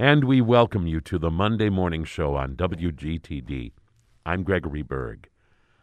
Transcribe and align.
And 0.00 0.24
we 0.24 0.40
welcome 0.40 0.86
you 0.86 1.02
to 1.02 1.18
the 1.18 1.30
Monday 1.30 1.68
Morning 1.68 2.04
Show 2.04 2.34
on 2.34 2.56
WGTD. 2.56 3.72
I'm 4.24 4.44
Gregory 4.44 4.80
Berg. 4.80 5.28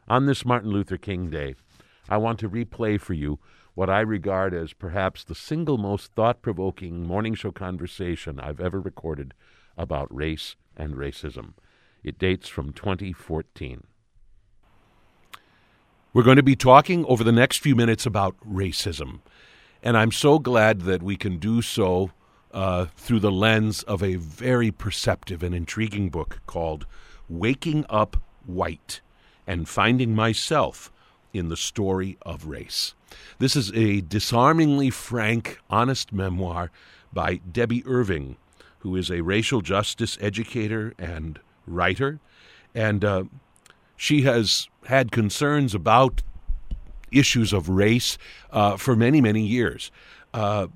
On 0.07 0.25
this 0.25 0.43
Martin 0.43 0.71
Luther 0.71 0.97
King 0.97 1.29
Day, 1.29 1.53
I 2.09 2.17
want 2.17 2.39
to 2.39 2.49
replay 2.49 2.99
for 2.99 3.13
you 3.13 3.37
what 3.75 3.91
I 3.91 3.99
regard 3.99 4.55
as 4.55 4.73
perhaps 4.73 5.23
the 5.23 5.35
single 5.35 5.77
most 5.77 6.13
thought 6.13 6.41
provoking 6.41 7.05
morning 7.05 7.35
show 7.35 7.51
conversation 7.51 8.39
I've 8.39 8.59
ever 8.59 8.81
recorded 8.81 9.35
about 9.77 10.11
race 10.11 10.55
and 10.75 10.95
racism. 10.95 11.53
It 12.03 12.17
dates 12.17 12.49
from 12.49 12.73
2014. 12.73 13.83
We're 16.11 16.23
going 16.23 16.37
to 16.37 16.41
be 16.41 16.55
talking 16.55 17.05
over 17.05 17.23
the 17.23 17.31
next 17.31 17.57
few 17.57 17.75
minutes 17.75 18.07
about 18.07 18.35
racism. 18.39 19.19
And 19.83 19.95
I'm 19.95 20.11
so 20.11 20.39
glad 20.39 20.81
that 20.81 21.03
we 21.03 21.17
can 21.17 21.37
do 21.37 21.61
so 21.61 22.09
uh, 22.57 22.87
through 22.97 23.19
the 23.19 23.31
lens 23.31 23.83
of 23.83 24.01
a 24.01 24.15
very 24.15 24.71
perceptive 24.71 25.43
and 25.43 25.53
intriguing 25.53 26.09
book 26.09 26.41
called 26.47 26.87
Waking 27.29 27.85
Up 27.87 28.17
White 28.47 28.99
and 29.45 29.69
Finding 29.69 30.15
Myself 30.15 30.91
in 31.31 31.49
the 31.49 31.55
Story 31.55 32.17
of 32.23 32.47
Race. 32.47 32.95
This 33.37 33.55
is 33.55 33.71
a 33.75 34.01
disarmingly 34.01 34.89
frank, 34.89 35.59
honest 35.69 36.11
memoir 36.11 36.71
by 37.13 37.41
Debby 37.51 37.83
Irving, 37.85 38.37
who 38.79 38.95
is 38.95 39.11
a 39.11 39.21
racial 39.21 39.61
justice 39.61 40.17
educator 40.19 40.95
and 40.97 41.39
writer. 41.67 42.19
And 42.73 43.05
uh, 43.05 43.25
she 43.95 44.23
has 44.23 44.67
had 44.87 45.11
concerns 45.11 45.75
about 45.75 46.23
issues 47.11 47.53
of 47.53 47.69
race 47.69 48.17
uh, 48.49 48.77
for 48.77 48.95
many, 48.95 49.21
many 49.21 49.45
years. 49.45 49.91
Uh, 50.33 50.67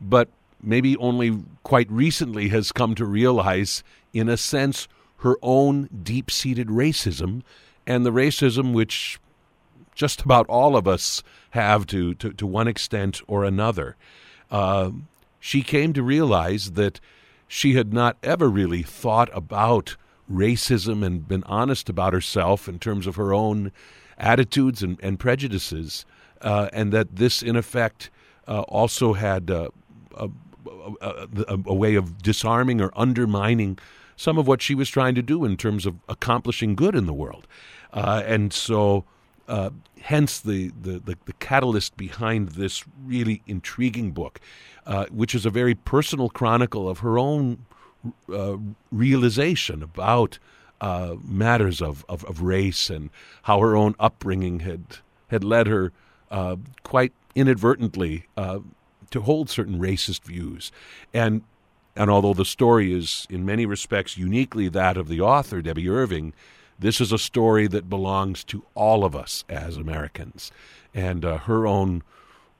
but 0.00 0.30
maybe 0.62 0.96
only 0.96 1.38
quite 1.62 1.90
recently 1.90 2.48
has 2.48 2.72
come 2.72 2.94
to 2.94 3.04
realize, 3.04 3.82
in 4.12 4.28
a 4.28 4.36
sense, 4.36 4.88
her 5.18 5.36
own 5.42 5.88
deep 6.02 6.30
seated 6.30 6.68
racism 6.68 7.42
and 7.86 8.04
the 8.04 8.12
racism 8.12 8.72
which 8.72 9.18
just 9.94 10.22
about 10.22 10.46
all 10.48 10.76
of 10.76 10.86
us 10.86 11.22
have 11.50 11.86
to, 11.86 12.14
to, 12.14 12.32
to 12.32 12.46
one 12.46 12.68
extent 12.68 13.20
or 13.26 13.44
another. 13.44 13.96
Uh, 14.50 14.90
she 15.40 15.62
came 15.62 15.92
to 15.92 16.02
realize 16.02 16.72
that 16.72 17.00
she 17.48 17.74
had 17.74 17.92
not 17.92 18.16
ever 18.22 18.48
really 18.48 18.82
thought 18.82 19.30
about 19.32 19.96
racism 20.30 21.04
and 21.04 21.26
been 21.26 21.42
honest 21.44 21.88
about 21.88 22.12
herself 22.12 22.68
in 22.68 22.78
terms 22.78 23.06
of 23.06 23.16
her 23.16 23.32
own 23.32 23.72
attitudes 24.18 24.82
and, 24.82 24.98
and 25.02 25.18
prejudices, 25.18 26.04
uh, 26.42 26.68
and 26.72 26.92
that 26.92 27.16
this, 27.16 27.42
in 27.42 27.56
effect, 27.56 28.10
uh, 28.46 28.60
also 28.62 29.14
had 29.14 29.50
uh, 29.50 29.68
a, 31.00 31.58
a, 31.66 31.74
way 31.74 31.94
of 31.94 32.22
disarming 32.22 32.80
or 32.80 32.90
undermining 32.96 33.78
some 34.16 34.38
of 34.38 34.46
what 34.46 34.62
she 34.62 34.74
was 34.74 34.88
trying 34.88 35.14
to 35.14 35.22
do 35.22 35.44
in 35.44 35.56
terms 35.56 35.86
of 35.86 35.96
accomplishing 36.08 36.74
good 36.74 36.94
in 36.94 37.06
the 37.06 37.12
world. 37.12 37.46
Uh, 37.92 38.22
and 38.26 38.52
so, 38.52 39.04
uh, 39.48 39.70
hence 40.00 40.40
the, 40.40 40.72
the, 40.80 40.98
the, 40.98 41.16
the, 41.24 41.32
catalyst 41.34 41.96
behind 41.96 42.50
this 42.50 42.84
really 43.04 43.42
intriguing 43.46 44.10
book, 44.10 44.40
uh, 44.86 45.06
which 45.06 45.34
is 45.34 45.46
a 45.46 45.50
very 45.50 45.74
personal 45.74 46.28
chronicle 46.28 46.88
of 46.88 46.98
her 46.98 47.18
own 47.18 47.64
realization 48.92 49.82
about 49.82 50.38
uh, 50.80 51.16
matters 51.24 51.82
of, 51.82 52.04
of, 52.08 52.24
of, 52.24 52.42
race 52.42 52.90
and 52.90 53.10
how 53.42 53.58
her 53.58 53.76
own 53.76 53.94
upbringing 53.98 54.60
had 54.60 54.98
had 55.28 55.42
led 55.42 55.66
her 55.66 55.92
uh, 56.30 56.56
quite 56.84 57.12
inadvertently 57.34 58.26
uh, 58.36 58.60
to 59.10 59.20
hold 59.20 59.50
certain 59.50 59.78
racist 59.78 60.22
views, 60.24 60.72
and 61.12 61.42
and 61.96 62.10
although 62.10 62.34
the 62.34 62.44
story 62.44 62.92
is 62.92 63.26
in 63.28 63.44
many 63.44 63.66
respects 63.66 64.16
uniquely 64.16 64.68
that 64.68 64.96
of 64.96 65.08
the 65.08 65.20
author 65.20 65.60
Debby 65.60 65.88
Irving, 65.88 66.32
this 66.78 67.00
is 67.00 67.10
a 67.10 67.18
story 67.18 67.66
that 67.66 67.90
belongs 67.90 68.44
to 68.44 68.64
all 68.74 69.04
of 69.04 69.16
us 69.16 69.44
as 69.48 69.76
Americans, 69.76 70.52
and 70.94 71.24
uh, 71.24 71.38
her 71.38 71.66
own 71.66 72.02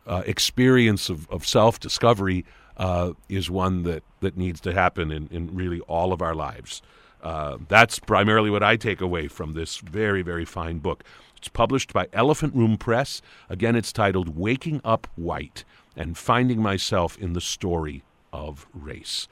uh, 0.09 0.23
experience 0.27 1.09
of, 1.09 1.31
of 1.31 1.47
self 1.47 1.78
discovery 1.78 2.45
uh, 2.78 3.12
is 3.28 3.50
one 3.50 3.83
that, 3.84 4.03
that 4.21 4.37
needs 4.37 4.61
to 4.61 4.73
happen 4.73 5.12
in, 5.12 5.28
in 5.31 5.55
really 5.55 5.81
all 5.83 6.12
of 6.12 6.23
our 6.23 6.34
lives. 6.34 6.83
Uh, 7.23 7.59
that's 7.69 7.99
primarily 7.99 8.50
what 8.50 8.62
I 8.62 8.77
take 8.77 9.00
away 9.00 9.28
from 9.28 9.53
this 9.53 9.78
very, 9.78 10.23
very 10.23 10.44
fine 10.44 10.78
book. 10.78 11.05
It's 11.37 11.49
published 11.49 11.93
by 11.93 12.09
Elephant 12.12 12.55
Room 12.55 12.77
Press. 12.77 13.21
Again, 13.49 13.77
it's 13.77 13.93
titled 13.93 14.37
Waking 14.37 14.81
Up 14.84 15.06
White 15.17 15.65
and 15.99 16.17
Finding 16.17 16.63
Myself 16.63 17.19
in 17.19 17.33
the 17.33 17.41
Story 17.41 18.05
of 18.33 18.67
Race. 18.73 19.27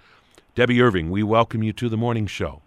Debby 0.57 0.83
Irving, 0.83 1.11
we 1.11 1.23
welcome 1.23 1.63
you 1.63 1.73
to 1.75 1.89
the 1.89 1.97
morning 1.97 2.27
show. 2.27 2.61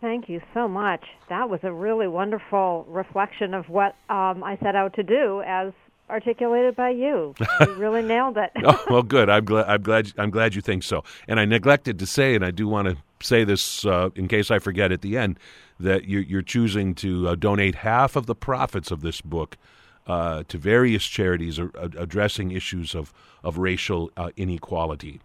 Thank 0.00 0.28
you 0.28 0.40
so 0.54 0.66
much. 0.66 1.04
That 1.28 1.50
was 1.50 1.60
a 1.64 1.72
really 1.72 2.08
wonderful 2.08 2.86
reflection 2.88 3.52
of 3.52 3.68
what 3.68 3.94
um, 4.08 4.42
I 4.42 4.56
set 4.62 4.74
out 4.74 4.94
to 4.94 5.02
do 5.02 5.42
as 5.44 5.72
articulated 6.08 6.74
by 6.76 6.90
you. 6.90 7.34
You 7.60 7.74
really 7.74 8.02
nailed 8.02 8.38
it. 8.38 8.50
oh, 8.64 8.84
well, 8.88 9.02
good. 9.02 9.28
I'm 9.28 9.44
glad. 9.44 9.66
I'm 9.68 9.82
glad. 9.82 10.12
I'm 10.16 10.30
glad 10.30 10.54
you 10.54 10.62
think 10.62 10.84
so. 10.84 11.02
And 11.26 11.40
I 11.40 11.44
neglected 11.44 11.98
to 11.98 12.06
say, 12.06 12.34
and 12.34 12.44
I 12.44 12.52
do 12.52 12.68
want 12.68 12.88
to 12.88 12.96
say 13.20 13.44
this 13.44 13.84
uh, 13.84 14.10
in 14.14 14.28
case 14.28 14.50
I 14.50 14.60
forget 14.60 14.92
at 14.92 15.02
the 15.02 15.18
end, 15.18 15.38
that 15.80 16.08
you're, 16.08 16.22
you're 16.22 16.42
choosing 16.42 16.94
to 16.96 17.28
uh, 17.28 17.34
donate 17.34 17.74
half 17.74 18.16
of 18.16 18.26
the 18.26 18.34
profits 18.34 18.90
of 18.92 19.00
this 19.00 19.20
book 19.20 19.58
uh, 20.08 20.42
to 20.48 20.58
various 20.58 21.04
charities 21.04 21.58
addressing 21.58 22.50
issues 22.50 22.94
of 22.94 23.12
of 23.44 23.58
racial 23.58 24.10
uh, 24.16 24.30
inequality. 24.36 25.20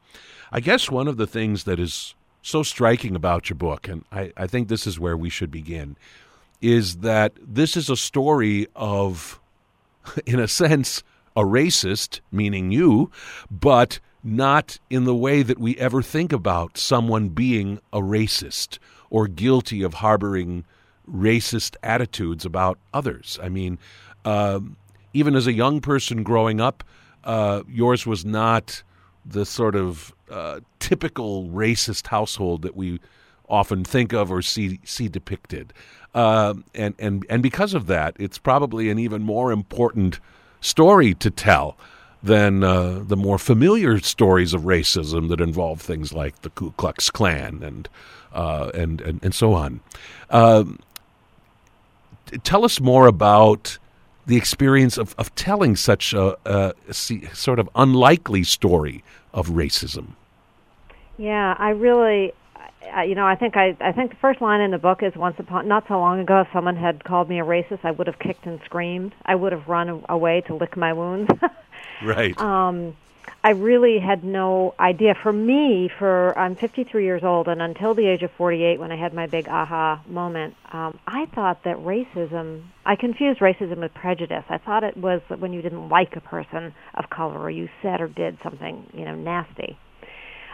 I 0.52 0.60
guess 0.60 0.92
one 0.92 1.08
of 1.08 1.18
the 1.18 1.26
things 1.26 1.64
that 1.64 1.80
is 1.80 2.14
so 2.44 2.62
striking 2.62 3.16
about 3.16 3.50
your 3.50 3.56
book, 3.56 3.88
and 3.88 4.06
I, 4.12 4.32
I 4.38 4.46
think 4.46 4.68
this 4.68 4.86
is 4.86 5.00
where 5.00 5.18
we 5.18 5.30
should 5.30 5.50
begin, 5.50 5.96
is 6.62 6.98
that 6.98 7.34
this 7.42 7.76
is 7.76 7.90
a 7.90 7.98
story 7.98 8.68
of 8.76 9.40
in 10.26 10.40
a 10.40 10.48
sense, 10.48 11.02
a 11.36 11.42
racist, 11.42 12.20
meaning 12.32 12.72
you, 12.72 13.10
but 13.50 14.00
not 14.24 14.80
in 14.90 15.06
the 15.06 15.16
way 15.16 15.44
that 15.44 15.60
we 15.60 15.78
ever 15.78 16.02
think 16.02 16.32
about 16.32 16.78
someone 16.78 17.30
being 17.30 17.80
a 17.92 18.00
racist 18.00 18.80
or 19.10 19.28
guilty 19.28 19.84
of 19.84 19.96
harboring 19.96 20.66
racist 21.10 21.76
attitudes 21.84 22.46
about 22.46 22.78
others. 22.94 23.38
I 23.42 23.50
mean, 23.50 23.78
uh, 24.26 24.60
even 25.14 25.36
as 25.36 25.48
a 25.48 25.54
young 25.54 25.82
person 25.82 26.24
growing 26.24 26.60
up, 26.60 26.84
uh, 27.24 27.64
yours 27.68 28.06
was 28.06 28.26
not 28.26 28.84
the 29.26 29.46
sort 29.46 29.76
of 29.76 30.14
uh, 30.30 30.60
typical 30.80 31.48
racist 31.50 32.08
household 32.08 32.62
that 32.64 32.76
we 32.76 33.00
often 33.48 33.84
think 33.84 34.14
of 34.14 34.32
or 34.32 34.42
see 34.42 34.80
see 34.84 35.08
depicted. 35.08 35.74
Uh, 36.14 36.56
and 36.76 36.96
and 37.00 37.26
and 37.30 37.42
because 37.44 37.74
of 37.74 37.88
that, 37.88 38.16
it's 38.20 38.38
probably 38.38 38.90
an 38.90 39.00
even 39.00 39.22
more 39.22 39.52
important 39.52 40.20
story 40.62 41.14
to 41.14 41.30
tell 41.30 41.78
than 42.22 42.64
uh, 42.64 43.04
the 43.06 43.18
more 43.18 43.38
familiar 43.38 44.00
stories 44.00 44.54
of 44.54 44.62
racism 44.62 45.28
that 45.30 45.42
involve 45.42 45.82
things 45.82 46.14
like 46.14 46.42
the 46.42 46.50
Ku 46.52 46.72
Klux 46.78 47.10
Klan 47.10 47.62
and 47.62 47.90
uh, 48.34 48.72
and, 48.74 49.02
and, 49.02 49.24
and 49.24 49.36
so 49.36 49.54
on. 49.54 49.80
Um, 50.30 50.80
tell 52.44 52.66
us 52.66 52.80
more 52.80 53.06
about 53.06 53.78
the 54.26 54.38
experience 54.38 54.98
of, 54.98 55.16
of 55.18 55.34
telling 55.36 55.76
such 55.76 56.14
a, 56.14 56.38
a, 56.46 56.74
sort 56.94 57.60
of 57.60 57.70
unlikely 57.76 58.44
story 58.44 59.04
of 59.34 59.50
racism. 59.50 60.14
Yeah, 61.18 61.56
I 61.58 61.70
really 61.70 62.34
you 63.06 63.16
know, 63.16 63.26
I 63.26 63.36
think 63.36 63.58
I 63.58 63.76
I 63.80 63.92
think 63.92 64.12
the 64.12 64.18
first 64.18 64.42
line 64.42 64.62
in 64.62 64.72
the 64.72 64.78
book 64.78 65.04
is 65.04 65.16
once 65.16 65.36
upon 65.40 65.68
not 65.68 65.86
so 65.88 65.98
long 66.00 66.20
ago, 66.20 66.42
if 66.42 66.48
someone 66.54 66.76
had 66.76 67.04
called 67.04 67.30
me 67.30 67.40
a 67.40 67.44
racist, 67.44 67.80
I 67.84 67.92
would 67.92 68.08
have 68.08 68.20
kicked 68.20 68.46
and 68.46 68.60
screamed. 68.66 69.14
I 69.26 69.36
would 69.36 69.52
have 69.52 69.68
run 69.68 70.04
away 70.10 70.42
to 70.42 70.56
lick 70.56 70.78
my 70.78 70.94
wounds. 70.94 71.32
right. 72.04 72.38
Um, 72.40 72.96
I 73.46 73.50
really 73.50 74.00
had 74.00 74.24
no 74.24 74.74
idea. 74.80 75.16
For 75.22 75.34
me, 75.34 75.90
for 76.00 76.38
I'm 76.38 76.56
53 76.56 77.04
years 77.04 77.24
old, 77.24 77.50
and 77.50 77.62
until 77.62 77.94
the 77.94 78.08
age 78.08 78.24
of 78.24 78.32
48, 78.38 78.80
when 78.80 78.90
I 78.90 78.96
had 78.96 79.14
my 79.14 79.28
big 79.28 79.50
aha 79.50 80.02
moment, 80.08 80.56
um, 80.72 80.98
I 81.06 81.26
thought 81.36 81.66
that 81.66 81.76
racism. 81.78 82.64
I 82.86 82.96
confused 82.96 83.42
racism 83.42 83.80
with 83.80 83.94
prejudice. 83.94 84.46
I 84.48 84.60
thought 84.60 84.86
it 84.86 84.96
was 84.96 85.22
when 85.28 85.52
you 85.52 85.62
didn't 85.62 85.90
like 85.90 86.16
a 86.16 86.22
person 86.22 86.74
of 86.96 87.10
color, 87.10 87.38
or 87.38 87.50
you 87.50 87.68
said 87.82 88.00
or 88.00 88.08
did 88.08 88.38
something, 88.44 88.88
you 88.94 89.04
know, 89.04 89.16
nasty. 89.16 89.78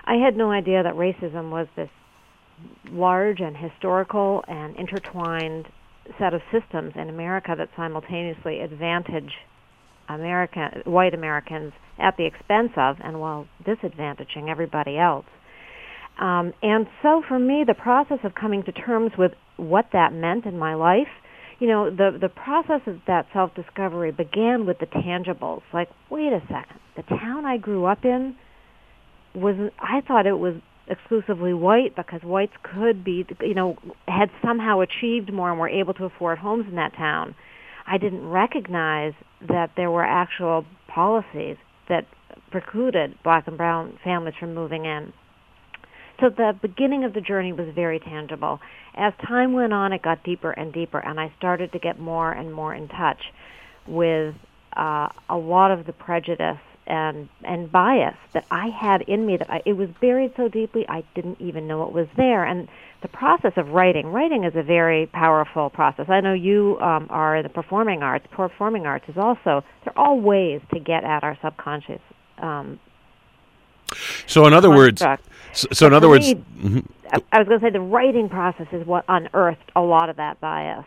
I 0.05 0.15
had 0.15 0.35
no 0.35 0.49
idea 0.49 0.81
that 0.81 0.95
racism 0.95 1.51
was 1.51 1.67
this 1.75 1.89
large 2.89 3.39
and 3.39 3.55
historical 3.55 4.43
and 4.47 4.75
intertwined 4.75 5.67
set 6.17 6.33
of 6.33 6.41
systems 6.51 6.93
in 6.95 7.07
America 7.07 7.53
that 7.55 7.69
simultaneously 7.75 8.61
advantage 8.61 9.33
American 10.09 10.81
white 10.85 11.13
Americans 11.13 11.73
at 11.97 12.15
the 12.17 12.25
expense 12.25 12.71
of 12.77 12.97
and 13.03 13.19
while 13.19 13.47
disadvantaging 13.65 14.49
everybody 14.49 14.97
else. 14.97 15.25
Um, 16.19 16.53
and 16.61 16.87
so 17.01 17.21
for 17.27 17.39
me, 17.39 17.63
the 17.65 17.73
process 17.73 18.19
of 18.23 18.35
coming 18.35 18.63
to 18.63 18.71
terms 18.71 19.11
with 19.17 19.31
what 19.57 19.85
that 19.93 20.11
meant 20.11 20.45
in 20.45 20.57
my 20.57 20.73
life, 20.73 21.07
you 21.59 21.67
know, 21.67 21.89
the 21.89 22.17
the 22.19 22.29
process 22.29 22.81
of 22.87 22.97
that 23.07 23.27
self 23.33 23.53
discovery 23.55 24.11
began 24.11 24.65
with 24.65 24.79
the 24.79 24.85
tangibles. 24.85 25.61
Like, 25.73 25.89
wait 26.09 26.33
a 26.33 26.41
second, 26.41 26.79
the 26.95 27.03
town 27.03 27.45
I 27.45 27.57
grew 27.57 27.85
up 27.85 28.03
in 28.03 28.35
was 29.35 29.71
I 29.79 30.01
thought 30.01 30.25
it 30.25 30.39
was 30.39 30.55
exclusively 30.87 31.53
white 31.53 31.95
because 31.95 32.21
whites 32.23 32.53
could 32.63 33.03
be, 33.03 33.25
you 33.41 33.53
know, 33.53 33.77
had 34.07 34.29
somehow 34.43 34.81
achieved 34.81 35.31
more 35.31 35.51
and 35.51 35.59
were 35.59 35.69
able 35.69 35.93
to 35.93 36.05
afford 36.05 36.39
homes 36.39 36.65
in 36.67 36.75
that 36.75 36.93
town. 36.97 37.35
I 37.85 37.97
didn't 37.97 38.27
recognize 38.27 39.13
that 39.47 39.71
there 39.75 39.89
were 39.89 40.03
actual 40.03 40.65
policies 40.87 41.57
that 41.87 42.05
precluded 42.51 43.17
black 43.23 43.47
and 43.47 43.57
brown 43.57 43.97
families 44.03 44.35
from 44.39 44.53
moving 44.53 44.85
in. 44.85 45.13
So 46.19 46.29
the 46.29 46.53
beginning 46.61 47.05
of 47.05 47.13
the 47.13 47.21
journey 47.21 47.53
was 47.53 47.67
very 47.73 47.99
tangible. 47.99 48.59
As 48.95 49.13
time 49.25 49.53
went 49.53 49.71
on, 49.71 49.93
it 49.93 50.01
got 50.01 50.23
deeper 50.23 50.51
and 50.51 50.73
deeper, 50.73 50.99
and 50.99 51.19
I 51.19 51.31
started 51.37 51.71
to 51.71 51.79
get 51.79 51.99
more 51.99 52.31
and 52.31 52.53
more 52.53 52.75
in 52.75 52.89
touch 52.89 53.21
with 53.87 54.35
uh, 54.75 55.07
a 55.29 55.37
lot 55.37 55.71
of 55.71 55.85
the 55.85 55.93
prejudice 55.93 56.59
and 56.85 57.29
and 57.43 57.71
bias 57.71 58.15
that 58.33 58.45
I 58.49 58.69
had 58.69 59.03
in 59.03 59.25
me 59.25 59.37
that 59.37 59.49
I, 59.49 59.61
it 59.65 59.73
was 59.73 59.89
buried 60.01 60.33
so 60.35 60.47
deeply 60.47 60.85
I 60.89 61.03
didn't 61.13 61.39
even 61.39 61.67
know 61.67 61.83
it 61.83 61.93
was 61.93 62.07
there. 62.17 62.43
And 62.43 62.67
the 63.01 63.07
process 63.07 63.53
of 63.55 63.69
writing, 63.69 64.07
writing 64.07 64.43
is 64.43 64.53
a 64.55 64.63
very 64.63 65.07
powerful 65.07 65.69
process. 65.69 66.09
I 66.09 66.19
know 66.19 66.33
you 66.33 66.77
um, 66.81 67.07
are 67.09 67.37
in 67.37 67.43
the 67.43 67.49
performing 67.49 68.03
arts. 68.03 68.25
Performing 68.31 68.85
arts 68.85 69.05
is 69.07 69.17
also 69.17 69.63
they're 69.83 69.97
all 69.97 70.19
ways 70.19 70.61
to 70.73 70.79
get 70.79 71.03
at 71.03 71.23
our 71.23 71.37
subconscious. 71.41 72.01
Um, 72.39 72.79
so 74.27 74.45
in 74.45 74.53
other 74.53 74.69
words, 74.69 75.01
so, 75.01 75.67
so 75.71 75.87
in 75.87 75.93
other 75.93 76.09
words, 76.09 76.27
me, 76.27 76.35
mm-hmm. 76.35 76.79
I, 77.11 77.21
I 77.31 77.39
was 77.39 77.47
going 77.47 77.59
to 77.59 77.65
say 77.65 77.71
the 77.71 77.79
writing 77.79 78.29
process 78.29 78.67
is 78.71 78.85
what 78.85 79.05
unearthed 79.07 79.71
a 79.75 79.81
lot 79.81 80.09
of 80.09 80.17
that 80.17 80.39
bias. 80.41 80.85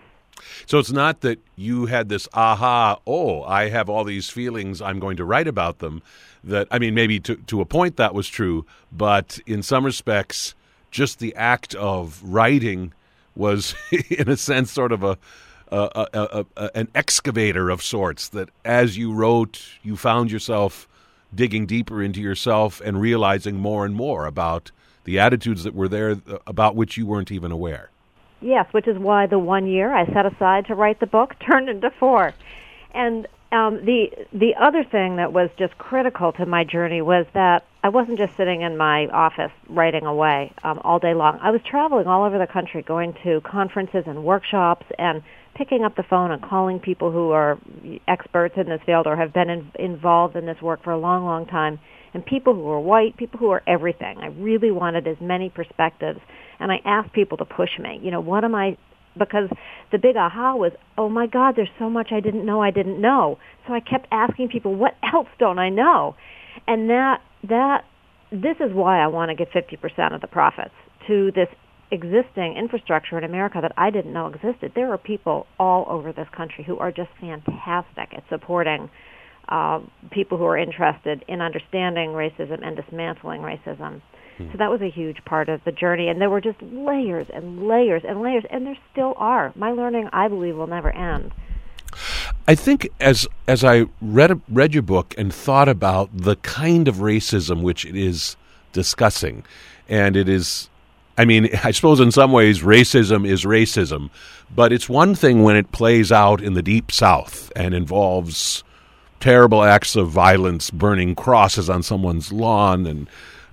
So 0.67 0.79
it's 0.79 0.93
not 0.93 1.21
that 1.21 1.39
you 1.57 1.87
had 1.87 2.09
this 2.09 2.29
aha, 2.33 2.99
oh, 3.07 3.43
I 3.45 3.69
have 3.69 3.89
all 3.89 4.05
these 4.05 4.29
feelings, 4.29 4.83
I'm 4.83 4.99
going 4.99 5.17
to 5.17 5.25
write 5.25 5.47
about 5.47 5.79
them. 5.79 6.03
That, 6.45 6.67
I 6.71 6.79
mean, 6.79 6.95
maybe 6.95 7.21
to, 7.21 7.37
to 7.37 7.61
a 7.61 7.65
point 7.65 7.97
that 7.97 8.15
was 8.15 8.27
true, 8.29 8.67
but 8.91 9.39
in 9.47 9.63
some 9.63 9.85
respects, 9.85 10.55
just 10.93 11.19
the 11.19 11.35
act 11.35 11.75
of 11.75 12.23
writing 12.23 12.93
was, 13.35 13.75
in 14.11 14.29
a 14.29 14.37
sense, 14.37 14.71
sort 14.71 14.93
of 14.93 15.03
a, 15.03 15.19
a, 15.73 16.07
a, 16.15 16.47
a, 16.57 16.71
an 16.77 16.89
excavator 16.95 17.71
of 17.71 17.83
sorts. 17.83 18.29
That 18.29 18.51
as 18.65 18.97
you 18.97 19.13
wrote, 19.13 19.61
you 19.83 19.97
found 19.97 20.31
yourself 20.31 20.87
digging 21.35 21.67
deeper 21.67 22.03
into 22.03 22.21
yourself 22.21 22.81
and 22.83 23.01
realizing 23.01 23.57
more 23.57 23.85
and 23.85 23.95
more 23.95 24.27
about 24.27 24.71
the 25.05 25.19
attitudes 25.19 25.65
that 25.65 25.75
were 25.75 25.89
there 25.89 26.13
uh, 26.13 26.39
about 26.47 26.77
which 26.77 26.97
you 26.97 27.07
weren't 27.07 27.33
even 27.33 27.51
aware. 27.51 27.91
Yes, 28.41 28.67
which 28.73 28.87
is 28.87 28.99
why 28.99 29.27
the 29.27 29.39
one 29.39 29.67
year 29.67 29.93
I 29.93 30.05
set 30.07 30.27
aside 30.27 30.67
to 30.67 30.75
write 30.75 31.01
the 31.01 31.07
book 31.07 31.35
turned 31.51 31.69
into 31.69 31.91
four. 31.99 32.35
And 32.95 33.27
um, 33.53 33.85
the 33.85 34.11
the 34.33 34.55
other 34.57 34.85
thing 34.85 35.17
that 35.17 35.33
was 35.33 35.51
just 35.59 35.77
critical 35.79 36.33
to 36.33 36.47
my 36.47 36.65
journey 36.65 37.03
was 37.03 37.27
that 37.35 37.65
I 37.83 37.91
wasn't 37.91 38.19
just 38.19 38.37
sitting 38.37 38.63
in 38.63 38.77
my 38.77 39.07
office 39.09 39.53
writing 39.69 40.07
away 40.07 40.53
um, 40.65 40.81
all 40.85 40.99
day 40.99 41.15
long. 41.15 41.39
I 41.41 41.51
was 41.51 41.61
traveling 41.63 42.07
all 42.07 42.25
over 42.25 42.39
the 42.39 42.47
country, 42.47 42.83
going 42.83 43.15
to 43.25 43.41
conferences 43.43 44.05
and 44.07 44.25
workshops, 44.25 44.87
and 44.99 45.23
picking 45.55 45.85
up 45.85 45.97
the 45.97 46.03
phone 46.03 46.31
and 46.31 46.43
calling 46.43 46.81
people 46.81 47.11
who 47.11 47.31
are 47.31 47.59
experts 48.09 48.55
in 48.57 48.69
this 48.69 48.81
field 48.87 49.07
or 49.07 49.17
have 49.17 49.33
been 49.33 49.51
in, 49.51 49.71
involved 49.79 50.35
in 50.37 50.47
this 50.47 50.61
work 50.63 50.83
for 50.83 50.93
a 50.93 50.99
long, 50.99 51.25
long 51.25 51.45
time, 51.45 51.79
and 52.15 52.25
people 52.25 52.55
who 52.55 52.67
are 52.69 52.81
white, 52.81 53.17
people 53.17 53.39
who 53.39 53.51
are 53.51 53.63
everything. 53.67 54.19
I 54.19 54.29
really 54.29 54.71
wanted 54.71 55.07
as 55.07 55.21
many 55.21 55.51
perspectives 55.51 56.21
and 56.63 56.71
I 56.71 56.81
asked 56.85 57.13
people 57.13 57.39
to 57.39 57.45
push 57.45 57.79
me. 57.79 58.01
You 58.03 58.11
know, 58.13 58.21
what 58.21 58.45
am 58.45 58.55
I? 58.55 58.77
Because 59.19 59.49
the 59.91 59.99
big 59.99 60.17
aha 60.17 60.55
was, 60.55 60.73
oh 60.97 61.09
my 61.09 61.27
God, 61.27 61.55
there's 61.57 61.69
so 61.79 61.91
much 61.91 62.13
I 62.13 62.21
didn't 62.21 62.47
know 62.47 62.63
I 62.63 62.71
didn't 62.71 63.01
know. 63.01 63.39
So 63.67 63.75
I 63.75 63.81
kept 63.81 64.07
asking 64.11 64.49
people, 64.49 64.75
what 64.75 64.95
else 65.13 65.29
don't 65.39 65.59
I 65.59 65.69
know? 65.69 66.17
And 66.67 66.89
that 66.91 67.21
that 67.49 67.85
this 68.31 68.57
is 68.61 68.73
why 68.73 69.03
I 69.03 69.09
want 69.09 69.29
to 69.31 69.35
get 69.35 69.53
50% 69.53 70.15
of 70.15 70.21
the 70.21 70.27
profits 70.27 70.75
to 71.07 71.31
this 71.35 71.49
existing 71.91 72.57
infrastructure 72.57 73.19
in 73.19 73.25
America 73.25 73.59
that 73.61 73.73
I 73.77 73.91
didn't 73.91 74.13
know 74.13 74.27
existed. 74.27 74.73
There 74.75 74.91
are 74.91 74.99
people 74.99 75.47
all 75.59 75.85
over 75.89 76.13
this 76.13 76.29
country 76.35 76.65
who 76.65 76.79
are 76.79 76.91
just 76.91 77.11
fantastic 77.21 78.09
at 78.17 78.25
supporting 78.31 78.89
uh, 79.49 79.81
people 80.11 80.39
who 80.39 80.45
are 80.45 80.57
interested 80.57 81.25
in 81.29 81.43
understanding 81.43 82.11
racism 82.11 82.67
and 82.67 82.75
dismantling 82.75 83.43
racism. 83.43 84.01
Hmm. 84.39 84.49
So 84.53 84.59
that 84.59 84.71
was 84.71 84.81
a 84.81 84.91
huge 84.91 85.25
part 85.25 85.49
of 85.49 85.63
the 85.65 85.73
journey. 85.73 86.09
And 86.09 86.21
there 86.21 86.31
were 86.31 86.41
just 86.41 86.61
layers 86.63 87.27
and 87.33 87.67
layers 87.67 88.03
and 88.07 88.23
layers, 88.23 88.45
and 88.51 88.67
there 88.67 88.77
still 88.91 89.15
are. 89.17 89.53
My 89.55 89.73
learning, 89.73 90.09
I 90.13 90.29
believe, 90.29 90.57
will 90.57 90.67
never 90.67 90.91
end. 90.91 91.33
I 92.49 92.55
think 92.55 92.89
as 93.01 93.27
as 93.47 93.65
I 93.65 93.87
read 94.01 94.41
read 94.49 94.75
your 94.75 94.83
book 94.83 95.15
and 95.19 95.33
thought 95.33 95.69
about 95.69 96.11
the 96.13 96.37
kind 96.37 96.89
of 96.89 96.97
racism 96.97 97.63
which 97.63 97.85
it 97.85 97.97
is 97.97 98.37
discussing, 98.73 99.45
and 99.89 100.17
it 100.17 100.29
is, 100.29 100.69
I 101.19 101.25
mean, 101.25 101.51
I 101.65 101.71
suppose 101.71 102.01
in 102.01 102.11
some 102.11 102.33
ways 102.33 102.63
racism 102.63 103.27
is 103.27 103.45
racism, 103.45 104.11
but 104.55 104.73
it's 104.73 104.89
one 104.89 105.15
thing 105.15 105.43
when 105.43 105.57
it 105.57 105.73
plays 105.73 106.11
out 106.11 106.41
in 106.41 106.55
the 106.55 106.63
deep 106.63 106.91
South 106.91 107.53
and 107.55 107.75
involves 107.75 108.65
terrible 109.21 109.63
acts 109.63 109.95
of 109.95 110.09
violence, 110.09 110.71
burning 110.71 111.15
crosses 111.15 111.71
on 111.71 111.83
someone's 111.83 112.33
lawn, 112.33 112.87
and 112.87 113.09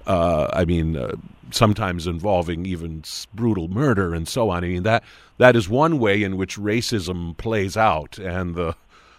uh, 0.07 0.49
I 0.53 0.65
mean, 0.65 0.97
uh, 0.97 1.15
sometimes 1.51 2.07
involving 2.07 2.65
even 2.65 3.03
brutal 3.33 3.67
murder 3.67 4.13
and 4.13 4.27
so 4.27 4.49
on. 4.49 4.63
I 4.63 4.67
mean 4.67 4.83
that 4.83 5.03
that 5.37 5.55
is 5.55 5.67
one 5.69 5.99
way 5.99 6.23
in 6.23 6.37
which 6.37 6.57
racism 6.57 7.35
plays 7.37 7.77
out, 7.77 8.17
and 8.17 8.55
the 8.55 8.75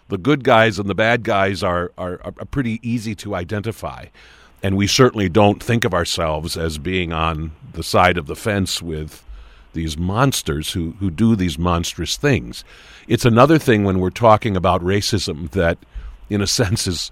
the 0.08 0.18
good 0.18 0.44
guys 0.44 0.78
and 0.78 0.88
the 0.88 0.94
bad 0.94 1.22
guys 1.22 1.62
are 1.62 1.92
are, 1.98 2.20
are 2.24 2.32
pretty 2.32 2.80
easy 2.82 3.14
to 3.16 3.34
identify. 3.34 4.06
And 4.62 4.76
we 4.76 4.86
certainly 4.86 5.30
don't 5.30 5.62
think 5.62 5.84
of 5.84 5.94
ourselves 5.94 6.56
as 6.56 6.76
being 6.76 7.14
on 7.14 7.52
the 7.72 7.82
side 7.82 8.18
of 8.18 8.26
the 8.26 8.36
fence 8.36 8.82
with 8.82 9.24
these 9.72 9.96
monsters 9.96 10.72
who, 10.72 10.92
who 11.00 11.10
do 11.10 11.34
these 11.34 11.58
monstrous 11.58 12.16
things. 12.16 12.62
It's 13.08 13.24
another 13.24 13.58
thing 13.58 13.84
when 13.84 14.00
we're 14.00 14.10
talking 14.10 14.56
about 14.56 14.82
racism 14.82 15.50
that, 15.52 15.78
in 16.28 16.42
a 16.42 16.46
sense, 16.58 16.86
is 16.86 17.10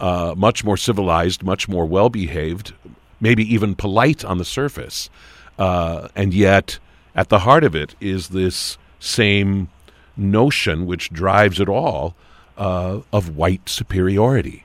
uh, 0.00 0.34
much 0.36 0.64
more 0.64 0.76
civilized, 0.76 1.42
much 1.42 1.68
more 1.68 1.84
well 1.84 2.08
behaved, 2.08 2.72
maybe 3.20 3.42
even 3.52 3.74
polite 3.74 4.24
on 4.24 4.38
the 4.38 4.44
surface. 4.44 5.10
Uh, 5.58 6.08
and 6.14 6.34
yet, 6.34 6.78
at 7.14 7.28
the 7.28 7.40
heart 7.40 7.64
of 7.64 7.74
it 7.74 7.94
is 8.00 8.28
this 8.28 8.78
same 9.00 9.68
notion 10.16 10.86
which 10.86 11.10
drives 11.10 11.60
it 11.60 11.68
all 11.68 12.14
uh, 12.56 13.00
of 13.12 13.36
white 13.36 13.68
superiority. 13.68 14.64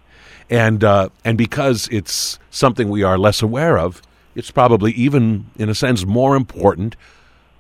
And, 0.50 0.83
uh, 0.83 1.09
and 1.24 1.38
because 1.38 1.88
it's 1.92 2.39
something 2.50 2.89
we 2.89 3.03
are 3.03 3.18
less 3.18 3.42
aware 3.42 3.77
of, 3.77 4.01
it's 4.36 4.51
probably 4.51 4.92
even, 4.94 5.50
in 5.57 5.69
a 5.69 5.75
sense, 5.75 6.06
more 6.06 6.36
important 6.36 6.96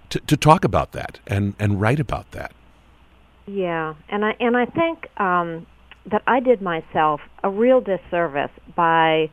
to, 0.09 0.19
to 0.19 0.37
talk 0.37 0.63
about 0.63 0.91
that 0.91 1.19
and, 1.27 1.55
and 1.57 1.79
write 1.79 1.99
about 1.99 2.31
that. 2.31 2.53
Yeah, 3.47 3.95
and 4.09 4.23
I 4.23 4.35
and 4.39 4.55
I 4.55 4.65
think 4.65 5.07
um, 5.19 5.65
that 6.05 6.21
I 6.27 6.39
did 6.39 6.61
myself 6.61 7.21
a 7.43 7.49
real 7.49 7.81
disservice 7.81 8.51
by 8.75 9.29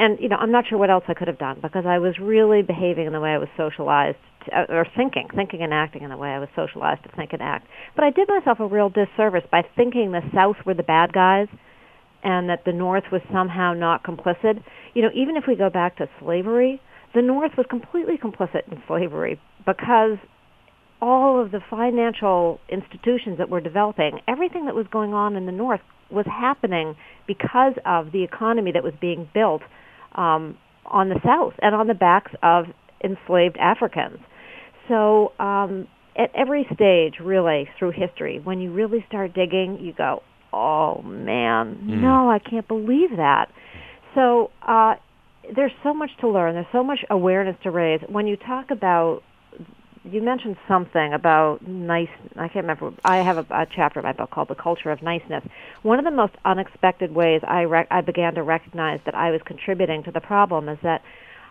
and 0.00 0.18
you 0.18 0.28
know 0.28 0.36
i'm 0.36 0.50
not 0.50 0.64
sure 0.66 0.78
what 0.78 0.90
else 0.90 1.04
i 1.06 1.14
could 1.14 1.28
have 1.28 1.38
done 1.38 1.60
because 1.62 1.84
i 1.86 1.98
was 1.98 2.18
really 2.18 2.62
behaving 2.62 3.06
in 3.06 3.12
the 3.12 3.20
way 3.20 3.30
i 3.30 3.38
was 3.38 3.48
socialized 3.56 4.16
to, 4.44 4.58
uh, 4.58 4.64
or 4.70 4.86
thinking 4.96 5.28
thinking 5.36 5.62
and 5.62 5.72
acting 5.72 6.02
in 6.02 6.10
the 6.10 6.16
way 6.16 6.30
i 6.30 6.38
was 6.38 6.48
socialized 6.56 7.02
to 7.04 7.10
think 7.14 7.32
and 7.32 7.42
act. 7.42 7.66
But 7.94 8.04
i 8.04 8.10
did 8.10 8.28
myself 8.28 8.58
a 8.58 8.66
real 8.66 8.88
disservice 8.88 9.44
by 9.52 9.62
thinking 9.76 10.10
the 10.10 10.22
south 10.34 10.56
were 10.66 10.74
the 10.74 10.82
bad 10.82 11.12
guys 11.12 11.48
and 12.24 12.48
that 12.48 12.64
the 12.64 12.72
north 12.72 13.04
was 13.10 13.22
somehow 13.32 13.72
not 13.72 14.02
complicit. 14.02 14.62
You 14.94 15.02
know 15.02 15.10
even 15.14 15.36
if 15.36 15.44
we 15.46 15.54
go 15.54 15.70
back 15.70 15.98
to 15.98 16.08
slavery 16.18 16.80
the 17.14 17.22
north 17.22 17.52
was 17.56 17.66
completely 17.68 18.16
complicit 18.16 18.70
in 18.70 18.82
slavery 18.88 19.38
because 19.66 20.16
all 21.02 21.42
of 21.42 21.50
the 21.50 21.60
financial 21.70 22.60
institutions 22.68 23.38
that 23.38 23.48
were 23.48 23.60
developing 23.60 24.20
everything 24.28 24.66
that 24.66 24.74
was 24.74 24.86
going 24.90 25.12
on 25.12 25.36
in 25.36 25.46
the 25.46 25.52
north 25.52 25.80
was 26.10 26.26
happening 26.26 26.96
because 27.26 27.74
of 27.86 28.12
the 28.12 28.22
economy 28.22 28.72
that 28.72 28.82
was 28.82 28.92
being 29.00 29.28
built 29.32 29.62
um, 30.14 30.56
on 30.84 31.08
the 31.08 31.20
South 31.24 31.54
and 31.62 31.74
on 31.74 31.86
the 31.86 31.94
backs 31.94 32.32
of 32.42 32.64
enslaved 33.02 33.56
Africans. 33.58 34.18
So 34.88 35.32
um, 35.38 35.86
at 36.16 36.30
every 36.34 36.66
stage, 36.74 37.14
really, 37.22 37.68
through 37.78 37.92
history, 37.92 38.40
when 38.42 38.60
you 38.60 38.72
really 38.72 39.04
start 39.08 39.34
digging, 39.34 39.78
you 39.80 39.92
go, 39.92 40.22
oh 40.52 41.00
man, 41.02 41.76
mm. 41.76 42.02
no, 42.02 42.30
I 42.30 42.38
can't 42.38 42.66
believe 42.66 43.10
that. 43.16 43.46
So 44.14 44.50
uh, 44.66 44.94
there's 45.54 45.72
so 45.82 45.94
much 45.94 46.10
to 46.20 46.28
learn. 46.28 46.54
There's 46.54 46.66
so 46.72 46.82
much 46.82 47.00
awareness 47.08 47.56
to 47.62 47.70
raise. 47.70 48.00
When 48.08 48.26
you 48.26 48.36
talk 48.36 48.70
about 48.70 49.22
you 50.04 50.22
mentioned 50.22 50.56
something 50.66 51.12
about 51.12 51.66
nice. 51.66 52.08
I 52.36 52.48
can't 52.48 52.64
remember. 52.64 52.92
I 53.04 53.18
have 53.18 53.36
a, 53.36 53.46
a 53.50 53.66
chapter 53.74 54.00
in 54.00 54.04
my 54.04 54.12
book 54.12 54.30
called 54.30 54.48
"The 54.48 54.54
Culture 54.54 54.90
of 54.90 55.02
Niceness." 55.02 55.44
One 55.82 55.98
of 55.98 56.04
the 56.04 56.10
most 56.10 56.34
unexpected 56.44 57.14
ways 57.14 57.42
I 57.46 57.64
rec- 57.64 57.88
I 57.90 58.00
began 58.00 58.34
to 58.34 58.42
recognize 58.42 59.00
that 59.04 59.14
I 59.14 59.30
was 59.30 59.42
contributing 59.44 60.02
to 60.04 60.10
the 60.10 60.20
problem 60.20 60.68
is 60.68 60.78
that 60.82 61.02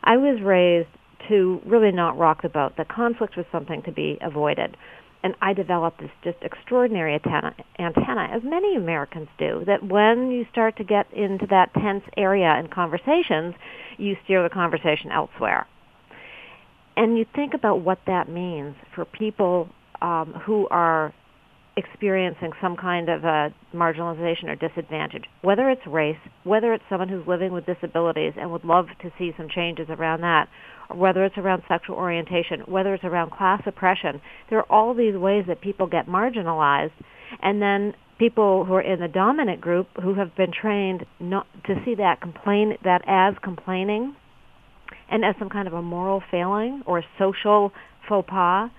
I 0.03 0.18
was 0.18 0.41
raised 0.41 0.89
to 1.27 1.62
really 1.65 1.91
not 1.91 2.18
rock 2.18 2.41
the 2.41 2.50
boat. 2.50 2.74
That 2.77 2.88
conflict 2.88 3.38
was 3.38 3.46
something 3.51 3.84
to 3.84 3.91
be 3.91 4.18
avoided, 4.22 4.75
and 5.22 5.36
I 5.41 5.53
developed 5.53 6.00
this 6.00 6.12
just 6.24 6.38
extraordinary 6.41 7.13
antenna, 7.13 7.53
antenna, 7.77 8.29
as 8.32 8.41
many 8.44 8.75
Americans 8.75 9.29
do. 9.38 9.63
That 9.68 9.84
when 9.84 10.32
you 10.32 10.48
start 10.51 10.75
to 10.77 10.84
get 10.84 11.12
into 11.13 11.46
that 11.48 11.72
tense 11.75 12.03
area 12.18 12.58
in 12.60 12.68
conversations, 12.70 13.53
you 13.98 14.18
steer 14.24 14.41
the 14.41 14.50
conversation 14.50 15.12
elsewhere 15.12 15.68
and 17.00 17.18
you 17.18 17.25
think 17.34 17.53
about 17.53 17.79
what 17.79 17.98
that 18.08 18.27
means 18.27 18.75
for 18.94 19.06
people 19.06 19.70
um, 20.01 20.34
who 20.46 20.68
are 20.68 21.13
experiencing 21.77 22.51
some 22.62 22.75
kind 22.75 23.08
of 23.08 23.24
a 23.24 23.53
marginalization 23.74 24.50
or 24.50 24.56
disadvantage, 24.56 25.24
whether 25.41 25.70
it's 25.70 25.82
race, 25.88 26.18
whether 26.44 26.74
it's 26.74 26.84
someone 26.89 27.08
who's 27.08 27.25
living 27.25 27.53
with 27.53 27.65
disabilities 27.65 28.34
and 28.36 28.51
would 28.51 28.65
love 28.65 28.88
to 29.01 29.10
see 29.18 29.32
some 29.38 29.48
changes 29.48 29.88
around 29.89 30.20
that, 30.20 30.50
or 30.89 30.98
whether 30.98 31.24
it's 31.24 31.38
around 31.38 31.63
sexual 31.70 31.96
orientation, 31.96 32.60
whether 32.65 32.94
it's 32.94 33.06
around 33.06 33.32
class 33.32 33.62
oppression. 33.65 34.20
There 34.50 34.60
are 34.60 34.70
all 34.70 34.94
these 34.94 35.15
ways 35.15 35.46
that 35.48 35.62
people 35.62 35.88
get 35.88 36.06
marginalized, 36.06 36.91
and 37.41 37.62
then 37.62 37.94
people 38.18 38.65
who 38.65 38.74
are 38.74 38.82
in 38.82 39.00
the 39.00 39.08
dominant 39.08 39.62
group 39.62 39.88
who 40.03 40.15
have 40.15 40.36
been 40.36 40.51
trained 40.51 41.06
not 41.22 41.48
to 41.65 41.75
see 41.86 41.96
that 41.96 42.20
complain 42.20 42.74
that 42.84 43.03
as 43.08 43.36
complaining 43.41 44.18
and 45.09 45.25
as 45.25 45.35
some 45.37 45.49
kind 45.49 45.67
of 45.67 45.73
a 45.73 45.81
moral 45.81 46.21
failing 46.31 46.83
or 46.85 46.99
a 46.99 47.05
social 47.17 47.73
faux 48.07 48.27
pas 48.29 48.69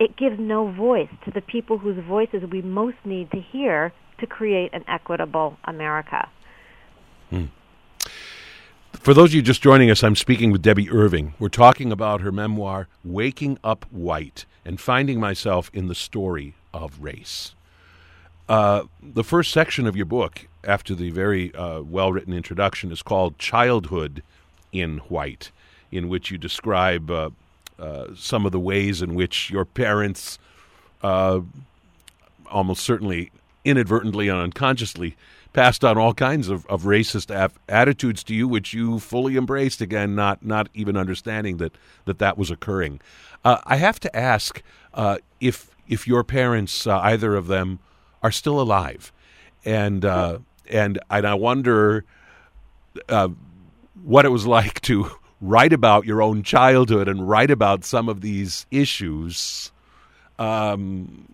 it 0.00 0.16
gives 0.16 0.38
no 0.38 0.72
voice 0.72 1.10
to 1.24 1.30
the 1.30 1.42
people 1.42 1.78
whose 1.78 2.02
voices 2.04 2.42
we 2.50 2.62
most 2.62 2.96
need 3.04 3.30
to 3.30 3.38
hear 3.38 3.92
to 4.18 4.26
create 4.26 4.72
an 4.72 4.82
equitable 4.88 5.58
America. 5.64 6.28
Hmm. 7.28 7.46
For 8.92 9.14
those 9.14 9.30
of 9.30 9.34
you 9.34 9.42
just 9.42 9.62
joining 9.62 9.90
us, 9.90 10.02
I'm 10.02 10.16
speaking 10.16 10.50
with 10.50 10.62
Debby 10.62 10.90
Irving. 10.90 11.34
We're 11.38 11.48
talking 11.48 11.92
about 11.92 12.22
her 12.22 12.32
memoir, 12.32 12.88
Waking 13.04 13.58
Up 13.62 13.86
White, 13.90 14.46
and 14.64 14.80
finding 14.80 15.20
myself 15.20 15.70
in 15.72 15.86
the 15.86 15.94
story 15.94 16.54
of 16.74 17.00
race. 17.00 17.54
Uh, 18.48 18.84
the 19.00 19.22
first 19.22 19.52
section 19.52 19.86
of 19.86 19.96
your 19.96 20.06
book, 20.06 20.48
after 20.64 20.94
the 20.94 21.10
very 21.10 21.54
uh, 21.54 21.82
well 21.82 22.12
written 22.12 22.32
introduction, 22.32 22.90
is 22.90 23.02
called 23.02 23.38
Childhood 23.38 24.22
in 24.72 24.98
White, 25.08 25.50
in 25.90 26.08
which 26.08 26.30
you 26.30 26.38
describe 26.38 27.10
uh, 27.10 27.30
uh, 27.78 28.06
some 28.14 28.46
of 28.46 28.52
the 28.52 28.60
ways 28.60 29.02
in 29.02 29.14
which 29.14 29.50
your 29.50 29.64
parents, 29.64 30.38
uh, 31.02 31.40
almost 32.50 32.82
certainly 32.82 33.30
inadvertently 33.64 34.28
and 34.28 34.38
unconsciously, 34.38 35.16
passed 35.52 35.84
on 35.84 35.98
all 35.98 36.14
kinds 36.14 36.48
of, 36.48 36.64
of 36.66 36.82
racist 36.82 37.34
af- 37.34 37.58
attitudes 37.68 38.22
to 38.22 38.34
you, 38.34 38.46
which 38.46 38.72
you 38.72 38.98
fully 38.98 39.36
embraced. 39.36 39.80
Again, 39.80 40.14
not 40.14 40.44
not 40.44 40.68
even 40.74 40.96
understanding 40.96 41.56
that 41.56 41.72
that 42.04 42.18
that 42.18 42.38
was 42.38 42.50
occurring. 42.50 43.00
Uh, 43.44 43.58
I 43.64 43.76
have 43.76 43.98
to 44.00 44.16
ask 44.16 44.62
uh, 44.94 45.18
if 45.40 45.70
if 45.88 46.06
your 46.06 46.22
parents, 46.22 46.86
uh, 46.86 46.98
either 47.00 47.34
of 47.34 47.48
them, 47.48 47.80
are 48.22 48.30
still 48.30 48.60
alive, 48.60 49.12
and 49.64 50.04
and 50.04 50.44
and 50.68 50.98
I 51.10 51.34
wonder 51.34 52.04
what 54.02 54.24
it 54.24 54.28
was 54.30 54.46
like 54.46 54.80
to 54.82 55.10
write 55.40 55.72
about 55.72 56.04
your 56.04 56.22
own 56.22 56.42
childhood 56.42 57.08
and 57.08 57.28
write 57.28 57.50
about 57.50 57.84
some 57.84 58.08
of 58.08 58.20
these 58.20 58.66
issues, 58.70 59.72
um, 60.38 61.26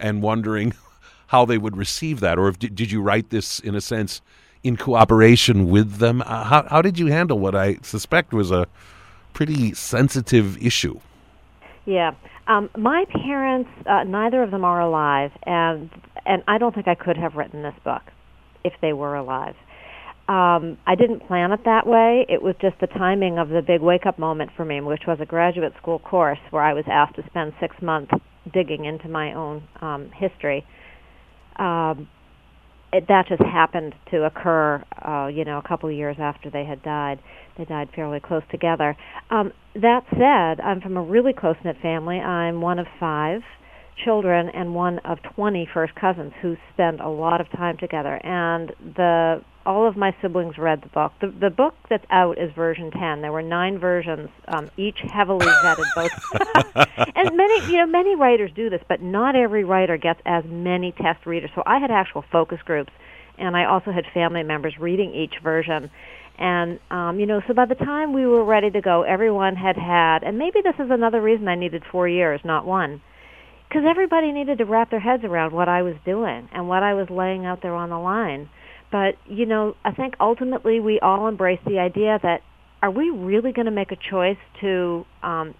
and 0.00 0.22
wondering 0.22 0.74
how 1.28 1.44
they 1.44 1.58
would 1.58 1.76
receive 1.76 2.20
that, 2.20 2.38
or 2.38 2.48
if 2.48 2.58
did, 2.58 2.90
you 2.90 3.00
write 3.00 3.30
this 3.30 3.58
in 3.60 3.74
a 3.74 3.80
sense 3.80 4.20
in 4.62 4.76
cooperation 4.76 5.68
with 5.68 5.96
them? 5.96 6.22
Uh, 6.22 6.44
how 6.44 6.66
how 6.68 6.82
did 6.82 6.98
you 6.98 7.06
handle 7.06 7.38
what 7.38 7.54
I 7.54 7.76
suspect 7.82 8.32
was 8.32 8.50
a 8.50 8.66
pretty 9.32 9.74
sensitive 9.74 10.62
issue? 10.62 11.00
Yeah. 11.84 12.14
Um, 12.48 12.70
my 12.76 13.04
parents, 13.06 13.70
uh, 13.86 14.04
neither 14.04 14.42
of 14.42 14.50
them 14.50 14.64
are 14.64 14.80
alive, 14.80 15.32
and 15.44 15.90
and 16.26 16.42
I 16.48 16.58
don't 16.58 16.74
think 16.74 16.88
I 16.88 16.94
could 16.94 17.16
have 17.16 17.34
written 17.34 17.62
this 17.62 17.74
book 17.84 18.02
if 18.64 18.72
they 18.80 18.92
were 18.92 19.14
alive 19.14 19.56
um, 20.28 20.78
I 20.86 20.94
didn't 20.96 21.26
plan 21.26 21.52
it 21.52 21.60
that 21.64 21.86
way. 21.86 22.24
It 22.28 22.42
was 22.42 22.54
just 22.60 22.78
the 22.80 22.86
timing 22.86 23.38
of 23.38 23.48
the 23.48 23.60
big 23.60 23.80
wake 23.80 24.06
up 24.06 24.18
moment 24.18 24.50
for 24.56 24.64
me, 24.64 24.80
which 24.80 25.02
was 25.06 25.18
a 25.20 25.26
graduate 25.26 25.72
school 25.80 25.98
course 25.98 26.38
where 26.50 26.62
I 26.62 26.74
was 26.74 26.84
asked 26.90 27.16
to 27.16 27.24
spend 27.26 27.52
six 27.60 27.74
months 27.82 28.12
digging 28.52 28.84
into 28.84 29.08
my 29.08 29.34
own 29.34 29.62
um, 29.80 30.10
history. 30.14 30.64
Um, 31.56 32.08
it, 32.92 33.08
that 33.08 33.26
just 33.28 33.42
happened 33.42 33.94
to 34.10 34.24
occur, 34.24 34.84
uh, 35.04 35.26
you 35.26 35.44
know, 35.44 35.58
a 35.58 35.66
couple 35.66 35.88
of 35.88 35.96
years 35.96 36.16
after 36.20 36.50
they 36.50 36.64
had 36.64 36.82
died. 36.82 37.18
They 37.58 37.64
died 37.64 37.88
fairly 37.94 38.20
close 38.20 38.42
together. 38.50 38.96
Um, 39.30 39.52
that 39.74 40.02
said, 40.10 40.62
I'm 40.62 40.80
from 40.80 40.96
a 40.96 41.02
really 41.02 41.32
close 41.32 41.56
knit 41.64 41.76
family. 41.82 42.18
I'm 42.18 42.60
one 42.60 42.78
of 42.78 42.86
five 43.00 43.40
children 44.04 44.50
and 44.54 44.74
one 44.74 44.98
of 45.00 45.18
20 45.34 45.68
first 45.72 45.94
cousins 45.94 46.32
who 46.40 46.56
spend 46.72 47.00
a 47.00 47.08
lot 47.08 47.40
of 47.40 47.50
time 47.50 47.76
together. 47.78 48.20
And 48.24 48.72
the 48.94 49.42
all 49.66 49.86
of 49.86 49.96
my 49.96 50.14
siblings 50.20 50.58
read 50.58 50.82
the 50.82 50.88
book. 50.88 51.12
The, 51.20 51.28
the 51.28 51.50
book 51.50 51.74
that's 51.88 52.04
out 52.10 52.38
is 52.38 52.52
version 52.54 52.90
10. 52.90 53.22
There 53.22 53.32
were 53.32 53.42
nine 53.42 53.78
versions, 53.78 54.30
um, 54.48 54.70
each 54.76 54.98
heavily 55.12 55.46
vetted. 55.46 55.84
Both, 55.94 56.12
and 57.14 57.36
many, 57.36 57.66
you 57.66 57.78
know, 57.78 57.86
many 57.86 58.16
writers 58.16 58.50
do 58.54 58.70
this, 58.70 58.82
but 58.88 59.02
not 59.02 59.36
every 59.36 59.64
writer 59.64 59.96
gets 59.96 60.20
as 60.24 60.44
many 60.46 60.92
test 60.92 61.26
readers. 61.26 61.50
So 61.54 61.62
I 61.66 61.78
had 61.78 61.90
actual 61.90 62.24
focus 62.30 62.58
groups, 62.64 62.92
and 63.38 63.56
I 63.56 63.64
also 63.64 63.92
had 63.92 64.04
family 64.12 64.42
members 64.42 64.74
reading 64.78 65.14
each 65.14 65.34
version. 65.42 65.90
And 66.38 66.80
um, 66.90 67.20
you 67.20 67.26
know, 67.26 67.42
so 67.46 67.54
by 67.54 67.66
the 67.66 67.74
time 67.74 68.12
we 68.12 68.26
were 68.26 68.44
ready 68.44 68.70
to 68.70 68.80
go, 68.80 69.02
everyone 69.02 69.54
had 69.54 69.76
had, 69.76 70.22
and 70.22 70.38
maybe 70.38 70.60
this 70.62 70.74
is 70.78 70.90
another 70.90 71.20
reason 71.20 71.46
I 71.46 71.54
needed 71.54 71.82
four 71.90 72.08
years, 72.08 72.40
not 72.44 72.64
one 72.64 73.02
because 73.72 73.86
everybody 73.88 74.32
needed 74.32 74.58
to 74.58 74.66
wrap 74.66 74.90
their 74.90 75.00
heads 75.00 75.24
around 75.24 75.50
what 75.50 75.66
I 75.66 75.80
was 75.80 75.94
doing 76.04 76.46
and 76.52 76.68
what 76.68 76.82
I 76.82 76.92
was 76.92 77.08
laying 77.08 77.46
out 77.46 77.62
there 77.62 77.74
on 77.74 77.88
the 77.88 77.98
line. 77.98 78.50
But, 78.92 79.16
you 79.26 79.46
know, 79.46 79.74
I 79.84 79.92
think 79.92 80.14
ultimately 80.20 80.78
we 80.78 81.00
all 81.00 81.26
embrace 81.26 81.60
the 81.66 81.78
idea 81.78 82.20
that 82.22 82.42
are 82.82 82.90
we 82.90 83.08
really 83.08 83.52
going 83.52 83.64
to 83.64 83.72
make 83.72 83.90
a 83.90 83.96
choice 83.96 84.36
to 84.60 85.06
um, 85.22 85.54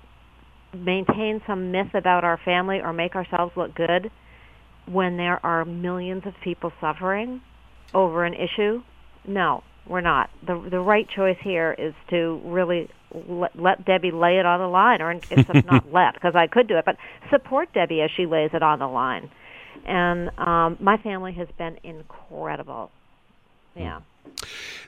maintain 0.74 1.40
some 1.46 1.72
myth 1.72 1.94
about 1.94 2.24
our 2.24 2.38
family 2.44 2.80
or 2.80 2.92
make 2.92 3.14
ourselves 3.16 3.52
look 3.56 3.74
good 3.74 4.10
when 4.86 5.16
there 5.16 5.44
are 5.44 5.64
millions 5.64 6.24
of 6.26 6.34
people 6.44 6.72
suffering 6.78 7.40
over 7.94 8.24
an 8.24 8.34
issue? 8.34 8.82
No, 9.26 9.62
we're 9.86 10.00
not. 10.00 10.28
The 10.46 10.68
the 10.70 10.80
right 10.80 11.08
choice 11.08 11.38
here 11.42 11.74
is 11.78 11.94
to 12.10 12.40
really 12.44 12.88
let, 13.14 13.58
let 13.58 13.84
Debby 13.84 14.10
lay 14.10 14.38
it 14.38 14.46
on 14.46 14.60
the 14.60 14.66
line, 14.66 15.00
or 15.00 15.12
if 15.12 15.64
not 15.64 15.90
let, 15.92 16.14
because 16.14 16.34
I 16.34 16.48
could 16.48 16.66
do 16.66 16.76
it, 16.76 16.84
but 16.84 16.96
support 17.30 17.72
Debby 17.72 18.00
as 18.02 18.10
she 18.16 18.26
lays 18.26 18.50
it 18.52 18.62
on 18.62 18.78
the 18.78 18.88
line. 18.88 19.30
And 19.86 20.30
um, 20.38 20.76
my 20.80 20.96
family 20.98 21.32
has 21.34 21.48
been 21.56 21.78
incredible. 21.82 22.90
Yeah. 23.74 24.00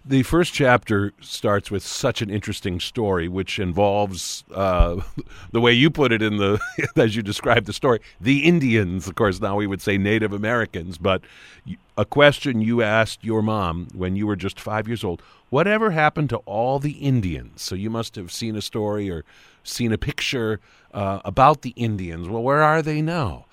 The 0.06 0.22
first 0.22 0.52
chapter 0.52 1.14
starts 1.20 1.70
with 1.70 1.82
such 1.82 2.20
an 2.20 2.28
interesting 2.28 2.78
story, 2.78 3.26
which 3.26 3.58
involves 3.58 4.44
uh, 4.52 5.00
the 5.52 5.60
way 5.60 5.72
you 5.72 5.90
put 5.90 6.12
it 6.12 6.20
in 6.20 6.36
the 6.36 6.60
as 6.96 7.16
you 7.16 7.22
described 7.22 7.66
the 7.66 7.72
story, 7.72 8.00
the 8.20 8.44
Indians. 8.44 9.08
Of 9.08 9.14
course, 9.14 9.40
now 9.40 9.56
we 9.56 9.66
would 9.66 9.80
say 9.80 9.96
Native 9.96 10.32
Americans, 10.32 10.98
but 10.98 11.22
a 11.96 12.04
question 12.04 12.60
you 12.60 12.82
asked 12.82 13.24
your 13.24 13.42
mom 13.42 13.88
when 13.94 14.14
you 14.16 14.26
were 14.26 14.36
just 14.36 14.60
five 14.60 14.86
years 14.86 15.04
old: 15.04 15.22
Whatever 15.48 15.92
happened 15.92 16.28
to 16.30 16.38
all 16.38 16.78
the 16.78 16.92
Indians? 16.92 17.62
So 17.62 17.74
you 17.74 17.88
must 17.88 18.16
have 18.16 18.30
seen 18.30 18.56
a 18.56 18.62
story 18.62 19.10
or 19.10 19.24
seen 19.62 19.92
a 19.92 19.98
picture 19.98 20.60
uh, 20.92 21.20
about 21.24 21.62
the 21.62 21.70
Indians. 21.70 22.28
Well, 22.28 22.42
where 22.42 22.62
are 22.62 22.82
they 22.82 23.00
now? 23.00 23.46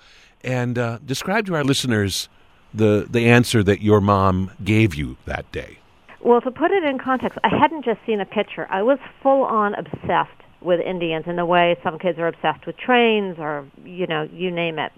And 0.44 0.78
uh, 0.78 0.98
describe 1.04 1.46
to 1.46 1.54
our 1.54 1.64
listeners 1.64 2.28
the 2.74 3.06
the 3.08 3.28
answer 3.28 3.62
that 3.62 3.82
your 3.82 4.00
mom 4.00 4.50
gave 4.64 4.94
you 4.94 5.16
that 5.26 5.50
day? 5.52 5.78
Well, 6.20 6.40
to 6.40 6.50
put 6.50 6.70
it 6.70 6.84
in 6.84 6.98
context, 6.98 7.38
I 7.42 7.48
hadn't 7.48 7.84
just 7.84 8.00
seen 8.06 8.20
a 8.20 8.24
picture. 8.24 8.66
I 8.70 8.82
was 8.82 8.98
full 9.22 9.42
on 9.42 9.74
obsessed 9.74 10.30
with 10.60 10.80
Indians 10.80 11.24
in 11.26 11.36
the 11.36 11.44
way 11.44 11.76
some 11.82 11.98
kids 11.98 12.18
are 12.18 12.28
obsessed 12.28 12.66
with 12.66 12.76
trains 12.76 13.36
or 13.38 13.66
you 13.84 14.06
know, 14.06 14.28
you 14.32 14.50
name 14.50 14.78
it. 14.78 14.92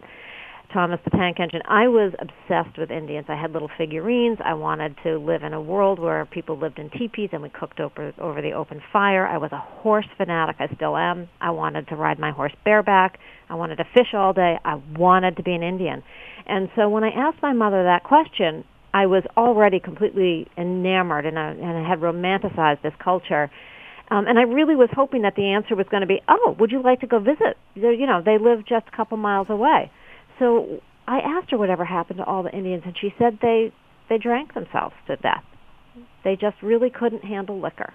Thomas 0.75 0.99
the 1.05 1.11
Tank 1.11 1.39
Engine. 1.39 1.63
I 1.69 1.87
was 1.87 2.13
obsessed 2.19 2.77
with 2.77 2.91
Indians. 2.91 3.27
I 3.29 3.41
had 3.41 3.53
little 3.53 3.71
figurines. 3.79 4.39
I 4.45 4.55
wanted 4.55 4.97
to 5.05 5.19
live 5.19 5.45
in 5.45 5.53
a 5.53 5.63
world 5.63 6.01
where 6.01 6.27
people 6.27 6.59
lived 6.59 6.81
in 6.81 6.91
teepees 6.91 7.31
and 7.33 7.43
we 7.43 7.49
cooked 7.49 7.79
over 7.79 8.13
over 8.19 8.43
the 8.43 8.51
open 8.51 8.83
fire. 8.93 9.25
I 9.25 9.39
was 9.39 9.53
a 9.53 9.59
horse 9.59 10.09
fanatic. 10.17 10.57
I 10.59 10.67
still 10.75 10.97
am. 10.97 11.29
I 11.41 11.51
wanted 11.51 11.87
to 11.89 11.95
ride 11.95 12.19
my 12.19 12.33
horse 12.33 12.53
bareback. 12.65 13.21
I 13.49 13.55
wanted 13.55 13.77
to 13.77 13.85
fish 13.95 14.15
all 14.15 14.33
day. 14.33 14.57
I 14.65 14.81
wanted 14.97 15.37
to 15.37 15.45
be 15.45 15.53
an 15.55 15.63
Indian. 15.63 16.03
And 16.45 16.69
so 16.75 16.89
when 16.89 17.05
I 17.05 17.11
asked 17.11 17.41
my 17.41 17.53
mother 17.53 17.85
that 17.85 18.03
question, 18.03 18.65
I 18.93 19.07
was 19.07 19.23
already 19.37 19.79
completely 19.79 20.49
enamored 20.59 21.25
and 21.25 21.39
I, 21.39 21.51
and 21.51 21.87
I 21.87 21.89
had 21.89 22.01
romanticized 22.01 22.83
this 22.83 22.95
culture. 22.99 23.49
Um, 24.11 24.27
and 24.27 24.41
I 24.41 24.43
really 24.43 24.75
was 24.75 24.89
hoping 24.93 25.23
that 25.23 25.37
the 25.37 25.53
answer 25.53 25.77
was 25.77 25.87
going 25.89 26.01
to 26.01 26.07
be, 26.09 26.21
"Oh, 26.29 26.57
would 26.59 26.73
you 26.73 26.83
like 26.83 27.01
to 27.01 27.07
go 27.07 27.21
visit?" 27.21 27.57
You 27.77 28.07
know, 28.07 28.21
they 28.23 28.39
live 28.39 28.67
just 28.67 28.89
a 28.93 28.97
couple 28.97 29.17
miles 29.19 29.47
away. 29.49 29.93
So 30.39 30.81
I 31.07 31.19
asked 31.19 31.51
her 31.51 31.59
whatever 31.59 31.85
happened 31.85 32.19
to 32.19 32.25
all 32.25 32.43
the 32.43 32.53
Indians, 32.53 32.83
and 32.87 32.97
she 33.01 33.15
said 33.19 33.39
they 33.41 33.73
they 34.09 34.19
drank 34.19 34.55
themselves 34.55 34.95
to 35.07 35.17
death. 35.17 35.45
They 36.25 36.37
just 36.37 36.57
really 36.63 36.91
couldn't 36.91 37.25
handle 37.25 37.61
liquor. 37.61 37.95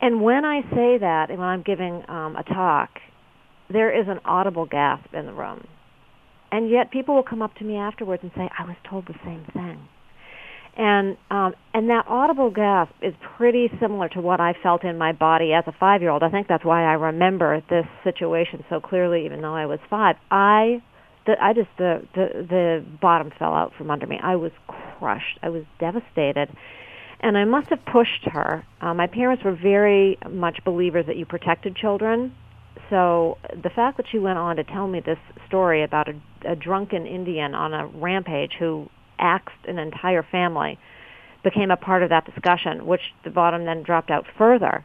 And 0.00 0.20
when 0.22 0.44
I 0.44 0.62
say 0.62 0.98
that, 0.98 1.26
and 1.30 1.38
when 1.38 1.48
I'm 1.48 1.62
giving 1.62 2.02
um, 2.08 2.36
a 2.36 2.42
talk, 2.42 2.90
there 3.70 3.98
is 3.98 4.06
an 4.08 4.20
audible 4.24 4.66
gasp 4.66 5.14
in 5.14 5.26
the 5.26 5.32
room. 5.32 5.66
And 6.50 6.70
yet 6.70 6.90
people 6.90 7.14
will 7.14 7.22
come 7.22 7.42
up 7.42 7.54
to 7.56 7.64
me 7.64 7.76
afterwards 7.76 8.22
and 8.22 8.32
say, 8.36 8.48
I 8.58 8.64
was 8.64 8.76
told 8.88 9.06
the 9.06 9.14
same 9.24 9.44
thing. 9.52 9.88
And 10.76 11.16
um, 11.30 11.54
and 11.72 11.88
that 11.88 12.04
audible 12.06 12.50
gasp 12.50 12.92
is 13.00 13.14
pretty 13.38 13.70
similar 13.80 14.10
to 14.10 14.20
what 14.20 14.40
I 14.40 14.54
felt 14.62 14.84
in 14.84 14.98
my 14.98 15.12
body 15.12 15.54
as 15.54 15.64
a 15.66 15.72
five 15.72 16.02
year 16.02 16.10
old. 16.10 16.22
I 16.22 16.28
think 16.28 16.48
that's 16.48 16.66
why 16.66 16.84
I 16.84 16.92
remember 16.94 17.62
this 17.70 17.86
situation 18.04 18.62
so 18.68 18.80
clearly, 18.80 19.24
even 19.24 19.40
though 19.40 19.54
I 19.54 19.64
was 19.64 19.78
five. 19.88 20.16
I 20.30 20.82
the, 21.24 21.32
I 21.42 21.54
just 21.54 21.68
the, 21.78 22.06
the 22.14 22.46
the 22.48 22.84
bottom 23.00 23.32
fell 23.38 23.54
out 23.54 23.72
from 23.78 23.90
under 23.90 24.06
me. 24.06 24.18
I 24.22 24.36
was 24.36 24.52
crushed. 24.98 25.38
I 25.42 25.48
was 25.48 25.64
devastated, 25.80 26.54
and 27.20 27.38
I 27.38 27.44
must 27.44 27.70
have 27.70 27.84
pushed 27.86 28.24
her. 28.30 28.62
Uh, 28.78 28.92
my 28.92 29.06
parents 29.06 29.42
were 29.44 29.56
very 29.56 30.18
much 30.30 30.58
believers 30.62 31.06
that 31.06 31.16
you 31.16 31.24
protected 31.24 31.74
children. 31.74 32.34
So 32.90 33.38
the 33.50 33.70
fact 33.70 33.96
that 33.96 34.06
she 34.12 34.18
went 34.18 34.38
on 34.38 34.56
to 34.56 34.64
tell 34.64 34.86
me 34.86 35.00
this 35.00 35.18
story 35.48 35.82
about 35.82 36.08
a, 36.08 36.52
a 36.52 36.54
drunken 36.54 37.06
Indian 37.06 37.54
on 37.54 37.72
a 37.72 37.86
rampage 37.86 38.52
who 38.58 38.88
axed 39.18 39.64
an 39.66 39.78
entire 39.78 40.22
family 40.22 40.78
became 41.42 41.70
a 41.70 41.76
part 41.76 42.02
of 42.02 42.10
that 42.10 42.24
discussion, 42.24 42.86
which 42.86 43.12
the 43.24 43.30
bottom 43.30 43.64
then 43.64 43.82
dropped 43.82 44.10
out 44.10 44.26
further. 44.36 44.84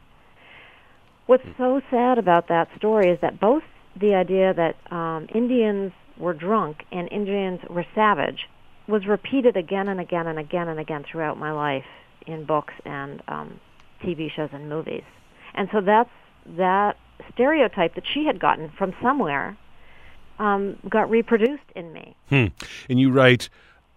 What's 1.25 1.47
so 1.57 1.81
sad 1.89 2.17
about 2.17 2.47
that 2.49 2.69
story 2.77 3.09
is 3.09 3.19
that 3.21 3.39
both 3.39 3.63
the 3.99 4.15
idea 4.15 4.53
that 4.53 4.75
um, 4.93 5.27
Indians 5.33 5.91
were 6.17 6.33
drunk 6.33 6.83
and 6.91 7.11
Indians 7.11 7.59
were 7.69 7.85
savage 7.95 8.47
was 8.87 9.05
repeated 9.07 9.57
again 9.57 9.87
and 9.87 9.99
again 9.99 10.27
and 10.27 10.37
again 10.37 10.67
and 10.67 10.79
again 10.79 11.03
throughout 11.09 11.37
my 11.37 11.51
life 11.51 11.85
in 12.27 12.45
books 12.45 12.73
and 12.85 13.21
um, 13.27 13.59
TV 14.03 14.31
shows 14.31 14.49
and 14.51 14.69
movies. 14.69 15.03
And 15.53 15.69
so 15.71 15.81
that's 15.81 16.09
that 16.57 16.97
stereotype 17.33 17.95
that 17.95 18.03
she 18.11 18.25
had 18.25 18.39
gotten 18.39 18.69
from 18.77 18.93
somewhere 19.01 19.57
um, 20.39 20.77
got 20.89 21.09
reproduced 21.09 21.63
in 21.75 21.93
me. 21.93 22.15
Hmm. 22.29 22.47
And 22.89 22.99
you 22.99 23.11
write 23.11 23.49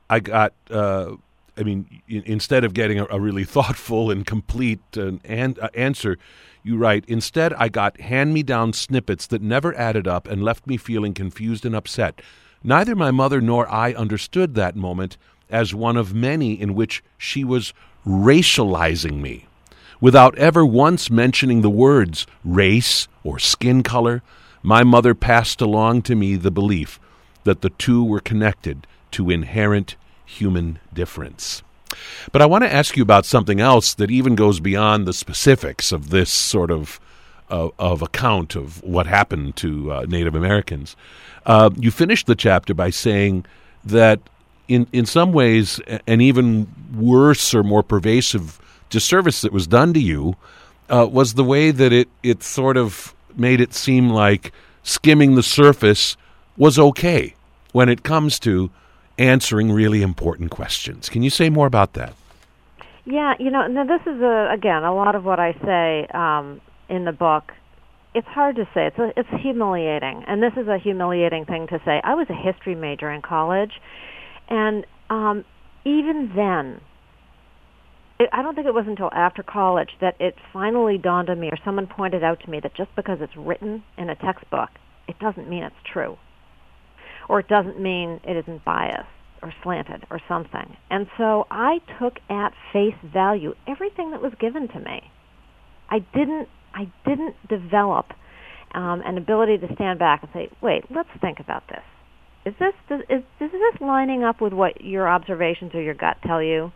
I 0.09 0.21
got. 0.21 0.53
Uh, 0.71 1.17
I 1.57 1.63
mean, 1.63 2.03
instead 2.09 2.65
of 2.65 2.75
getting 2.75 2.99
a, 2.99 3.07
a 3.11 3.21
really 3.21 3.45
thoughtful 3.57 4.11
and 4.11 4.27
complete 4.27 4.81
uh, 4.97 5.13
uh, 5.29 5.69
answer, 5.75 6.19
you 6.65 6.77
write, 6.77 7.05
instead, 7.07 7.53
I 7.55 7.69
got 7.69 8.01
hand 8.01 8.35
me 8.35 8.43
down 8.43 8.73
snippets 8.73 9.27
that 9.29 9.43
never 9.43 9.75
added 9.77 10.09
up 10.09 10.27
and 10.27 10.43
left 10.43 10.67
me 10.67 10.77
feeling 10.77 11.15
confused 11.15 11.65
and 11.65 11.77
upset. 11.77 12.21
Neither 12.65 12.97
my 12.97 13.11
mother 13.11 13.41
nor 13.41 13.71
I 13.71 13.93
understood 13.93 14.55
that 14.55 14.75
moment 14.75 15.17
as 15.51 15.75
one 15.75 15.97
of 15.97 16.15
many 16.15 16.59
in 16.59 16.75
which 16.75 17.05
she 17.19 17.45
was 17.45 17.75
racializing 18.07 19.21
me. 19.21 19.47
Without 20.01 20.37
ever 20.37 20.65
once 20.65 21.11
mentioning 21.11 21.61
the 21.61 21.71
words 21.71 22.27
race 22.45 23.07
or 23.23 23.39
skin 23.39 23.83
color, 23.83 24.23
my 24.63 24.83
mother 24.83 25.15
passed 25.15 25.61
along 25.61 26.03
to 26.03 26.15
me 26.15 26.37
the 26.37 26.51
belief 26.51 26.99
that 27.45 27.61
the 27.61 27.71
two 27.71 28.03
were 28.03 28.21
connected 28.21 28.87
to 29.15 29.31
inherent 29.31 29.97
human 30.25 30.79
difference. 30.93 31.63
But 32.33 32.43
I 32.43 32.47
want 32.47 32.65
to 32.65 32.73
ask 32.73 32.97
you 32.97 33.03
about 33.03 33.27
something 33.27 33.61
else 33.61 33.95
that 33.95 34.11
even 34.11 34.35
goes 34.35 34.61
beyond 34.61 35.07
the 35.07 35.13
specifics 35.13 35.93
of 35.93 36.11
this 36.11 36.31
sort 36.31 36.71
of 36.71 37.01
of 37.51 38.03
account 38.03 38.57
of 38.57 38.83
what 38.83 39.07
happened 39.07 39.55
to 39.55 39.93
uh, 39.93 40.07
Native 40.09 40.35
Americans. 40.35 40.97
Uh, 41.47 41.71
you 41.77 41.91
finished 41.91 42.27
the 42.27 42.35
chapter 42.35 42.75
by 42.75 42.91
saying 42.91 43.45
that 43.85 44.19
in 44.67 44.87
in 44.93 45.07
some 45.07 45.33
ways, 45.33 45.81
an 46.07 46.21
even 46.21 46.67
worse 46.97 47.55
or 47.55 47.63
more 47.63 47.83
pervasive 47.83 48.59
disservice 48.91 49.43
that 49.43 49.53
was 49.53 49.67
done 49.67 49.93
to 49.93 50.01
you 50.01 50.37
uh, 50.89 51.07
was 51.09 51.35
the 51.35 51.45
way 51.45 51.71
that 51.71 51.93
it 51.93 52.09
it 52.23 52.43
sort 52.43 52.77
of 52.77 53.15
made 53.37 53.61
it 53.61 53.75
seem 53.75 54.09
like 54.09 54.53
skimming 54.83 55.35
the 55.35 55.43
surface 55.43 56.17
was 56.57 56.79
okay 56.79 57.35
when 57.73 57.89
it 57.89 58.03
comes 58.03 58.39
to 58.39 58.71
answering 59.19 59.71
really 59.71 60.03
important 60.03 60.51
questions. 60.51 61.09
Can 61.09 61.23
you 61.23 61.31
say 61.31 61.51
more 61.51 61.67
about 61.67 61.93
that? 61.95 62.15
Yeah, 63.07 63.35
you 63.39 63.51
know, 63.51 63.67
now 63.67 63.85
this 63.85 64.01
is 64.03 64.21
a, 64.21 64.49
again 64.53 64.83
a 64.83 64.95
lot 64.95 65.15
of 65.15 65.25
what 65.25 65.39
I 65.39 65.53
say 65.65 66.07
um, 66.15 66.61
in 66.89 67.05
the 67.05 67.13
book. 67.13 67.53
It's 68.15 68.27
hard 68.29 68.57
to 68.57 68.65
say. 68.73 68.87
It's 68.87 68.99
a, 68.99 69.13
it's 69.17 69.43
humiliating, 69.43 70.25
and 70.27 70.43
this 70.43 70.53
is 70.57 70.69
a 70.69 70.79
humiliating 70.79 71.45
thing 71.45 71.67
to 71.69 71.81
say. 71.85 72.01
I 72.03 72.15
was 72.15 72.29
a 72.31 72.35
history 72.35 72.75
major 72.75 73.11
in 73.11 73.23
college, 73.23 73.73
and 74.49 74.87
um, 75.11 75.45
even 75.85 76.31
then, 76.35 76.81
it, 78.21 78.31
I 78.33 78.43
don't 78.43 78.55
think 78.55 78.69
it 78.69 78.75
was 78.75 78.87
until 78.87 79.11
after 79.13 79.43
college 79.43 79.91
that 80.01 80.15
it 80.21 80.37
finally 80.53 80.97
dawned 80.97 81.29
on 81.29 81.41
me, 81.41 81.49
or 81.49 81.59
someone 81.65 81.89
pointed 81.89 82.23
out 82.23 82.41
to 82.45 82.51
me 82.51 82.61
that 82.61 82.75
just 82.75 82.95
because 82.95 83.19
it's 83.21 83.37
written 83.37 83.83
in 83.99 84.09
a 84.09 84.15
textbook, 84.15 84.71
it 85.09 85.19
doesn't 85.19 85.49
mean 85.49 85.65
it's 85.65 85.75
true 85.93 86.17
or 87.29 87.41
it 87.41 87.49
doesn't 87.49 87.81
mean 87.81 88.21
it 88.25 88.37
isn't 88.37 88.65
biased 88.65 89.09
or 89.43 89.53
slanted 89.63 90.07
or 90.11 90.21
something. 90.29 90.77
And 90.91 91.07
so 91.19 91.47
I 91.51 91.79
took 92.01 92.19
at 92.31 92.53
face 92.73 92.95
value 93.13 93.55
everything 93.67 94.11
that 94.13 94.23
was 94.23 94.33
given 94.41 94.69
to 94.69 94.81
me. 94.81 95.11
I 95.91 95.99
didn't 96.15 96.49
I 96.75 96.91
didn't 97.07 97.37
develop 97.49 98.07
um, 98.75 99.03
an 99.05 99.17
ability 99.17 99.59
to 99.59 99.75
stand 99.75 99.99
back 99.99 100.23
and 100.23 100.31
say, 100.33 100.49
"Wait, 100.61 100.85
let's 100.91 101.09
think 101.21 101.39
about 101.39 101.69
this. 101.69 101.83
Is 102.47 102.55
this 102.59 102.75
is, 102.91 103.23
is 103.41 103.53
this 103.53 103.81
lining 103.81 104.25
up 104.25 104.41
with 104.41 104.53
what 104.53 104.81
your 104.81 105.09
observations 105.09 105.75
or 105.75 105.83
your 105.83 105.95
gut 105.95 106.17
tell 106.27 106.43
you?" 106.43 106.73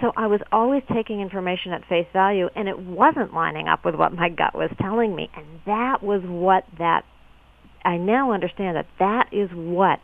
So 0.00 0.12
I 0.16 0.26
was 0.26 0.40
always 0.50 0.82
taking 0.92 1.20
information 1.20 1.72
at 1.72 1.84
face 1.84 2.06
value, 2.12 2.48
and 2.56 2.68
it 2.68 2.78
wasn't 2.78 3.34
lining 3.34 3.68
up 3.68 3.84
with 3.84 3.94
what 3.94 4.12
my 4.12 4.30
gut 4.30 4.54
was 4.54 4.70
telling 4.80 5.14
me, 5.14 5.28
and 5.36 5.46
that 5.66 6.02
was 6.02 6.22
what 6.24 6.64
that 6.78 7.04
I 7.84 7.96
now 7.96 8.32
understand 8.32 8.76
that 8.76 8.86
that 8.98 9.32
is 9.32 9.50
what 9.52 10.00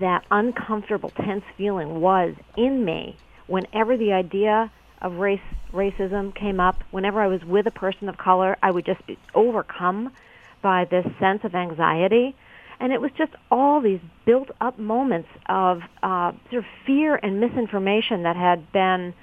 that 0.00 0.24
uncomfortable, 0.30 1.10
tense 1.10 1.44
feeling 1.56 2.00
was 2.00 2.34
in 2.56 2.84
me 2.84 3.16
whenever 3.46 3.96
the 3.96 4.12
idea 4.12 4.70
of 5.00 5.14
race 5.14 5.40
racism 5.72 6.34
came 6.34 6.58
up. 6.58 6.82
Whenever 6.90 7.20
I 7.20 7.28
was 7.28 7.44
with 7.44 7.66
a 7.66 7.70
person 7.70 8.08
of 8.08 8.16
color, 8.16 8.56
I 8.62 8.70
would 8.70 8.84
just 8.84 9.06
be 9.06 9.18
overcome 9.34 10.12
by 10.62 10.84
this 10.84 11.06
sense 11.20 11.44
of 11.44 11.54
anxiety. 11.54 12.34
And 12.80 12.92
it 12.92 13.00
was 13.00 13.10
just 13.16 13.32
all 13.50 13.80
these 13.80 14.00
built 14.24 14.50
up 14.60 14.78
moments 14.78 15.28
of 15.48 15.80
uh, 16.02 16.32
sort 16.50 16.64
of 16.64 16.70
fear 16.84 17.14
and 17.16 17.40
misinformation 17.40 18.24
that 18.24 18.36
had 18.36 18.70
been 18.72 19.14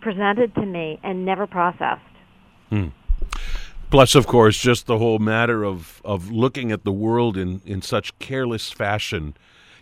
presented 0.00 0.54
to 0.56 0.66
me 0.66 1.00
and 1.02 1.24
never 1.24 1.46
processed. 1.46 2.02
Hmm. 2.68 2.88
Plus, 3.90 4.14
of 4.14 4.26
course, 4.26 4.58
just 4.58 4.86
the 4.86 4.98
whole 4.98 5.18
matter 5.18 5.64
of, 5.64 6.02
of 6.04 6.30
looking 6.30 6.70
at 6.70 6.84
the 6.84 6.92
world 6.92 7.38
in, 7.38 7.62
in 7.64 7.80
such 7.80 8.18
careless 8.18 8.70
fashion. 8.70 9.34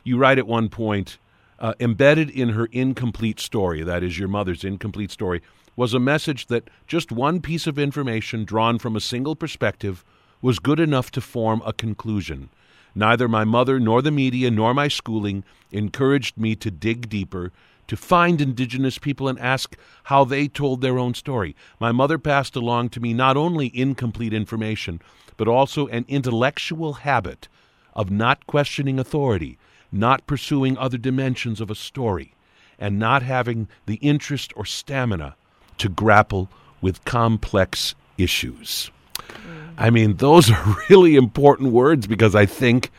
You 0.05 0.17
write 0.17 0.39
at 0.39 0.47
one 0.47 0.69
point, 0.69 1.19
uh, 1.59 1.75
embedded 1.81 2.31
in 2.31 2.51
her 2.51 2.67
incomplete 2.67 3.41
story, 3.41 3.83
that 3.83 4.05
is, 4.05 4.17
your 4.17 4.29
mother's 4.29 4.63
incomplete 4.63 5.11
story, 5.11 5.43
was 5.75 5.93
a 5.93 5.99
message 5.99 6.47
that 6.47 6.71
just 6.87 7.11
one 7.11 7.41
piece 7.41 7.67
of 7.67 7.81
information 7.81 8.45
drawn 8.45 8.79
from 8.79 8.95
a 8.95 9.01
single 9.01 9.35
perspective 9.35 10.05
was 10.41 10.61
good 10.61 10.79
enough 10.79 11.11
to 11.11 11.21
form 11.21 11.61
a 11.67 11.73
conclusion. 11.73 12.49
Neither 12.95 13.27
my 13.27 13.43
mother 13.43 13.81
nor 13.81 14.03
the 14.03 14.13
media 14.13 14.53
nor 14.53 14.73
my 14.73 14.87
schooling 14.87 15.43
encouraged 15.73 16.39
me 16.39 16.55
to 16.57 16.71
dig 16.71 17.09
deeper, 17.09 17.53
to 17.89 17.97
find 17.97 18.41
Indigenous 18.41 18.99
people 18.99 19.29
and 19.29 19.39
ask 19.39 19.77
how 20.05 20.25
they 20.25 20.49
told 20.49 20.81
their 20.81 20.99
own 20.99 21.15
story. 21.15 21.55
My 21.81 21.93
mother 21.93 22.19
passed 22.19 22.57
along 22.57 22.91
to 22.91 23.01
me 23.01 23.15
not 23.15 23.37
only 23.37 23.71
incomplete 23.75 24.33
information, 24.33 25.01
but 25.37 25.49
also 25.49 25.87
an 25.89 26.05
intellectual 26.09 26.95
habit 26.95 27.49
of 27.95 28.11
not 28.11 28.47
questioning 28.47 28.99
authority, 28.99 29.59
not 29.93 30.27
pursuing 30.27 30.77
other 30.77 30.99
dimensions 30.99 31.61
of 31.61 31.71
a 31.71 31.75
story, 31.75 32.35
and 32.79 32.99
not 32.99 33.23
having 33.23 33.69
the 33.87 33.97
interest 33.97 34.53
or 34.57 34.65
stamina 34.65 35.37
to 35.79 35.89
grapple 35.89 36.49
with 36.81 37.05
complex 37.05 37.95
issues. 38.19 38.91
Mm. 39.19 39.75
I 39.79 39.91
mean, 39.91 40.17
those 40.17 40.51
are 40.53 40.77
really 40.91 41.17
important 41.17 41.73
words 41.73 42.07
because 42.07 42.35
I 42.35 42.47
think 42.47 42.91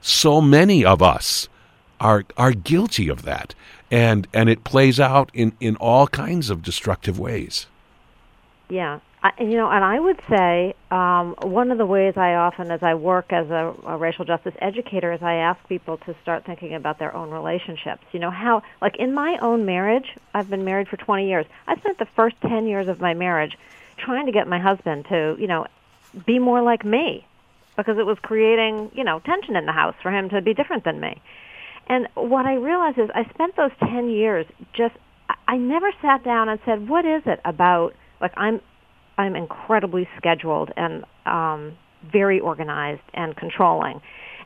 so 0.00 0.40
many 0.40 0.84
of 0.84 1.02
us 1.02 1.48
are 2.00 2.24
are 2.38 2.52
guilty 2.52 3.08
of 3.08 3.22
that 3.22 3.54
and 3.90 4.28
and 4.32 4.48
it 4.48 4.64
plays 4.64 5.00
out 5.00 5.30
in 5.34 5.52
in 5.60 5.76
all 5.76 6.06
kinds 6.06 6.50
of 6.50 6.62
destructive 6.62 7.18
ways. 7.18 7.66
Yeah, 8.68 9.00
I, 9.22 9.32
you 9.38 9.56
know, 9.56 9.70
and 9.70 9.84
I 9.84 10.00
would 10.00 10.20
say 10.30 10.74
um, 10.90 11.34
one 11.42 11.70
of 11.70 11.78
the 11.78 11.84
ways 11.84 12.16
I 12.16 12.34
often, 12.34 12.70
as 12.70 12.82
I 12.82 12.94
work 12.94 13.32
as 13.32 13.50
a, 13.50 13.74
a 13.84 13.96
racial 13.98 14.24
justice 14.24 14.54
educator, 14.60 15.12
is 15.12 15.22
I 15.22 15.34
ask 15.34 15.66
people 15.68 15.98
to 15.98 16.14
start 16.22 16.46
thinking 16.46 16.74
about 16.74 16.98
their 16.98 17.14
own 17.14 17.30
relationships. 17.30 18.02
You 18.12 18.20
know, 18.20 18.30
how, 18.30 18.62
like 18.80 18.96
in 18.96 19.12
my 19.12 19.36
own 19.42 19.66
marriage, 19.66 20.16
I've 20.32 20.48
been 20.48 20.64
married 20.64 20.88
for 20.88 20.96
20 20.96 21.28
years. 21.28 21.44
I 21.66 21.76
spent 21.76 21.98
the 21.98 22.06
first 22.16 22.36
10 22.42 22.66
years 22.66 22.88
of 22.88 23.00
my 23.00 23.12
marriage 23.12 23.58
trying 23.98 24.24
to 24.24 24.32
get 24.32 24.48
my 24.48 24.58
husband 24.58 25.04
to, 25.10 25.36
you 25.38 25.46
know, 25.46 25.66
be 26.24 26.38
more 26.38 26.62
like 26.62 26.84
me 26.84 27.26
because 27.76 27.98
it 27.98 28.06
was 28.06 28.18
creating, 28.20 28.90
you 28.94 29.04
know, 29.04 29.18
tension 29.20 29.54
in 29.54 29.66
the 29.66 29.72
house 29.72 29.94
for 30.02 30.10
him 30.10 30.30
to 30.30 30.40
be 30.40 30.54
different 30.54 30.84
than 30.84 30.98
me. 30.98 31.20
And 31.88 32.06
what 32.14 32.46
I 32.46 32.54
realized 32.54 32.98
is 32.98 33.10
I 33.14 33.28
spent 33.34 33.56
those 33.56 33.72
10 33.80 34.10
years 34.10 34.46
just 34.76 34.94
I 35.46 35.56
never 35.56 35.90
sat 36.00 36.24
down 36.24 36.48
and 36.48 36.60
said, 36.64 36.88
"What 36.88 37.04
is 37.04 37.22
it 37.26 37.40
about 37.44 37.92
like 38.20 38.32
I'm 38.36 38.60
I'm 39.18 39.36
incredibly 39.36 40.08
scheduled 40.16 40.70
and 40.76 41.04
um 41.26 41.76
very 42.12 42.40
organized 42.40 43.02
and 43.14 43.36
controlling." 43.36 44.00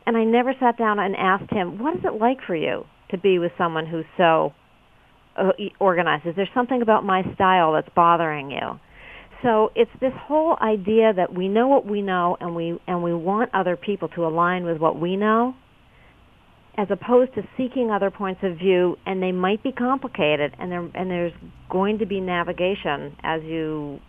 And 0.07 0.17
I 0.17 0.23
never 0.23 0.53
sat 0.59 0.77
down 0.77 0.99
and 0.99 1.15
asked 1.15 1.51
him, 1.51 1.79
"What 1.79 1.95
is 1.97 2.05
it 2.05 2.19
like 2.19 2.41
for 2.41 2.55
you 2.55 2.85
to 3.09 3.17
be 3.17 3.39
with 3.39 3.51
someone 3.57 3.85
who's 3.85 4.05
so 4.17 4.53
uh, 5.37 5.51
organized? 5.79 6.25
Is 6.25 6.35
there 6.35 6.49
something 6.53 6.81
about 6.81 7.03
my 7.03 7.23
style 7.35 7.73
that's 7.73 7.89
bothering 7.95 8.51
you? 8.51 8.79
So 9.43 9.71
it's 9.75 9.91
this 9.99 10.13
whole 10.15 10.57
idea 10.61 11.13
that 11.13 11.33
we 11.33 11.47
know 11.47 11.67
what 11.67 11.85
we 11.85 12.01
know 12.01 12.37
and 12.39 12.55
we 12.55 12.79
and 12.87 13.03
we 13.03 13.13
want 13.13 13.51
other 13.53 13.75
people 13.75 14.07
to 14.09 14.25
align 14.25 14.65
with 14.65 14.79
what 14.79 14.99
we 14.99 15.15
know 15.17 15.55
as 16.77 16.87
opposed 16.89 17.33
to 17.35 17.41
seeking 17.57 17.89
other 17.89 18.11
points 18.11 18.41
of 18.43 18.57
view 18.57 18.97
and 19.05 19.21
they 19.23 19.31
might 19.31 19.63
be 19.63 19.71
complicated 19.71 20.53
and 20.59 20.71
there 20.71 20.89
and 20.93 21.09
there's 21.09 21.33
going 21.69 21.99
to 21.99 22.05
be 22.05 22.19
navigation 22.19 23.15
as 23.23 23.41
you 23.43 23.99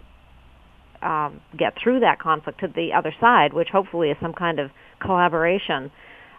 um, 1.02 1.40
get 1.56 1.74
through 1.82 2.00
that 2.00 2.18
conflict 2.18 2.60
to 2.60 2.68
the 2.68 2.90
other 2.96 3.14
side, 3.20 3.52
which 3.52 3.68
hopefully 3.70 4.10
is 4.10 4.16
some 4.20 4.32
kind 4.32 4.58
of 4.58 4.70
collaboration. 5.00 5.90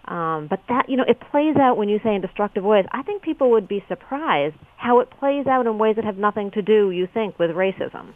Um, 0.05 0.47
but 0.49 0.59
that 0.69 0.85
you 0.87 0.95
know, 0.97 1.03
it 1.07 1.19
plays 1.31 1.55
out 1.57 1.77
when 1.77 1.89
you 1.89 1.99
say 2.03 2.15
in 2.15 2.21
destructive 2.21 2.63
ways. 2.63 2.85
I 2.91 3.03
think 3.03 3.21
people 3.21 3.51
would 3.51 3.67
be 3.67 3.83
surprised 3.87 4.55
how 4.77 4.99
it 4.99 5.09
plays 5.19 5.47
out 5.47 5.65
in 5.65 5.77
ways 5.77 5.95
that 5.97 6.05
have 6.05 6.17
nothing 6.17 6.51
to 6.51 6.61
do, 6.61 6.91
you 6.91 7.07
think, 7.13 7.37
with 7.39 7.51
racism. 7.51 8.13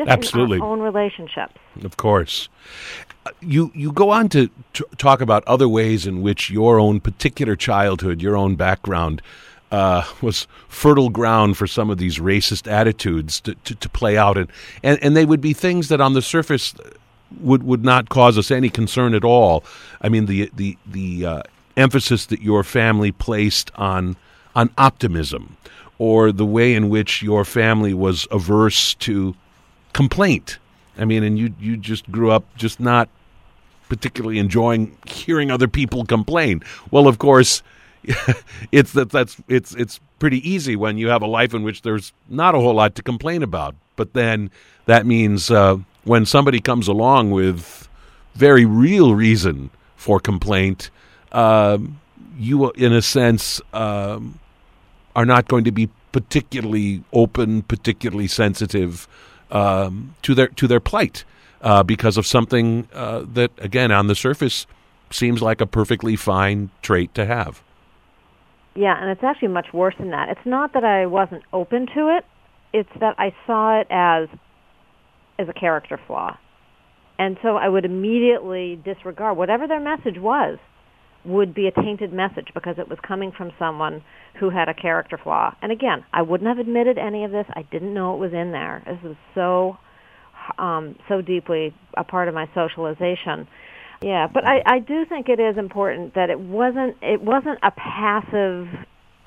Just 0.00 0.08
Absolutely. 0.08 0.56
in 0.56 0.62
our 0.62 0.68
own 0.68 0.80
relationships. 0.80 1.56
Of 1.84 1.98
course. 1.98 2.48
You 3.42 3.70
you 3.74 3.92
go 3.92 4.08
on 4.08 4.30
to 4.30 4.48
t- 4.72 4.84
talk 4.96 5.20
about 5.20 5.44
other 5.46 5.68
ways 5.68 6.06
in 6.06 6.22
which 6.22 6.48
your 6.48 6.80
own 6.80 7.00
particular 7.00 7.54
childhood, 7.54 8.22
your 8.22 8.34
own 8.34 8.56
background, 8.56 9.20
uh, 9.70 10.04
was 10.22 10.46
fertile 10.68 11.10
ground 11.10 11.58
for 11.58 11.66
some 11.66 11.90
of 11.90 11.98
these 11.98 12.18
racist 12.18 12.66
attitudes 12.66 13.42
to, 13.42 13.54
to, 13.56 13.74
to, 13.74 13.88
play 13.90 14.16
out, 14.16 14.38
and, 14.38 14.48
and 14.82 14.98
and 15.02 15.14
they 15.14 15.26
would 15.26 15.42
be 15.42 15.52
things 15.52 15.88
that 15.88 16.00
on 16.00 16.14
the 16.14 16.22
surface 16.22 16.74
would 17.38 17.62
would 17.62 17.84
not 17.84 18.08
cause 18.08 18.38
us 18.38 18.50
any 18.50 18.70
concern 18.70 19.12
at 19.12 19.22
all. 19.22 19.62
I 20.00 20.08
mean, 20.08 20.24
the 20.24 20.50
the 20.56 20.78
the 20.86 21.26
uh, 21.26 21.42
emphasis 21.76 22.24
that 22.26 22.40
your 22.40 22.64
family 22.64 23.12
placed 23.12 23.70
on 23.74 24.16
on 24.56 24.70
optimism, 24.78 25.58
or 25.98 26.32
the 26.32 26.46
way 26.46 26.74
in 26.74 26.88
which 26.88 27.20
your 27.20 27.44
family 27.44 27.92
was 27.92 28.26
averse 28.30 28.94
to 28.94 29.36
complaint. 29.92 30.58
I 30.98 31.04
mean, 31.04 31.22
and 31.22 31.38
you 31.38 31.54
you 31.60 31.76
just 31.76 32.10
grew 32.10 32.30
up 32.30 32.44
just 32.56 32.80
not 32.80 33.08
particularly 33.88 34.38
enjoying 34.38 34.96
hearing 35.06 35.50
other 35.50 35.68
people 35.68 36.04
complain. 36.04 36.62
Well, 36.90 37.08
of 37.08 37.18
course, 37.18 37.62
it's 38.72 38.92
that 38.92 39.10
that's 39.10 39.36
it's 39.48 39.74
it's 39.74 40.00
pretty 40.18 40.48
easy 40.48 40.76
when 40.76 40.98
you 40.98 41.08
have 41.08 41.22
a 41.22 41.26
life 41.26 41.54
in 41.54 41.62
which 41.62 41.82
there's 41.82 42.12
not 42.28 42.54
a 42.54 42.58
whole 42.58 42.74
lot 42.74 42.94
to 42.96 43.02
complain 43.02 43.42
about. 43.42 43.74
But 43.96 44.14
then 44.14 44.50
that 44.86 45.06
means 45.06 45.50
uh, 45.50 45.78
when 46.04 46.24
somebody 46.24 46.60
comes 46.60 46.88
along 46.88 47.30
with 47.32 47.88
very 48.34 48.64
real 48.64 49.14
reason 49.14 49.70
for 49.96 50.20
complaint, 50.20 50.90
um, 51.32 52.00
you, 52.38 52.70
in 52.70 52.92
a 52.92 53.02
sense, 53.02 53.60
um, 53.74 54.38
are 55.14 55.26
not 55.26 55.48
going 55.48 55.64
to 55.64 55.72
be 55.72 55.90
particularly 56.12 57.02
open, 57.12 57.62
particularly 57.62 58.26
sensitive 58.26 59.06
um, 59.50 60.14
to 60.22 60.34
their 60.34 60.48
to 60.48 60.66
their 60.66 60.80
plight 60.80 61.24
uh, 61.60 61.82
because 61.82 62.16
of 62.16 62.26
something 62.26 62.88
uh, 62.92 63.24
that, 63.34 63.50
again, 63.58 63.92
on 63.92 64.06
the 64.06 64.14
surface, 64.14 64.66
seems 65.10 65.42
like 65.42 65.60
a 65.60 65.66
perfectly 65.66 66.16
fine 66.16 66.70
trait 66.82 67.14
to 67.14 67.26
have. 67.26 67.62
Yeah, 68.74 69.00
and 69.00 69.10
it's 69.10 69.24
actually 69.24 69.48
much 69.48 69.72
worse 69.72 69.94
than 69.98 70.10
that. 70.10 70.28
It's 70.28 70.46
not 70.46 70.72
that 70.74 70.84
I 70.84 71.06
wasn't 71.06 71.42
open 71.52 71.86
to 71.94 72.16
it; 72.16 72.24
it's 72.72 72.90
that 73.00 73.16
I 73.18 73.34
saw 73.46 73.80
it 73.80 73.86
as 73.90 74.28
as 75.38 75.48
a 75.48 75.52
character 75.52 75.98
flaw, 76.06 76.36
and 77.18 77.36
so 77.42 77.56
I 77.56 77.68
would 77.68 77.84
immediately 77.84 78.80
disregard 78.84 79.36
whatever 79.36 79.66
their 79.66 79.80
message 79.80 80.18
was 80.18 80.58
would 81.24 81.54
be 81.54 81.66
a 81.66 81.72
tainted 81.72 82.12
message 82.12 82.48
because 82.54 82.76
it 82.78 82.88
was 82.88 82.98
coming 83.06 83.32
from 83.36 83.52
someone 83.58 84.02
who 84.38 84.50
had 84.50 84.68
a 84.68 84.74
character 84.74 85.18
flaw. 85.22 85.54
And 85.60 85.70
again, 85.70 86.04
I 86.12 86.22
wouldn't 86.22 86.48
have 86.48 86.58
admitted 86.58 86.98
any 86.98 87.24
of 87.24 87.30
this. 87.30 87.46
I 87.54 87.62
didn't 87.70 87.92
know 87.92 88.14
it 88.14 88.18
was 88.18 88.32
in 88.32 88.52
there. 88.52 88.82
This 88.86 88.98
was 89.02 89.16
so 89.34 89.78
um, 90.58 90.96
so 91.08 91.20
deeply 91.20 91.74
a 91.96 92.04
part 92.04 92.28
of 92.28 92.34
my 92.34 92.48
socialization. 92.54 93.46
Yeah, 94.02 94.28
but 94.32 94.46
I, 94.46 94.62
I 94.64 94.78
do 94.78 95.04
think 95.04 95.28
it 95.28 95.38
is 95.38 95.58
important 95.58 96.14
that 96.14 96.30
it 96.30 96.40
wasn't 96.40 96.96
it 97.02 97.20
wasn't 97.20 97.58
a 97.62 97.70
passive. 97.70 98.66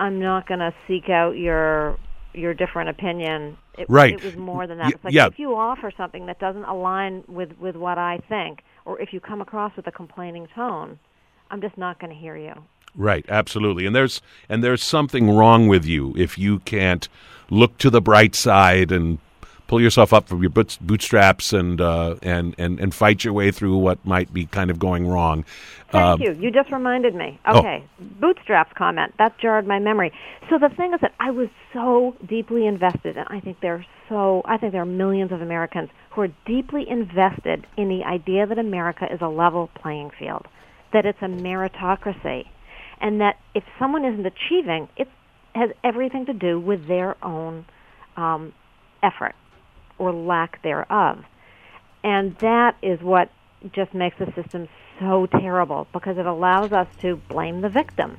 I'm 0.00 0.20
not 0.20 0.48
going 0.48 0.60
to 0.60 0.74
seek 0.88 1.08
out 1.08 1.32
your 1.36 1.96
your 2.32 2.54
different 2.54 2.90
opinion. 2.90 3.56
It, 3.78 3.86
right. 3.88 4.14
It 4.14 4.24
was 4.24 4.36
more 4.36 4.66
than 4.66 4.78
that. 4.78 4.92
It's 4.92 5.04
like 5.04 5.14
yeah. 5.14 5.26
if 5.26 5.38
you 5.38 5.54
offer 5.54 5.92
something 5.96 6.26
that 6.26 6.40
doesn't 6.40 6.64
align 6.64 7.22
with 7.28 7.52
with 7.60 7.76
what 7.76 7.98
I 7.98 8.18
think, 8.28 8.62
or 8.84 9.00
if 9.00 9.12
you 9.12 9.20
come 9.20 9.40
across 9.40 9.76
with 9.76 9.86
a 9.86 9.92
complaining 9.92 10.48
tone, 10.54 10.98
I'm 11.50 11.60
just 11.60 11.76
not 11.78 11.98
going 11.98 12.12
to 12.12 12.18
hear 12.18 12.36
you. 12.36 12.54
Right, 12.96 13.24
absolutely. 13.28 13.86
And 13.86 13.94
there's 13.94 14.22
and 14.48 14.62
there's 14.62 14.82
something 14.82 15.30
wrong 15.30 15.66
with 15.66 15.84
you 15.84 16.14
if 16.16 16.38
you 16.38 16.60
can't 16.60 17.08
look 17.50 17.76
to 17.78 17.90
the 17.90 18.00
bright 18.00 18.34
side 18.34 18.92
and 18.92 19.18
pull 19.66 19.80
yourself 19.80 20.12
up 20.12 20.28
from 20.28 20.42
your 20.42 20.50
bootstraps 20.50 21.52
and 21.52 21.80
uh, 21.80 22.16
and 22.22 22.54
and 22.58 22.78
and 22.78 22.94
fight 22.94 23.24
your 23.24 23.32
way 23.32 23.50
through 23.50 23.76
what 23.76 24.04
might 24.04 24.32
be 24.32 24.46
kind 24.46 24.70
of 24.70 24.78
going 24.78 25.06
wrong. 25.06 25.44
Thank 25.90 26.20
uh, 26.20 26.24
you. 26.24 26.32
You 26.32 26.50
just 26.50 26.70
reminded 26.70 27.14
me. 27.14 27.38
Oh. 27.46 27.58
Okay, 27.58 27.84
oh. 27.84 28.04
bootstraps 28.20 28.72
comment 28.76 29.14
that 29.18 29.38
jarred 29.38 29.66
my 29.66 29.78
memory. 29.78 30.12
So 30.50 30.58
the 30.58 30.68
thing 30.68 30.92
is 30.94 31.00
that 31.00 31.14
I 31.18 31.30
was 31.30 31.48
so 31.72 32.16
deeply 32.26 32.66
invested, 32.66 33.16
and 33.16 33.26
I 33.28 33.40
think 33.40 33.60
there 33.60 33.74
are 33.74 33.86
so 34.08 34.42
I 34.44 34.56
think 34.56 34.72
there 34.72 34.82
are 34.82 34.86
millions 34.86 35.32
of 35.32 35.40
Americans 35.40 35.90
who 36.10 36.20
are 36.22 36.30
deeply 36.46 36.88
invested 36.88 37.66
in 37.76 37.88
the 37.88 38.04
idea 38.04 38.46
that 38.46 38.58
America 38.58 39.12
is 39.12 39.20
a 39.20 39.28
level 39.28 39.70
playing 39.74 40.10
field, 40.18 40.46
that 40.94 41.04
it's 41.04 41.20
a 41.20 41.26
meritocracy, 41.26 42.46
and 43.00 43.20
that 43.20 43.36
if 43.54 43.64
someone 43.78 44.04
isn't 44.04 44.24
achieving, 44.24 44.88
it 44.96 45.08
has 45.54 45.70
everything 45.82 46.24
to 46.26 46.32
do 46.32 46.58
with 46.58 46.86
their 46.86 47.22
own 47.22 47.66
um, 48.16 48.54
effort 49.02 49.34
or 49.98 50.12
lack 50.12 50.62
thereof. 50.62 51.24
And 52.02 52.36
that 52.38 52.76
is 52.80 53.00
what 53.00 53.30
just 53.72 53.92
makes 53.92 54.18
the 54.18 54.32
system 54.34 54.68
so 55.00 55.26
terrible 55.26 55.86
because 55.92 56.16
it 56.16 56.26
allows 56.26 56.72
us 56.72 56.86
to 57.00 57.16
blame 57.28 57.60
the 57.60 57.68
victim. 57.68 58.16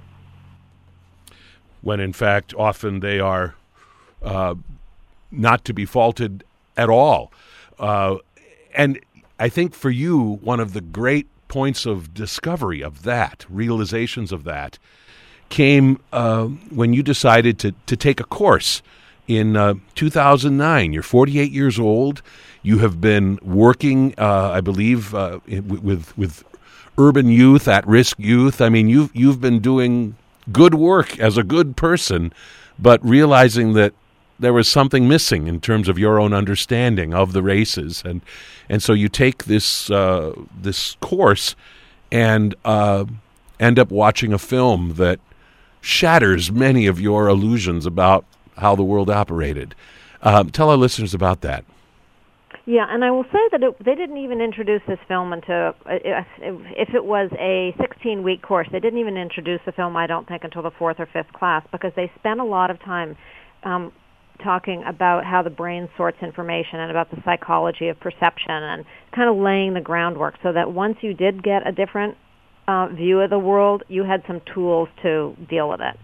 When 1.82 2.00
in 2.00 2.14
fact, 2.14 2.54
often 2.58 3.00
they 3.00 3.20
are 3.20 3.56
uh, 4.22 4.56
not 5.32 5.64
to 5.66 5.74
be 5.74 5.86
faulted 5.86 6.44
at 6.76 6.90
all. 6.90 7.32
Uh, 7.80 8.18
and 8.74 9.00
I 9.40 9.50
think 9.50 9.74
for 9.74 9.90
you, 9.90 10.40
one 10.42 10.60
of 10.60 10.74
the 10.74 10.82
great 10.82 11.28
points 11.48 11.86
of 11.86 12.14
discovery 12.14 12.82
of 12.82 13.04
that, 13.04 13.46
realizations 13.50 14.32
of 14.32 14.44
that, 14.44 14.78
came 15.50 16.00
uh, 16.12 16.46
when 16.46 16.94
you 16.94 17.04
decided 17.04 17.60
to, 17.60 17.74
to 17.86 17.96
take 17.96 18.20
a 18.20 18.24
course 18.24 18.82
in 19.28 19.56
uh, 19.56 19.76
2009. 19.96 20.94
You're 20.94 21.04
48 21.04 21.52
years 21.52 21.80
old. 21.80 22.22
You 22.62 22.80
have 22.80 23.00
been 23.00 23.40
working, 23.42 24.14
uh, 24.18 24.52
I 24.52 24.62
believe, 24.62 25.14
uh, 25.14 25.40
with 25.48 26.18
with 26.18 26.44
urban 26.98 27.30
youth, 27.30 27.68
at 27.68 27.86
risk 27.88 28.18
youth. 28.20 28.62
I 28.62 28.70
mean, 28.70 28.88
you've 28.88 29.16
you've 29.16 29.42
been 29.42 29.60
doing 29.60 30.16
good 30.52 30.74
work 30.74 31.20
as 31.20 31.38
a 31.38 31.44
good 31.44 31.76
person, 31.76 32.34
but 32.80 33.04
realizing 33.06 33.74
that 33.74 33.94
there 34.40 34.54
was 34.54 34.68
something 34.68 35.08
missing 35.08 35.48
in 35.48 35.62
terms 35.62 35.88
of 35.88 35.98
your 35.98 36.20
own 36.20 36.34
understanding 36.34 37.14
of 37.14 37.34
the 37.34 37.42
races, 37.42 38.04
and 38.06 38.22
and 38.70 38.82
so 38.82 38.94
you 38.94 39.10
take 39.10 39.46
this 39.46 39.90
uh, 39.90 40.34
this 40.60 40.96
course 41.02 41.56
and 42.12 42.56
uh, 42.66 43.06
end 43.60 43.80
up 43.80 43.92
watching 43.92 44.34
a 44.34 44.38
film 44.38 44.96
that 44.96 45.20
shatters 45.82 46.52
many 46.52 46.88
of 46.88 47.00
your 47.00 47.28
illusions 47.28 47.86
about 47.86 48.26
how 48.58 48.76
the 48.76 48.84
world 48.84 49.10
operated. 49.10 49.76
Um, 50.22 50.50
tell 50.50 50.70
our 50.70 50.78
listeners 50.78 51.14
about 51.14 51.42
that. 51.42 51.64
Yeah, 52.66 52.88
and 52.90 53.06
I 53.06 53.12
will 53.12 53.26
say 53.26 53.40
that 53.52 53.62
it, 53.62 53.78
they 53.84 53.94
didn't 53.94 54.18
even 54.18 54.42
introduce 54.42 54.82
this 54.88 54.98
film 55.08 55.34
until 55.34 55.76
uh, 55.86 56.00
if 56.02 56.96
it 56.96 57.06
was 57.06 57.30
a 57.34 57.76
16-week 57.80 58.42
course, 58.42 58.68
they 58.72 58.80
didn't 58.80 58.98
even 58.98 59.18
introduce 59.18 59.62
the 59.68 59.72
film. 59.72 59.96
I 59.96 60.08
don't 60.08 60.28
think 60.28 60.44
until 60.44 60.64
the 60.64 60.72
fourth 60.72 61.00
or 61.00 61.06
fifth 61.06 61.32
class 61.32 61.64
because 61.72 61.92
they 61.96 62.12
spent 62.18 62.40
a 62.40 62.44
lot 62.44 62.72
of 62.72 62.80
time 62.80 63.18
um, 63.64 63.92
talking 64.44 64.84
about 64.88 65.26
how 65.26 65.42
the 65.42 65.50
brain 65.50 65.90
sorts 65.98 66.18
information 66.22 66.80
and 66.80 66.92
about 66.92 67.10
the 67.12 67.18
psychology 67.26 67.88
of 67.88 68.00
perception 68.00 68.52
and 68.52 68.86
kind 69.14 69.30
of 69.30 69.38
laying 69.38 69.74
the 69.74 69.82
groundwork 69.82 70.36
so 70.44 70.54
that 70.54 70.72
once 70.72 70.98
you 71.02 71.14
did 71.14 71.44
get 71.44 71.68
a 71.68 71.72
different 71.72 72.18
uh, 72.68 72.88
view 72.88 73.20
of 73.22 73.30
the 73.30 73.40
world, 73.40 73.84
you 73.88 74.04
had 74.04 74.24
some 74.28 74.42
tools 74.54 74.90
to 75.04 75.36
deal 75.50 75.70
with 75.70 75.80
it. 75.82 75.98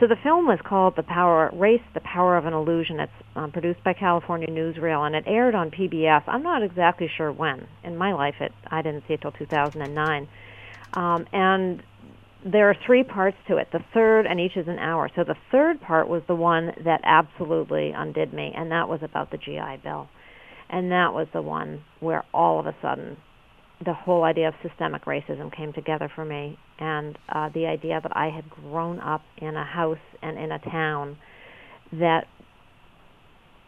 So 0.00 0.06
the 0.06 0.16
film 0.22 0.46
was 0.46 0.58
called 0.64 0.96
The 0.96 1.02
Power 1.02 1.50
Race, 1.52 1.82
The 1.92 2.00
Power 2.00 2.38
of 2.38 2.46
an 2.46 2.54
Illusion. 2.54 3.00
It's 3.00 3.12
um, 3.36 3.52
produced 3.52 3.84
by 3.84 3.92
California 3.92 4.48
Newsreel, 4.48 5.06
and 5.06 5.14
it 5.14 5.24
aired 5.26 5.54
on 5.54 5.70
PBS. 5.70 6.22
I'm 6.26 6.42
not 6.42 6.62
exactly 6.62 7.10
sure 7.18 7.30
when. 7.30 7.66
In 7.84 7.98
my 7.98 8.14
life, 8.14 8.36
it 8.40 8.52
I 8.66 8.80
didn't 8.80 9.04
see 9.06 9.14
it 9.14 9.20
till 9.20 9.32
2009. 9.32 10.26
Um, 10.94 11.26
and 11.32 11.82
there 12.44 12.70
are 12.70 12.76
three 12.86 13.04
parts 13.04 13.36
to 13.48 13.56
it. 13.56 13.68
The 13.72 13.80
third, 13.92 14.26
and 14.26 14.40
each 14.40 14.56
is 14.56 14.66
an 14.68 14.78
hour. 14.78 15.10
So 15.14 15.24
the 15.24 15.36
third 15.52 15.80
part 15.80 16.08
was 16.08 16.22
the 16.26 16.34
one 16.34 16.72
that 16.84 17.00
absolutely 17.04 17.92
undid 17.94 18.32
me, 18.32 18.52
and 18.56 18.70
that 18.70 18.88
was 18.88 19.00
about 19.02 19.30
the 19.30 19.36
GI 19.36 19.82
Bill. 19.82 20.08
And 20.68 20.90
that 20.92 21.12
was 21.12 21.26
the 21.32 21.42
one 21.42 21.82
where 22.00 22.24
all 22.32 22.60
of 22.60 22.66
a 22.66 22.74
sudden 22.80 23.16
the 23.84 23.94
whole 23.94 24.24
idea 24.24 24.48
of 24.48 24.54
systemic 24.62 25.04
racism 25.06 25.54
came 25.54 25.72
together 25.72 26.10
for 26.14 26.24
me, 26.24 26.58
and 26.78 27.18
uh, 27.30 27.48
the 27.54 27.66
idea 27.66 27.98
that 28.02 28.12
I 28.14 28.28
had 28.28 28.48
grown 28.50 29.00
up 29.00 29.22
in 29.38 29.56
a 29.56 29.64
house 29.64 29.98
and 30.22 30.38
in 30.38 30.52
a 30.52 30.58
town 30.58 31.16
that 31.92 32.24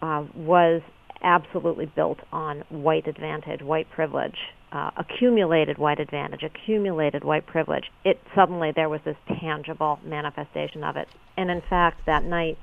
uh, 0.03 0.25
was 0.35 0.83
absolutely 1.23 1.87
built 1.87 2.19
on 2.33 2.65
white 2.69 3.07
advantage, 3.07 3.63
white 3.63 3.91
privilege, 3.91 4.37
uh, 4.73 4.91
accumulated 4.97 5.79
white 5.79 6.01
advantage, 6.01 6.43
accumulated 6.43 7.25
white 7.25 7.47
privilege. 7.47 7.85
It 8.05 8.21
suddenly 8.35 8.73
there 8.75 8.89
was 8.89 9.01
this 9.05 9.17
tangible 9.41 9.99
manifestation 10.05 10.83
of 10.85 10.97
it. 10.97 11.09
And 11.37 11.51
in 11.51 11.63
fact, 11.69 12.01
that 12.07 12.25
night, 12.25 12.59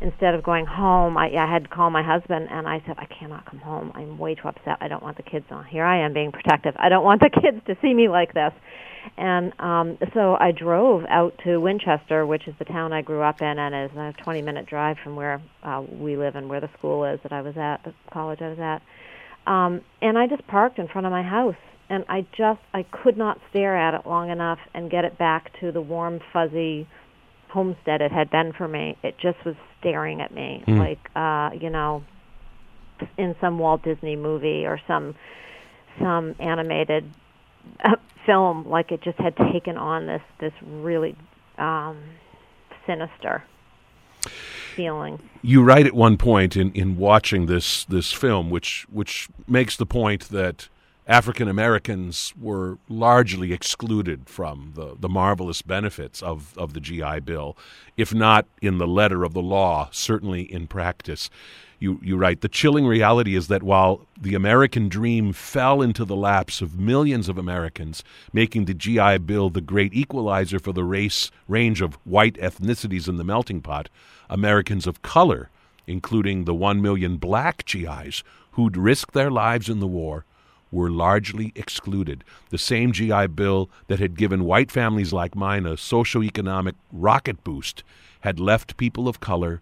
instead 0.00 0.34
of 0.34 0.42
going 0.42 0.66
home, 0.66 1.16
I, 1.16 1.30
I 1.36 1.50
had 1.50 1.64
to 1.64 1.68
call 1.68 1.90
my 1.90 2.02
husband 2.02 2.48
and 2.50 2.68
I 2.68 2.82
said, 2.86 2.96
I 2.98 3.06
cannot 3.06 3.46
come 3.46 3.60
home. 3.60 3.92
I'm 3.94 4.18
way 4.18 4.34
too 4.34 4.48
upset. 4.48 4.78
I 4.80 4.88
don't 4.88 5.02
want 5.02 5.16
the 5.16 5.22
kids 5.22 5.46
on. 5.50 5.64
Here 5.64 5.84
I 5.84 6.04
am 6.04 6.12
being 6.12 6.32
protective. 6.32 6.74
I 6.78 6.88
don't 6.88 7.04
want 7.04 7.20
the 7.20 7.30
kids 7.30 7.64
to 7.66 7.76
see 7.80 7.94
me 7.94 8.08
like 8.08 8.34
this. 8.34 8.52
And 9.16 9.52
um, 9.60 9.98
so 10.14 10.36
I 10.38 10.52
drove 10.52 11.04
out 11.08 11.34
to 11.44 11.58
Winchester, 11.58 12.26
which 12.26 12.46
is 12.46 12.54
the 12.58 12.64
town 12.64 12.92
I 12.92 13.02
grew 13.02 13.22
up 13.22 13.40
in, 13.40 13.58
and 13.58 13.90
is 13.90 13.96
a 13.96 14.14
20 14.22 14.42
minute 14.42 14.66
drive 14.66 14.96
from 15.02 15.16
where 15.16 15.40
uh, 15.62 15.82
we 15.90 16.16
live 16.16 16.36
and 16.36 16.48
where 16.48 16.60
the 16.60 16.70
school 16.78 17.04
is 17.04 17.20
that 17.22 17.32
I 17.32 17.42
was 17.42 17.56
at, 17.56 17.84
the 17.84 17.94
college 18.12 18.40
I 18.40 18.48
was 18.48 18.58
at. 18.58 18.82
Um, 19.50 19.80
and 20.00 20.16
I 20.16 20.26
just 20.26 20.46
parked 20.46 20.78
in 20.78 20.88
front 20.88 21.06
of 21.06 21.10
my 21.10 21.22
house, 21.22 21.56
and 21.88 22.04
I 22.08 22.26
just 22.36 22.60
I 22.72 22.84
could 22.84 23.16
not 23.16 23.38
stare 23.50 23.76
at 23.76 23.94
it 23.94 24.06
long 24.06 24.30
enough 24.30 24.58
and 24.72 24.90
get 24.90 25.04
it 25.04 25.18
back 25.18 25.58
to 25.60 25.72
the 25.72 25.80
warm, 25.80 26.20
fuzzy 26.32 26.86
homestead 27.48 28.00
it 28.00 28.12
had 28.12 28.30
been 28.30 28.52
for 28.52 28.66
me. 28.66 28.96
It 29.02 29.16
just 29.18 29.44
was 29.44 29.56
staring 29.80 30.20
at 30.20 30.32
me 30.32 30.64
mm. 30.66 30.78
like 30.78 31.10
uh, 31.14 31.54
you 31.60 31.70
know, 31.70 32.04
in 33.18 33.34
some 33.40 33.58
Walt 33.58 33.82
Disney 33.82 34.16
movie 34.16 34.64
or 34.64 34.80
some 34.86 35.14
some 36.00 36.34
animated 36.38 37.04
film 38.26 38.68
like 38.68 38.92
it 38.92 39.02
just 39.02 39.18
had 39.18 39.36
taken 39.52 39.76
on 39.76 40.06
this 40.06 40.22
this 40.40 40.52
really 40.62 41.16
um, 41.58 42.02
sinister 42.86 43.44
feeling. 44.76 45.18
You 45.42 45.62
write 45.62 45.86
at 45.86 45.94
one 45.94 46.16
point 46.16 46.56
in, 46.56 46.72
in 46.72 46.96
watching 46.96 47.46
this 47.46 47.84
this 47.84 48.12
film, 48.12 48.50
which 48.50 48.86
which 48.90 49.28
makes 49.46 49.76
the 49.76 49.86
point 49.86 50.28
that 50.30 50.68
African 51.06 51.48
Americans 51.48 52.32
were 52.40 52.78
largely 52.88 53.52
excluded 53.52 54.28
from 54.28 54.72
the, 54.76 54.96
the 54.98 55.08
marvelous 55.08 55.60
benefits 55.60 56.22
of, 56.22 56.56
of 56.56 56.74
the 56.74 56.80
GI 56.80 57.20
Bill, 57.20 57.56
if 57.96 58.14
not 58.14 58.46
in 58.60 58.78
the 58.78 58.86
letter 58.86 59.24
of 59.24 59.34
the 59.34 59.42
law, 59.42 59.88
certainly 59.90 60.42
in 60.42 60.68
practice 60.68 61.28
you, 61.82 61.98
you 62.00 62.16
write 62.16 62.42
the 62.42 62.48
chilling 62.48 62.86
reality 62.86 63.34
is 63.34 63.48
that 63.48 63.64
while 63.64 64.06
the 64.18 64.34
American 64.34 64.88
dream 64.88 65.32
fell 65.32 65.82
into 65.82 66.04
the 66.04 66.14
laps 66.14 66.62
of 66.62 66.78
millions 66.78 67.28
of 67.28 67.36
Americans, 67.36 68.04
making 68.32 68.66
the 68.66 68.74
GI 68.74 69.18
Bill 69.18 69.50
the 69.50 69.60
great 69.60 69.92
equalizer 69.92 70.60
for 70.60 70.72
the 70.72 70.84
race 70.84 71.32
range 71.48 71.80
of 71.80 71.94
white 72.04 72.34
ethnicities 72.34 73.08
in 73.08 73.16
the 73.16 73.24
melting 73.24 73.60
pot, 73.60 73.88
Americans 74.30 74.86
of 74.86 75.02
color, 75.02 75.50
including 75.88 76.44
the 76.44 76.54
one 76.54 76.80
million 76.80 77.16
black 77.16 77.64
GIs 77.66 78.22
who'd 78.52 78.76
risked 78.76 79.12
their 79.12 79.30
lives 79.30 79.68
in 79.68 79.80
the 79.80 79.88
war, 79.88 80.24
were 80.70 80.90
largely 80.90 81.52
excluded. 81.56 82.22
The 82.50 82.58
same 82.58 82.92
GI 82.92 83.26
Bill 83.26 83.68
that 83.88 83.98
had 83.98 84.16
given 84.16 84.44
white 84.44 84.70
families 84.70 85.12
like 85.12 85.34
mine 85.34 85.66
a 85.66 85.76
socio-economic 85.76 86.76
rocket 86.92 87.42
boost 87.42 87.82
had 88.20 88.38
left 88.38 88.76
people 88.76 89.08
of 89.08 89.18
color 89.18 89.60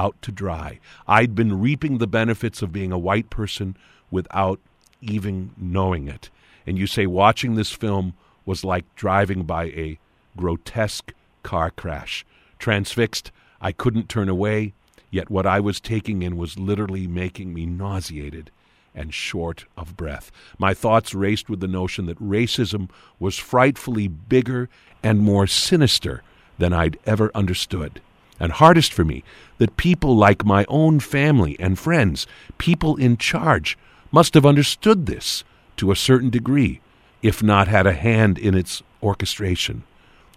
out 0.00 0.20
to 0.22 0.32
dry. 0.32 0.80
I'd 1.06 1.34
been 1.34 1.60
reaping 1.60 1.98
the 1.98 2.06
benefits 2.06 2.62
of 2.62 2.72
being 2.72 2.90
a 2.90 2.98
white 2.98 3.28
person 3.28 3.76
without 4.10 4.58
even 5.02 5.50
knowing 5.58 6.08
it. 6.08 6.30
And 6.66 6.78
you 6.78 6.86
say 6.86 7.06
watching 7.06 7.54
this 7.54 7.70
film 7.70 8.14
was 8.46 8.64
like 8.64 8.86
driving 8.96 9.42
by 9.42 9.64
a 9.64 9.98
grotesque 10.38 11.12
car 11.42 11.70
crash. 11.70 12.24
Transfixed, 12.58 13.30
I 13.60 13.72
couldn't 13.72 14.08
turn 14.08 14.30
away, 14.30 14.72
yet 15.10 15.30
what 15.30 15.46
I 15.46 15.60
was 15.60 15.80
taking 15.80 16.22
in 16.22 16.38
was 16.38 16.58
literally 16.58 17.06
making 17.06 17.52
me 17.52 17.66
nauseated 17.66 18.50
and 18.94 19.12
short 19.12 19.66
of 19.76 19.98
breath. 19.98 20.32
My 20.58 20.72
thoughts 20.72 21.14
raced 21.14 21.50
with 21.50 21.60
the 21.60 21.68
notion 21.68 22.06
that 22.06 22.18
racism 22.18 22.88
was 23.18 23.36
frightfully 23.36 24.08
bigger 24.08 24.70
and 25.02 25.20
more 25.20 25.46
sinister 25.46 26.22
than 26.58 26.72
I'd 26.72 26.98
ever 27.04 27.30
understood 27.34 28.00
and 28.40 28.52
hardest 28.52 28.92
for 28.92 29.04
me 29.04 29.22
that 29.58 29.76
people 29.76 30.16
like 30.16 30.44
my 30.44 30.64
own 30.68 30.98
family 30.98 31.56
and 31.60 31.78
friends, 31.78 32.26
people 32.58 32.96
in 32.96 33.18
charge, 33.18 33.78
must 34.10 34.34
have 34.34 34.46
understood 34.46 35.06
this 35.06 35.44
to 35.76 35.92
a 35.92 35.96
certain 35.96 36.30
degree, 36.30 36.80
if 37.22 37.42
not 37.42 37.68
had 37.68 37.86
a 37.86 37.92
hand 37.92 38.38
in 38.38 38.54
its 38.54 38.82
orchestration. 39.02 39.84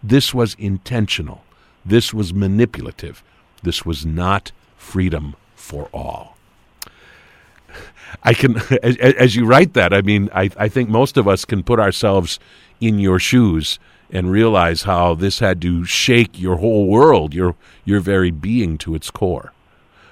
This 0.04 0.34
was 0.34 0.56
intentional. 0.60 1.44
This 1.86 2.14
was 2.14 2.34
manipulative. 2.34 3.24
This 3.64 3.86
was 3.86 4.06
not 4.06 4.52
freedom 4.76 5.36
for 5.56 5.90
all. 5.94 6.38
I 8.22 8.34
can, 8.34 8.58
as, 8.84 8.98
as 8.98 9.36
you 9.36 9.46
write 9.46 9.74
that, 9.74 9.94
I 9.94 10.02
mean, 10.02 10.30
I, 10.34 10.50
I 10.58 10.68
think 10.68 10.90
most 10.90 11.18
of 11.18 11.28
us 11.28 11.46
can 11.46 11.64
put 11.64 11.80
ourselves 11.80 12.38
in 12.80 13.00
your 13.00 13.18
shoes 13.18 13.80
and 14.10 14.32
realize 14.32 14.84
how 14.84 15.16
this 15.16 15.40
had 15.40 15.62
to 15.62 15.86
shake 15.86 16.40
your 16.40 16.58
whole 16.58 16.88
world, 16.88 17.34
your 17.34 17.56
your 17.86 18.00
very 18.00 18.32
being 18.32 18.78
to 18.80 18.96
its 18.96 19.10
core. 19.10 19.54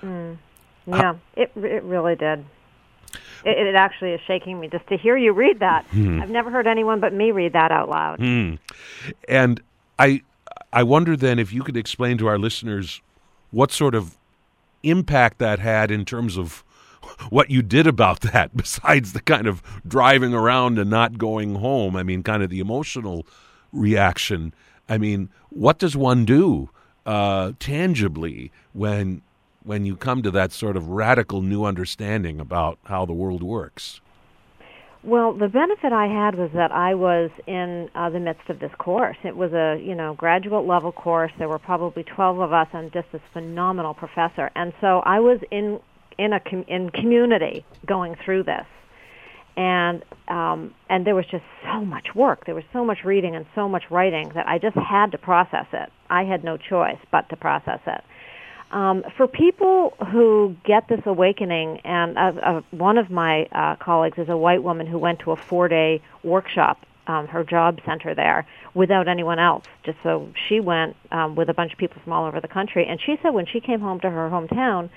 Mm. 0.01 0.38
Yeah, 0.88 1.15
it 1.36 1.51
it 1.56 1.84
really 1.84 2.15
did. 2.15 2.45
It, 3.43 3.58
it, 3.58 3.75
actually 3.75 4.12
is 4.12 4.21
shaking 4.27 4.60
me 4.60 4.67
just 4.67 4.86
to 4.88 4.97
hear 4.97 5.17
you 5.17 5.34
read 5.34 5.60
that. 5.60 5.86
Hmm. 5.88 6.21
I've 6.21 6.30
never 6.30 6.51
heard 6.51 6.67
anyone 6.67 6.99
but 6.99 7.12
me 7.12 7.32
read 7.32 7.54
that 7.54 7.71
out 7.71 7.89
loud. 7.89 8.19
Hmm. 8.19 8.56
And 9.27 9.62
I 9.97 10.21
I 10.71 10.84
wonder 10.84 11.17
then 11.17 11.39
if 11.39 11.51
you 11.51 11.63
could 11.63 11.77
explain 11.77 12.17
to 12.19 12.27
our 12.27 12.38
listeners 12.38 13.01
what 13.49 13.71
sort 13.71 13.95
of 13.95 14.15
impact 14.84 15.39
that 15.39 15.60
had 15.60 15.91
in 15.91 16.06
terms 16.06 16.38
of 16.38 16.63
what 17.30 17.49
you 17.49 17.62
did 17.62 17.88
about 17.88 18.21
that 18.32 18.56
besides 18.56 19.13
the 19.13 19.21
kind 19.21 19.47
of 19.47 19.62
driving 19.88 20.34
around 20.34 20.80
and 20.80 20.89
not 20.89 21.17
going 21.17 21.56
home. 21.56 21.95
I 21.95 22.04
mean, 22.04 22.23
kind 22.23 22.43
of 22.43 22.49
the 22.49 22.60
emotional 22.60 23.25
reaction. 23.71 24.53
I 24.89 24.97
mean, 24.97 25.29
what 25.49 25.79
does 25.79 25.95
one 25.95 26.25
do 26.25 26.69
uh, 27.05 27.53
tangibly 27.60 28.51
when 28.73 29.21
when 29.63 29.86
you 29.86 29.95
come 29.95 30.23
to 30.23 30.31
that 30.31 30.51
sort 30.51 30.75
of 30.75 30.89
radical 30.89 31.41
new 31.41 31.65
understanding 31.65 32.39
about 32.39 32.79
how 32.86 33.05
the 33.05 33.13
world 33.13 33.43
works? 33.43 34.01
Well, 35.03 35.34
the 35.34 35.47
benefit 35.47 35.93
I 35.93 36.07
had 36.07 36.36
was 36.36 36.51
that 36.53 36.71
I 36.71 36.93
was 36.93 37.31
in 37.47 37.89
uh, 37.95 38.10
the 38.12 38.19
midst 38.19 38.49
of 38.49 38.60
this 38.60 38.71
course. 38.77 39.17
It 39.23 39.36
was 39.36 39.51
a 39.51 39.81
you 39.84 39.95
know 39.95 40.13
graduate 40.13 40.65
level 40.65 40.91
course. 40.91 41.31
There 41.39 41.49
were 41.49 41.60
probably 41.60 42.03
twelve 42.03 42.39
of 42.39 42.53
us, 42.53 42.67
and 42.73 42.91
just 42.91 43.12
this 43.12 43.21
phenomenal 43.34 43.93
professor. 43.93 44.51
And 44.55 44.73
so 44.79 44.99
I 44.99 45.19
was 45.19 45.39
in 45.49 45.79
in 46.19 46.34
a 46.34 46.39
com- 46.39 46.65
in 46.67 46.91
community 46.91 47.65
going 47.88 48.15
through 48.23 48.43
this 48.43 48.65
and 49.57 50.03
um, 50.27 50.73
and 50.89 51.05
there 51.05 51.15
was 51.15 51.25
just 51.25 51.43
so 51.63 51.83
much 51.83 52.15
work. 52.15 52.45
There 52.45 52.55
was 52.55 52.63
so 52.71 52.85
much 52.85 53.03
reading 53.03 53.35
and 53.35 53.45
so 53.53 53.67
much 53.67 53.83
writing 53.89 54.31
that 54.35 54.47
I 54.47 54.59
just 54.59 54.77
had 54.77 55.11
to 55.11 55.17
process 55.17 55.67
it. 55.73 55.91
I 56.09 56.23
had 56.23 56.43
no 56.43 56.57
choice 56.57 56.99
but 57.11 57.29
to 57.29 57.35
process 57.35 57.79
it. 57.85 58.03
Um, 58.71 59.03
for 59.17 59.27
people 59.27 59.93
who 60.11 60.55
get 60.63 60.87
this 60.87 61.01
awakening, 61.05 61.81
and 61.83 62.17
uh, 62.17 62.21
uh, 62.21 62.61
one 62.71 62.97
of 62.97 63.11
my 63.11 63.45
uh, 63.51 63.75
colleagues 63.75 64.17
is 64.17 64.29
a 64.29 64.37
white 64.37 64.63
woman 64.63 64.87
who 64.87 64.97
went 64.97 65.19
to 65.19 65.31
a 65.31 65.35
four-day 65.35 66.01
workshop, 66.23 66.79
um, 67.05 67.27
her 67.27 67.43
job 67.43 67.81
center 67.85 68.15
there, 68.15 68.47
without 68.73 69.09
anyone 69.09 69.39
else. 69.39 69.65
Just 69.83 69.97
so 70.03 70.29
she 70.47 70.61
went 70.61 70.95
um, 71.11 71.35
with 71.35 71.49
a 71.49 71.53
bunch 71.53 71.73
of 71.73 71.79
people 71.79 72.01
from 72.01 72.13
all 72.13 72.25
over 72.25 72.39
the 72.39 72.47
country, 72.47 72.85
and 72.87 73.01
she 73.01 73.17
said 73.21 73.31
when 73.31 73.45
she 73.45 73.59
came 73.59 73.81
home 73.81 73.99
to 73.99 74.09
her 74.09 74.29
hometown, 74.29 74.89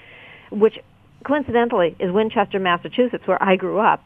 which 0.53 0.79
coincidentally 1.25 1.97
is 1.99 2.13
Winchester, 2.13 2.61
Massachusetts, 2.61 3.27
where 3.27 3.43
I 3.43 3.57
grew 3.57 3.81
up 3.81 4.05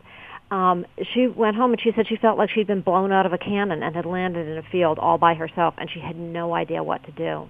um, 0.50 0.86
she 1.14 1.26
went 1.26 1.56
home 1.56 1.72
and 1.72 1.80
she 1.80 1.90
said 1.94 2.06
she 2.08 2.16
felt 2.16 2.38
like 2.38 2.50
she'd 2.50 2.66
been 2.66 2.80
blown 2.80 3.12
out 3.12 3.26
of 3.26 3.32
a 3.32 3.38
cannon 3.38 3.82
and 3.82 3.94
had 3.94 4.06
landed 4.06 4.48
in 4.48 4.56
a 4.56 4.62
field 4.62 4.98
all 4.98 5.18
by 5.18 5.34
herself, 5.34 5.74
and 5.78 5.90
she 5.92 6.00
had 6.00 6.16
no 6.16 6.54
idea 6.54 6.82
what 6.82 7.04
to 7.04 7.12
do. 7.12 7.48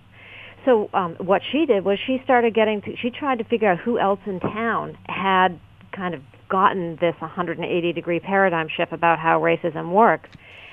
So 0.64 0.90
um, 0.92 1.14
what 1.18 1.42
she 1.52 1.64
did 1.66 1.84
was 1.84 1.98
she 2.06 2.20
started 2.24 2.54
getting 2.54 2.82
to, 2.82 2.96
she 2.96 3.10
tried 3.10 3.38
to 3.38 3.44
figure 3.44 3.70
out 3.70 3.78
who 3.78 3.98
else 3.98 4.20
in 4.26 4.40
town 4.40 4.98
had 5.06 5.60
kind 5.92 6.14
of 6.14 6.22
gotten 6.48 6.96
this 7.00 7.14
180 7.20 7.92
degree 7.92 8.20
paradigm 8.20 8.68
shift 8.76 8.92
about 8.92 9.18
how 9.18 9.40
racism 9.40 9.92
works. 9.92 10.28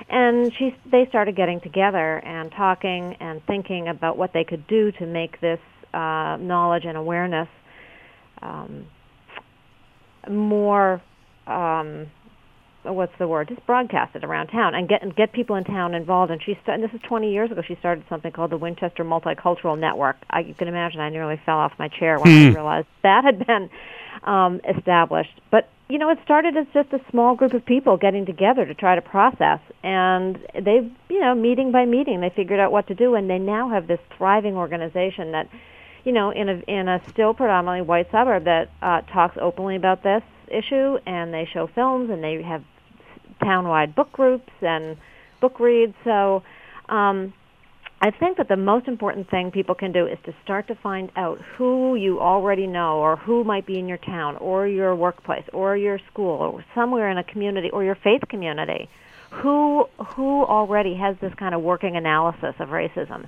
And 0.09 0.51
she, 0.57 0.75
they 0.91 1.05
started 1.09 1.35
getting 1.35 1.61
together 1.61 2.17
and 2.17 2.51
talking 2.51 3.15
and 3.19 3.41
thinking 3.45 3.87
about 3.87 4.17
what 4.17 4.33
they 4.33 4.43
could 4.43 4.67
do 4.67 4.91
to 4.93 5.05
make 5.05 5.39
this 5.41 5.59
uh, 5.93 6.37
knowledge 6.39 6.83
and 6.85 6.97
awareness 6.97 7.47
um, 8.41 8.87
more 10.29 11.01
um, 11.47 12.07
what's 12.93 13.13
the 13.17 13.27
word? 13.27 13.47
Just 13.47 13.65
broadcast 13.65 14.15
it 14.15 14.23
around 14.23 14.47
town 14.47 14.75
and 14.75 14.87
get 14.87 15.01
and 15.01 15.15
get 15.15 15.33
people 15.33 15.55
in 15.55 15.63
town 15.63 15.93
involved. 15.93 16.31
And 16.31 16.41
she 16.41 16.53
st- 16.53 16.75
and 16.75 16.83
this 16.83 16.91
is 16.93 17.01
20 17.07 17.31
years 17.31 17.51
ago. 17.51 17.61
She 17.67 17.75
started 17.75 18.03
something 18.09 18.31
called 18.31 18.51
the 18.51 18.57
Winchester 18.57 19.03
Multicultural 19.03 19.77
Network. 19.77 20.17
I, 20.29 20.41
you 20.41 20.53
can 20.53 20.67
imagine 20.67 20.99
I 20.99 21.09
nearly 21.09 21.39
fell 21.45 21.57
off 21.57 21.73
my 21.79 21.87
chair 21.87 22.19
when 22.19 22.27
I 22.27 22.47
hmm. 22.49 22.55
realized 22.55 22.87
that 23.03 23.23
had 23.23 23.45
been 23.45 23.69
um, 24.23 24.61
established. 24.67 25.39
But 25.51 25.69
you 25.89 25.99
know, 25.99 26.09
it 26.09 26.19
started 26.23 26.57
as 26.57 26.65
just 26.73 26.91
a 26.93 26.99
small 27.11 27.35
group 27.35 27.53
of 27.53 27.65
people 27.65 27.97
getting 27.97 28.25
together 28.25 28.65
to 28.65 28.73
try 28.73 28.95
to 28.95 29.01
process, 29.01 29.59
and 29.83 30.39
they, 30.55 30.89
you 31.09 31.19
know, 31.19 31.35
meeting 31.35 31.71
by 31.71 31.85
meeting, 31.85 32.21
they 32.21 32.31
figured 32.35 32.59
out 32.59 32.71
what 32.71 32.87
to 32.87 32.95
do, 32.95 33.13
and 33.13 33.29
they 33.29 33.37
now 33.37 33.69
have 33.69 33.85
this 33.87 33.99
thriving 34.17 34.55
organization 34.55 35.31
that 35.33 35.47
you 36.03 36.11
know, 36.11 36.29
in 36.29 36.49
a 36.49 36.61
in 36.67 36.87
a 36.87 37.01
still 37.09 37.33
predominantly 37.33 37.81
white 37.81 38.09
suburb 38.11 38.45
that 38.45 38.69
uh, 38.81 39.01
talks 39.01 39.37
openly 39.41 39.75
about 39.75 40.03
this 40.03 40.21
issue, 40.49 40.97
and 41.05 41.33
they 41.33 41.47
show 41.51 41.67
films, 41.73 42.09
and 42.09 42.23
they 42.23 42.41
have 42.41 42.63
townwide 43.41 43.95
book 43.95 44.11
groups 44.11 44.51
and 44.61 44.97
book 45.41 45.59
reads. 45.59 45.95
So. 46.03 46.43
Um, 46.89 47.33
I 48.01 48.11
think 48.11 48.37
that 48.37 48.49
the 48.49 48.57
most 48.57 48.87
important 48.87 49.29
thing 49.31 49.51
people 49.51 49.73
can 49.73 49.91
do 49.91 50.05
is 50.05 50.19
to 50.25 50.35
start 50.43 50.67
to 50.67 50.75
find 50.75 51.11
out 51.15 51.39
who 51.57 51.95
you 51.95 52.19
already 52.19 52.67
know 52.67 52.99
or 52.99 53.15
who 53.15 53.43
might 53.43 53.65
be 53.65 53.79
in 53.79 53.87
your 53.87 53.97
town 53.97 54.35
or 54.35 54.67
your 54.67 54.93
workplace 54.95 55.45
or 55.53 55.77
your 55.77 55.99
school 56.11 56.37
or 56.39 56.65
somewhere 56.75 57.09
in 57.09 57.17
a 57.17 57.23
community 57.23 57.71
or 57.71 57.83
your 57.83 57.95
faith 57.95 58.21
community 58.29 58.89
who 59.31 59.85
who 60.15 60.43
already 60.43 60.95
has 60.95 61.15
this 61.21 61.33
kind 61.35 61.55
of 61.55 61.61
working 61.61 61.95
analysis 61.95 62.53
of 62.59 62.69
racism 62.69 63.27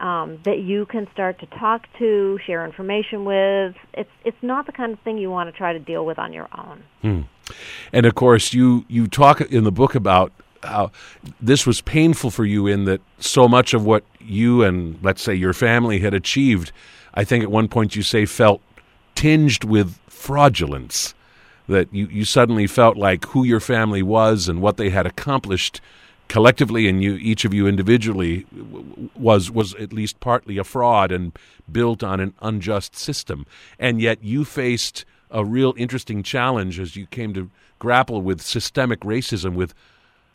um, 0.00 0.38
that 0.44 0.60
you 0.60 0.86
can 0.86 1.06
start 1.12 1.38
to 1.40 1.46
talk 1.46 1.86
to, 1.98 2.38
share 2.46 2.64
information 2.64 3.24
with. 3.24 3.76
It's 3.94 4.10
it's 4.24 4.42
not 4.42 4.66
the 4.66 4.72
kind 4.72 4.92
of 4.92 5.00
thing 5.00 5.18
you 5.18 5.30
want 5.30 5.52
to 5.52 5.56
try 5.56 5.72
to 5.72 5.78
deal 5.78 6.04
with 6.04 6.18
on 6.18 6.32
your 6.32 6.48
own. 6.56 6.82
Hmm. 7.02 7.20
And 7.92 8.06
of 8.06 8.14
course, 8.14 8.52
you 8.52 8.84
you 8.88 9.06
talk 9.06 9.40
in 9.40 9.64
the 9.64 9.72
book 9.72 9.94
about 9.94 10.32
how 10.62 10.90
this 11.40 11.66
was 11.66 11.80
painful 11.80 12.30
for 12.30 12.44
you 12.44 12.66
in 12.66 12.84
that 12.84 13.00
so 13.18 13.48
much 13.48 13.72
of 13.74 13.84
what 13.84 14.04
you 14.20 14.62
and 14.62 14.98
let's 15.02 15.22
say 15.22 15.34
your 15.34 15.52
family 15.54 16.00
had 16.00 16.14
achieved, 16.14 16.72
I 17.14 17.24
think 17.24 17.42
at 17.44 17.50
one 17.50 17.68
point 17.68 17.96
you 17.96 18.02
say 18.02 18.26
felt 18.26 18.60
tinged 19.14 19.64
with 19.64 19.98
fraudulence. 20.08 21.14
That 21.68 21.92
you, 21.94 22.06
you 22.06 22.24
suddenly 22.24 22.66
felt 22.66 22.96
like 22.96 23.24
who 23.26 23.44
your 23.44 23.60
family 23.60 24.02
was 24.02 24.48
and 24.48 24.60
what 24.60 24.76
they 24.76 24.90
had 24.90 25.06
accomplished 25.06 25.80
collectively 26.30 26.86
and 26.88 27.02
you 27.02 27.16
each 27.16 27.44
of 27.44 27.52
you 27.52 27.66
individually 27.66 28.46
was 29.16 29.50
was 29.50 29.74
at 29.74 29.92
least 29.92 30.20
partly 30.20 30.58
a 30.58 30.64
fraud 30.64 31.10
and 31.10 31.36
built 31.70 32.04
on 32.04 32.20
an 32.20 32.32
unjust 32.40 32.94
system 32.94 33.44
and 33.80 34.00
yet 34.00 34.22
you 34.22 34.44
faced 34.44 35.04
a 35.32 35.44
real 35.44 35.74
interesting 35.76 36.22
challenge 36.22 36.78
as 36.78 36.94
you 36.94 37.04
came 37.06 37.34
to 37.34 37.50
grapple 37.80 38.22
with 38.22 38.40
systemic 38.40 39.00
racism 39.00 39.54
with 39.54 39.74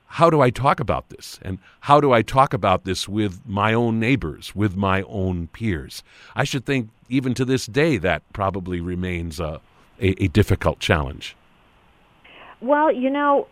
how 0.07 0.29
do 0.29 0.41
I 0.41 0.49
talk 0.49 0.79
about 0.79 1.09
this? 1.09 1.39
And 1.41 1.57
how 1.81 1.99
do 1.99 2.13
I 2.13 2.21
talk 2.21 2.53
about 2.53 2.85
this 2.85 3.09
with 3.09 3.41
my 3.45 3.73
own 3.73 3.99
neighbors, 3.99 4.55
with 4.55 4.75
my 4.75 5.01
own 5.03 5.47
peers? 5.47 6.03
I 6.35 6.43
should 6.43 6.65
think, 6.65 6.89
even 7.09 7.33
to 7.33 7.43
this 7.43 7.65
day, 7.65 7.97
that 7.97 8.21
probably 8.31 8.79
remains 8.79 9.39
a, 9.39 9.59
a, 9.99 10.23
a 10.23 10.27
difficult 10.27 10.79
challenge. 10.79 11.35
Well, 12.61 12.91
you 12.91 13.09
know, 13.09 13.47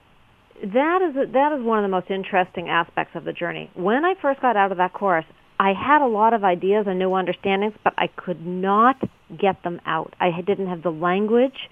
that 0.62 1.02
is 1.02 1.16
a, 1.16 1.32
that 1.32 1.52
is 1.54 1.63
one 1.63 1.80
of 1.80 1.84
the 1.84 1.89
most 1.89 2.10
interesting 2.10 2.70
aspects 2.70 3.16
of 3.16 3.24
the 3.24 3.34
journey. 3.34 3.70
When 3.74 4.06
I 4.06 4.16
first 4.16 4.42
got 4.42 4.56
out 4.56 4.72
of 4.72 4.78
that 4.78 4.94
course, 4.94 5.26
I 5.60 5.74
had 5.74 6.02
a 6.02 6.08
lot 6.08 6.34
of 6.34 6.44
ideas 6.44 6.86
and 6.88 7.00
new 7.00 7.13
understandings, 7.13 7.74
but 7.84 7.94
I 7.98 8.08
could 8.08 8.46
not 8.46 8.98
get 9.38 9.62
them 9.63 9.82
out. 9.86 10.13
I 10.20 10.42
didn't 10.42 10.68
have 10.68 10.84
the 10.84 10.92
language 10.92 11.70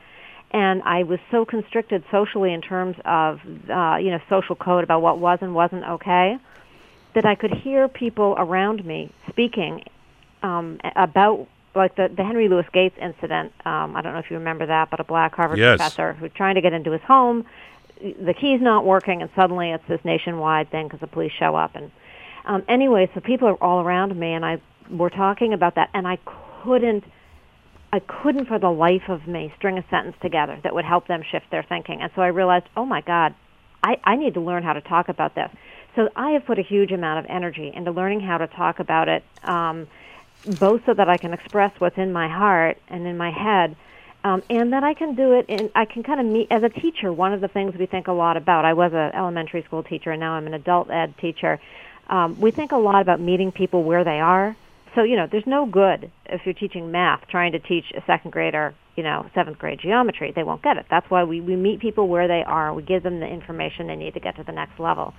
and 0.52 0.82
I 0.84 1.04
was 1.04 1.20
so 1.32 1.46
constricted 1.46 2.04
socially 2.12 2.54
in 2.54 2.62
terms 2.62 2.98
of 3.06 3.40
uh, 3.70 3.98
you 4.00 4.12
know 4.12 4.20
social 4.30 4.56
code 4.56 4.84
about 4.84 5.02
what 5.02 5.18
was 5.18 5.40
and 5.42 5.56
wasn't 5.56 5.86
okay 5.86 6.38
that 7.14 7.26
I 7.26 7.36
could 7.36 7.54
hear 7.54 7.88
people 7.88 8.36
around 8.38 8.86
me 8.86 9.12
speaking 9.30 9.84
um, 10.44 10.80
about 10.96 11.48
like 11.74 11.96
the 11.96 12.10
the 12.16 12.24
Henry 12.24 12.50
Louis 12.50 12.66
Gates 12.74 12.98
incident. 13.00 13.54
Um, 13.66 13.96
I 13.96 14.02
don't 14.02 14.14
know 14.14 14.20
if 14.20 14.30
you 14.30 14.38
remember 14.38 14.66
that, 14.66 14.90
but 14.92 15.00
a 15.00 15.04
black 15.06 15.36
Harvard 15.36 15.58
yes. 15.58 15.78
professor 15.78 16.18
was 16.22 16.32
trying 16.34 16.56
to 16.56 16.62
get 16.62 16.74
into 16.74 16.92
his 16.92 17.02
home, 17.02 17.46
the 18.02 18.34
key's 18.34 18.62
not 18.62 18.86
working, 18.86 19.22
and 19.22 19.30
suddenly 19.36 19.72
it's 19.72 19.88
this 19.88 20.00
nationwide 20.04 20.72
thing 20.72 20.88
because 20.88 21.00
the 21.00 21.08
police 21.08 21.32
show 21.38 21.56
up. 21.56 21.76
And 21.76 21.92
um, 22.46 22.64
anyway, 22.68 23.10
so 23.14 23.22
people 23.22 23.48
are 23.48 23.64
all 23.64 23.82
around 23.82 24.18
me, 24.18 24.34
and 24.34 24.46
I 24.46 24.62
were 24.90 25.10
talking 25.10 25.54
about 25.54 25.76
that, 25.76 25.90
and 25.94 26.08
I 26.08 26.18
couldn't 26.64 27.04
I 27.94 28.00
couldn't 28.00 28.46
for 28.46 28.58
the 28.58 28.70
life 28.70 29.10
of 29.10 29.28
me 29.28 29.54
string 29.58 29.78
a 29.78 29.86
sentence 29.90 30.16
together 30.22 30.58
that 30.64 30.74
would 30.74 30.86
help 30.86 31.08
them 31.08 31.24
shift 31.30 31.52
their 31.52 31.64
thinking. 31.64 32.02
And 32.02 32.10
so 32.16 32.22
I 32.22 32.28
realized, 32.28 32.66
oh 32.78 32.86
my 32.86 33.02
God, 33.02 33.36
I, 33.84 33.98
I 34.04 34.16
need 34.16 34.36
to 34.36 34.40
learn 34.40 34.64
how 34.64 34.74
to 34.74 34.82
talk 34.82 35.10
about 35.10 35.36
this. 35.36 35.50
So 35.96 36.08
I 36.16 36.32
have 36.32 36.46
put 36.46 36.58
a 36.58 36.62
huge 36.62 36.92
amount 36.94 37.20
of 37.20 37.30
energy 37.30 37.70
into 37.74 37.92
learning 37.92 38.22
how 38.22 38.38
to 38.38 38.48
talk 38.48 38.80
about 38.80 39.10
it, 39.10 39.26
um, 39.44 39.88
both 40.46 40.82
so 40.86 40.94
that 40.94 41.10
I 41.10 41.18
can 41.18 41.34
express 41.34 41.74
what's 41.80 41.98
in 41.98 42.14
my 42.14 42.30
heart 42.30 42.78
and 42.88 43.06
in 43.06 43.18
my 43.18 43.30
head, 43.30 43.76
um, 44.24 44.44
and 44.50 44.74
that 44.74 44.84
I 44.84 44.94
can 44.94 45.16
do 45.16 45.34
it. 45.34 45.46
And 45.50 45.72
I 45.76 45.86
can 45.86 46.04
kind 46.04 46.20
of 46.20 46.26
meet 46.26 46.48
as 46.52 46.64
a 46.64 46.70
teacher. 46.70 47.12
One 47.12 47.34
of 47.34 47.42
the 47.42 47.48
things 47.48 47.76
we 47.78 47.86
think 47.86 48.08
a 48.08 48.14
lot 48.14 48.38
about. 48.38 48.66
I 48.66 48.74
was 48.74 48.92
an 48.94 49.12
elementary 49.16 49.64
school 49.64 49.84
teacher, 49.84 50.12
and 50.12 50.20
now 50.20 50.34
I'm 50.34 50.48
an 50.48 50.54
adult 50.54 50.90
ed 50.90 51.16
teacher. 51.20 51.60
Um, 52.10 52.40
we 52.40 52.52
think 52.52 52.72
a 52.72 52.78
lot 52.78 53.02
about 53.02 53.20
meeting 53.20 53.52
people 53.52 53.84
where 53.84 54.04
they 54.04 54.20
are 54.20 54.56
so, 54.96 55.04
you 55.04 55.16
know, 55.16 55.28
there's 55.32 55.48
no 55.48 55.66
good 55.66 56.12
if 56.26 56.42
you're 56.46 56.54
teaching 56.54 56.92
math 56.92 57.22
trying 57.30 57.54
to 57.54 57.60
teach 57.60 57.86
a 57.96 58.02
second 58.06 58.32
grader, 58.32 58.76
you 58.96 59.04
know, 59.04 59.26
seventh 59.34 59.58
grade 59.58 59.80
geometry. 59.82 60.34
They 60.36 60.44
won't 60.44 60.62
get 60.62 60.78
it. 60.78 60.86
That's 60.90 61.10
why 61.10 61.24
we, 61.24 61.40
we 61.40 61.56
meet 61.56 61.80
people 61.80 62.10
where 62.10 62.28
they 62.28 62.44
are. 62.46 62.74
We 62.74 62.84
give 62.84 63.04
them 63.04 63.20
the 63.20 63.28
information 63.28 63.88
they 63.88 63.96
need 63.96 64.16
to 64.16 64.20
get 64.20 64.36
to 64.36 64.44
the 64.44 64.52
next 64.52 64.80
level. 64.80 65.14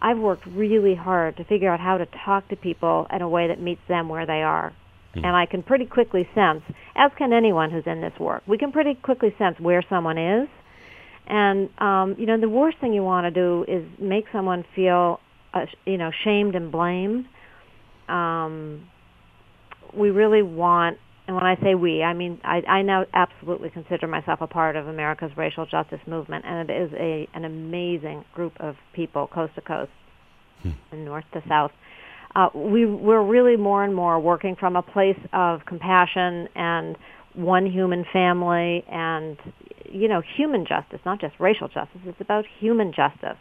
I've 0.00 0.18
worked 0.18 0.46
really 0.46 0.94
hard 0.94 1.36
to 1.36 1.44
figure 1.44 1.70
out 1.70 1.80
how 1.80 1.98
to 1.98 2.06
talk 2.24 2.48
to 2.48 2.56
people 2.56 3.06
in 3.12 3.20
a 3.20 3.28
way 3.28 3.48
that 3.48 3.60
meets 3.60 3.80
them 3.88 4.08
where 4.08 4.24
they 4.24 4.42
are. 4.42 4.72
Mm-hmm. 5.18 5.26
And 5.26 5.36
I 5.36 5.46
can 5.46 5.62
pretty 5.62 5.86
quickly 5.86 6.28
sense, 6.34 6.62
as 6.96 7.10
can 7.18 7.32
anyone 7.32 7.70
who's 7.70 7.86
in 7.86 8.00
this 8.00 8.18
work, 8.18 8.42
we 8.46 8.58
can 8.58 8.72
pretty 8.72 8.94
quickly 8.94 9.34
sense 9.38 9.58
where 9.60 9.82
someone 9.88 10.18
is. 10.18 10.48
And, 11.26 11.68
um, 11.78 12.16
you 12.18 12.26
know, 12.26 12.40
the 12.40 12.48
worst 12.48 12.78
thing 12.78 12.94
you 12.94 13.02
want 13.02 13.26
to 13.26 13.30
do 13.30 13.64
is 13.68 13.84
make 14.00 14.24
someone 14.32 14.64
feel, 14.74 15.20
uh, 15.52 15.66
you 15.84 15.98
know, 15.98 16.10
shamed 16.24 16.54
and 16.54 16.72
blamed. 16.72 17.26
Um, 18.08 18.88
we 19.94 20.10
really 20.10 20.42
want, 20.42 20.98
and 21.26 21.36
when 21.36 21.44
I 21.44 21.56
say 21.62 21.74
we, 21.74 22.02
I 22.02 22.14
mean 22.14 22.40
I, 22.42 22.62
I 22.66 22.82
now 22.82 23.04
absolutely 23.12 23.70
consider 23.70 24.06
myself 24.06 24.40
a 24.40 24.46
part 24.46 24.76
of 24.76 24.86
America's 24.86 25.30
racial 25.36 25.66
justice 25.66 26.00
movement, 26.06 26.44
and 26.46 26.70
it 26.70 26.72
is 26.72 26.90
a 26.94 27.28
an 27.34 27.44
amazing 27.44 28.24
group 28.34 28.54
of 28.60 28.76
people, 28.94 29.26
coast 29.26 29.54
to 29.56 29.60
coast, 29.60 29.90
hmm. 30.62 30.70
and 30.90 31.04
north 31.04 31.24
to 31.34 31.42
south. 31.48 31.72
Uh, 32.34 32.48
we 32.54 32.86
we're 32.86 33.22
really 33.22 33.56
more 33.56 33.82
and 33.82 33.94
more 33.94 34.20
working 34.20 34.54
from 34.56 34.76
a 34.76 34.82
place 34.82 35.18
of 35.32 35.64
compassion 35.66 36.48
and 36.54 36.96
one 37.34 37.66
human 37.66 38.04
family 38.12 38.84
and 38.90 39.38
you 39.90 40.08
know 40.08 40.20
human 40.36 40.66
justice, 40.66 41.00
not 41.04 41.20
just 41.20 41.34
racial 41.38 41.68
justice. 41.68 42.00
It's 42.04 42.20
about 42.20 42.44
human 42.60 42.92
justice. 42.92 43.38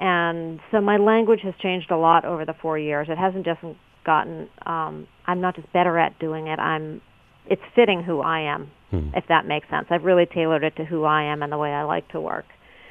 And 0.00 0.60
so 0.72 0.80
my 0.80 0.96
language 0.96 1.40
has 1.42 1.54
changed 1.62 1.90
a 1.90 1.96
lot 1.96 2.24
over 2.24 2.44
the 2.44 2.54
four 2.54 2.78
years. 2.78 3.08
It 3.08 3.18
hasn't 3.18 3.44
just 3.44 3.60
gotten 4.04 4.48
um 4.66 5.06
I'm 5.26 5.40
not 5.40 5.56
just 5.56 5.72
better 5.72 5.98
at 5.98 6.18
doing 6.18 6.48
it. 6.48 6.58
I'm 6.58 7.00
it's 7.46 7.62
fitting 7.74 8.02
who 8.02 8.20
I 8.20 8.40
am, 8.40 8.70
hmm. 8.90 9.10
if 9.14 9.26
that 9.28 9.46
makes 9.46 9.68
sense. 9.68 9.86
I've 9.90 10.04
really 10.04 10.26
tailored 10.26 10.64
it 10.64 10.76
to 10.76 10.84
who 10.84 11.04
I 11.04 11.24
am 11.24 11.42
and 11.42 11.52
the 11.52 11.58
way 11.58 11.72
I 11.72 11.82
like 11.82 12.08
to 12.08 12.20
work. 12.20 12.46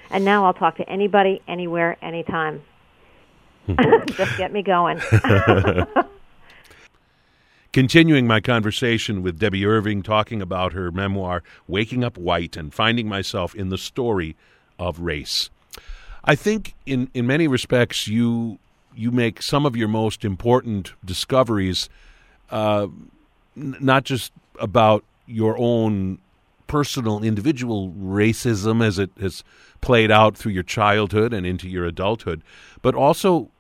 And 0.10 0.24
now 0.24 0.46
I'll 0.46 0.54
talk 0.54 0.78
to 0.78 0.88
anybody, 0.88 1.42
anywhere, 1.48 1.98
anytime. 2.04 2.62
Just 4.08 4.38
get 4.38 4.52
me 4.52 4.62
going. 4.62 5.02
Continuing 7.74 8.28
my 8.28 8.40
conversation 8.40 9.24
with 9.24 9.40
Debby 9.40 9.66
Irving, 9.66 10.04
talking 10.04 10.42
about 10.42 10.74
her 10.74 10.92
memoir, 10.92 11.42
Waking 11.68 12.04
Up 12.04 12.18
White, 12.18 12.56
and 12.56 12.74
finding 12.74 13.08
myself 13.08 13.56
in 13.56 13.70
the 13.70 13.78
story 13.80 14.36
of 14.78 15.00
race. 15.00 15.50
I 16.24 16.36
think, 16.36 16.76
in, 16.86 17.10
in 17.14 17.26
many 17.26 17.48
respects, 17.48 18.08
you 18.08 18.60
you 18.96 19.12
make 19.12 19.42
some 19.42 19.66
of 19.66 19.76
your 19.76 19.88
most 19.88 20.24
important 20.24 20.94
discoveries, 21.04 21.90
uh, 22.52 22.88
n- 23.58 23.76
not 23.80 24.04
just 24.04 24.32
about 24.60 25.04
your 25.26 25.58
own 25.58 26.20
personal, 26.74 27.24
individual 27.24 27.92
racism 27.92 28.84
as 28.84 28.98
it 28.98 29.12
has 29.20 29.44
played 29.80 30.10
out 30.10 30.36
through 30.36 30.52
your 30.52 30.64
childhood 30.64 31.32
and 31.32 31.46
into 31.46 31.70
your 31.70 31.86
adulthood, 31.86 32.42
but 32.82 32.96
also 32.96 33.52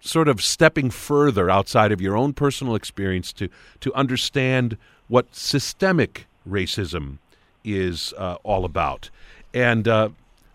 sort 0.00 0.28
of 0.28 0.42
stepping 0.42 0.88
further 0.88 1.50
outside 1.50 1.92
of 1.92 2.00
your 2.00 2.16
own 2.16 2.32
personal 2.32 2.74
experience 2.74 3.34
to 3.34 3.50
to 3.80 3.92
understand 3.92 4.78
what 5.08 5.26
systemic 5.34 6.26
racism 6.48 7.18
is 7.64 8.14
uh, 8.16 8.36
all 8.44 8.64
about. 8.64 9.10
And 9.52 9.86
uh, 9.86 10.08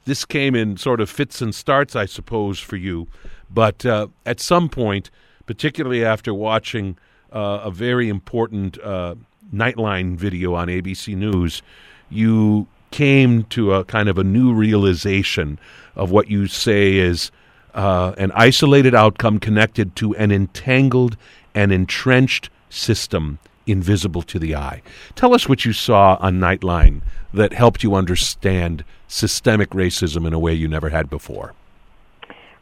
this 0.06 0.26
came 0.26 0.56
in 0.56 0.78
sort 0.78 1.02
of 1.02 1.12
fits 1.12 1.44
and 1.44 1.54
starts, 1.54 1.96
I 1.96 2.08
suppose, 2.08 2.60
for 2.60 2.76
you. 2.76 3.08
But 3.52 3.86
uh, 3.86 4.08
at 4.26 4.40
some 4.40 4.68
point, 4.68 5.12
particularly 5.46 6.04
after 6.04 6.34
watching 6.34 6.98
uh, 7.32 7.62
a 7.66 7.72
very 7.72 8.10
important 8.10 8.80
uh, 8.82 9.14
Nightline 9.54 10.18
video 10.18 10.56
on 10.56 10.68
ABC 10.68 11.16
News, 11.16 11.62
you 12.10 12.68
came 12.91 13.43
to 13.45 13.74
a 13.74 13.86
kind 13.86 14.10
of 14.10 14.18
a 14.18 14.24
new 14.24 14.53
realization 14.53 15.60
of 15.95 16.12
what 16.12 16.30
you 16.30 16.47
say 16.47 16.97
is 16.97 17.32
uh, 17.74 18.14
an 18.18 18.32
isolated 18.34 18.95
outcome 18.95 19.39
connected 19.39 19.95
to 19.95 20.16
an 20.16 20.32
entangled 20.32 21.16
and 21.53 21.72
entrenched 21.72 22.49
system 22.70 23.39
invisible 23.68 24.22
to 24.24 24.39
the 24.39 24.55
eye. 24.55 24.82
Tell 25.16 25.34
us 25.34 25.47
what 25.47 25.66
you 25.66 25.74
saw 25.74 26.18
on 26.20 26.39
Nightline 26.39 27.01
that 27.34 27.53
helped 27.53 27.84
you 27.84 27.93
understand 27.93 28.84
systemic 29.07 29.70
racism 29.70 30.26
in 30.26 30.34
a 30.34 30.39
way 30.39 30.53
you 30.53 30.68
never 30.68 30.89
had 30.89 31.10
before. 31.10 31.53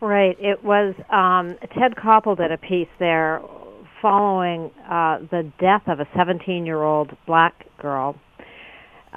Right. 0.02 0.38
It 0.40 0.64
was 0.64 0.94
um, 1.10 1.58
Ted 1.74 1.96
Koppel 1.96 2.38
did 2.38 2.52
a 2.52 2.58
piece 2.58 2.90
there 3.00 3.42
following 4.02 4.70
uh, 4.90 5.20
the 5.32 5.52
death 5.60 5.84
of 5.88 6.00
a 6.00 6.08
17 6.16 6.66
year 6.66 6.84
old 6.84 7.16
black 7.26 7.66
girl 7.80 8.16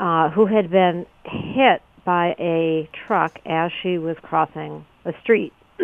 uh, 0.00 0.30
who 0.30 0.46
had 0.46 0.70
been 0.70 1.04
hit 1.24 1.82
by 2.06 2.34
a 2.38 2.88
truck 3.06 3.38
as 3.44 3.70
she 3.82 3.98
was 3.98 4.16
crossing 4.22 4.86
the 5.04 5.12
street 5.22 5.52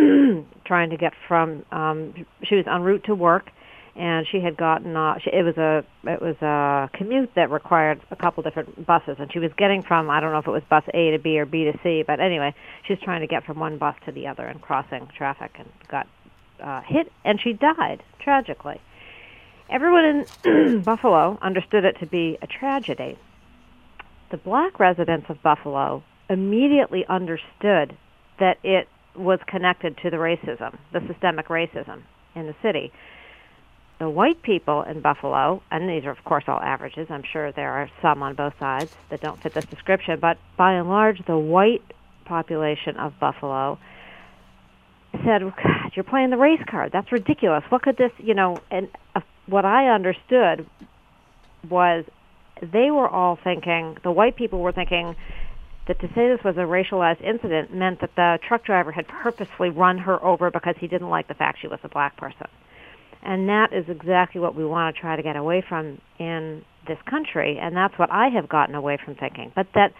trying 0.65 0.91
to 0.91 0.97
get 0.97 1.13
from 1.29 1.65
um 1.71 2.15
she 2.43 2.55
was 2.55 2.67
en 2.67 2.83
route 2.83 3.05
to 3.05 3.15
work 3.15 3.51
and 3.95 4.27
she 4.27 4.41
had 4.41 4.57
gotten 4.57 4.97
uh 4.97 5.19
she, 5.19 5.31
it 5.31 5.43
was 5.43 5.57
a 5.59 5.85
it 6.05 6.23
was 6.23 6.37
a 6.41 6.89
commute 6.97 7.31
that 7.35 7.51
required 7.51 8.01
a 8.11 8.17
couple 8.17 8.43
different 8.43 8.87
buses 8.87 9.17
and 9.19 9.31
she 9.31 9.39
was 9.39 9.53
getting 9.59 9.83
from 9.83 10.09
I 10.09 10.21
don't 10.21 10.33
know 10.33 10.39
if 10.39 10.47
it 10.47 10.51
was 10.51 10.63
bus 10.71 10.85
A 10.95 11.11
to 11.11 11.19
B 11.19 11.39
or 11.39 11.45
B 11.45 11.65
to 11.65 11.79
C 11.83 12.03
but 12.07 12.19
anyway 12.19 12.55
she 12.87 12.95
was 12.95 13.01
trying 13.03 13.21
to 13.21 13.27
get 13.27 13.45
from 13.45 13.59
one 13.59 13.77
bus 13.77 13.97
to 14.07 14.13
the 14.13 14.27
other 14.27 14.47
and 14.47 14.61
crossing 14.63 15.09
traffic 15.17 15.53
and 15.59 15.69
got 15.89 16.07
uh 16.63 16.81
hit 16.81 17.13
and 17.25 17.39
she 17.39 17.53
died 17.53 18.03
tragically. 18.21 18.81
Everyone 19.69 20.27
in 20.45 20.81
Buffalo 20.83 21.39
understood 21.43 21.85
it 21.85 21.99
to 22.01 22.07
be 22.07 22.39
a 22.41 22.47
tragedy 22.47 23.19
the 24.31 24.37
black 24.37 24.79
residents 24.79 25.27
of 25.29 25.43
Buffalo 25.43 26.03
immediately 26.29 27.05
understood 27.09 27.97
that 28.39 28.57
it 28.63 28.89
was 29.17 29.39
connected 29.47 29.97
to 30.03 30.11
the 30.11 30.17
racism, 30.17 30.77
the 30.93 31.01
systemic 31.09 31.49
racism 31.49 32.03
in 32.35 32.47
the 32.47 32.55
city. 32.63 32.93
The 33.99 34.11
white 34.11 34.43
people 34.43 34.83
in 34.83 35.01
Buffalo, 35.01 35.63
and 35.71 35.89
these 35.89 36.05
are 36.05 36.11
of 36.11 36.23
course 36.25 36.45
all 36.49 36.61
averages, 36.61 37.07
I'm 37.09 37.23
sure 37.33 37.51
there 37.53 37.73
are 37.73 37.89
some 38.03 38.23
on 38.23 38.35
both 38.35 38.53
sides 38.59 38.91
that 39.11 39.23
don't 39.23 39.43
fit 39.43 39.55
this 39.55 39.65
description, 39.71 40.19
but 40.21 40.37
by 40.59 40.75
and 40.75 40.89
large, 40.89 41.25
the 41.27 41.39
white 41.39 41.83
population 42.27 42.97
of 42.99 43.15
Buffalo 43.19 43.79
said, 45.25 45.41
God, 45.41 45.93
you're 45.95 46.05
playing 46.05 46.31
the 46.31 46.37
race 46.37 46.61
card. 46.69 46.91
That's 46.93 47.11
ridiculous. 47.11 47.63
What 47.71 47.83
could 47.83 47.97
this, 47.97 48.13
you 48.19 48.35
know, 48.35 48.59
and 48.71 48.89
uh, 49.15 49.21
what 49.47 49.65
I 49.65 49.89
understood 49.89 50.67
was 51.71 52.05
they 52.61 52.91
were 52.91 53.09
all 53.09 53.39
thinking, 53.43 53.97
the 54.03 54.11
white 54.11 54.37
people 54.37 54.61
were 54.61 54.73
thinking, 54.73 55.17
that 55.87 56.01
to 56.01 56.09
say 56.09 56.29
this 56.29 56.43
was 56.45 56.57
a 56.57 56.61
racialized 56.61 57.23
incident 57.23 57.73
meant 57.73 58.01
that 58.01 58.11
the 58.17 58.39
truck 58.47 58.65
driver 58.65 58.91
had 58.91 59.07
purposely 59.07 59.71
run 59.71 59.99
her 59.99 60.23
over 60.25 60.51
because 60.51 60.75
he 60.81 60.89
didn't 60.89 61.09
like 61.09 61.29
the 61.29 61.35
fact 61.35 61.59
she 61.61 61.69
was 61.69 61.79
a 61.85 61.89
black 61.89 62.17
person. 62.17 62.49
And 63.23 63.49
that 63.49 63.73
is 63.73 63.85
exactly 63.89 64.41
what 64.41 64.55
we 64.55 64.65
want 64.65 64.95
to 64.95 65.01
try 65.01 65.17
to 65.17 65.23
get 65.23 65.37
away 65.37 65.65
from 65.69 66.01
in 66.19 66.65
this 66.87 66.99
country, 67.09 67.59
and 67.61 67.77
that's 67.77 67.99
what 67.99 68.11
I 68.11 68.29
have 68.29 68.49
gotten 68.49 68.75
away 68.75 68.99
from 69.05 69.17
thinking. 69.17 69.53
But 69.55 69.69
that 69.75 69.93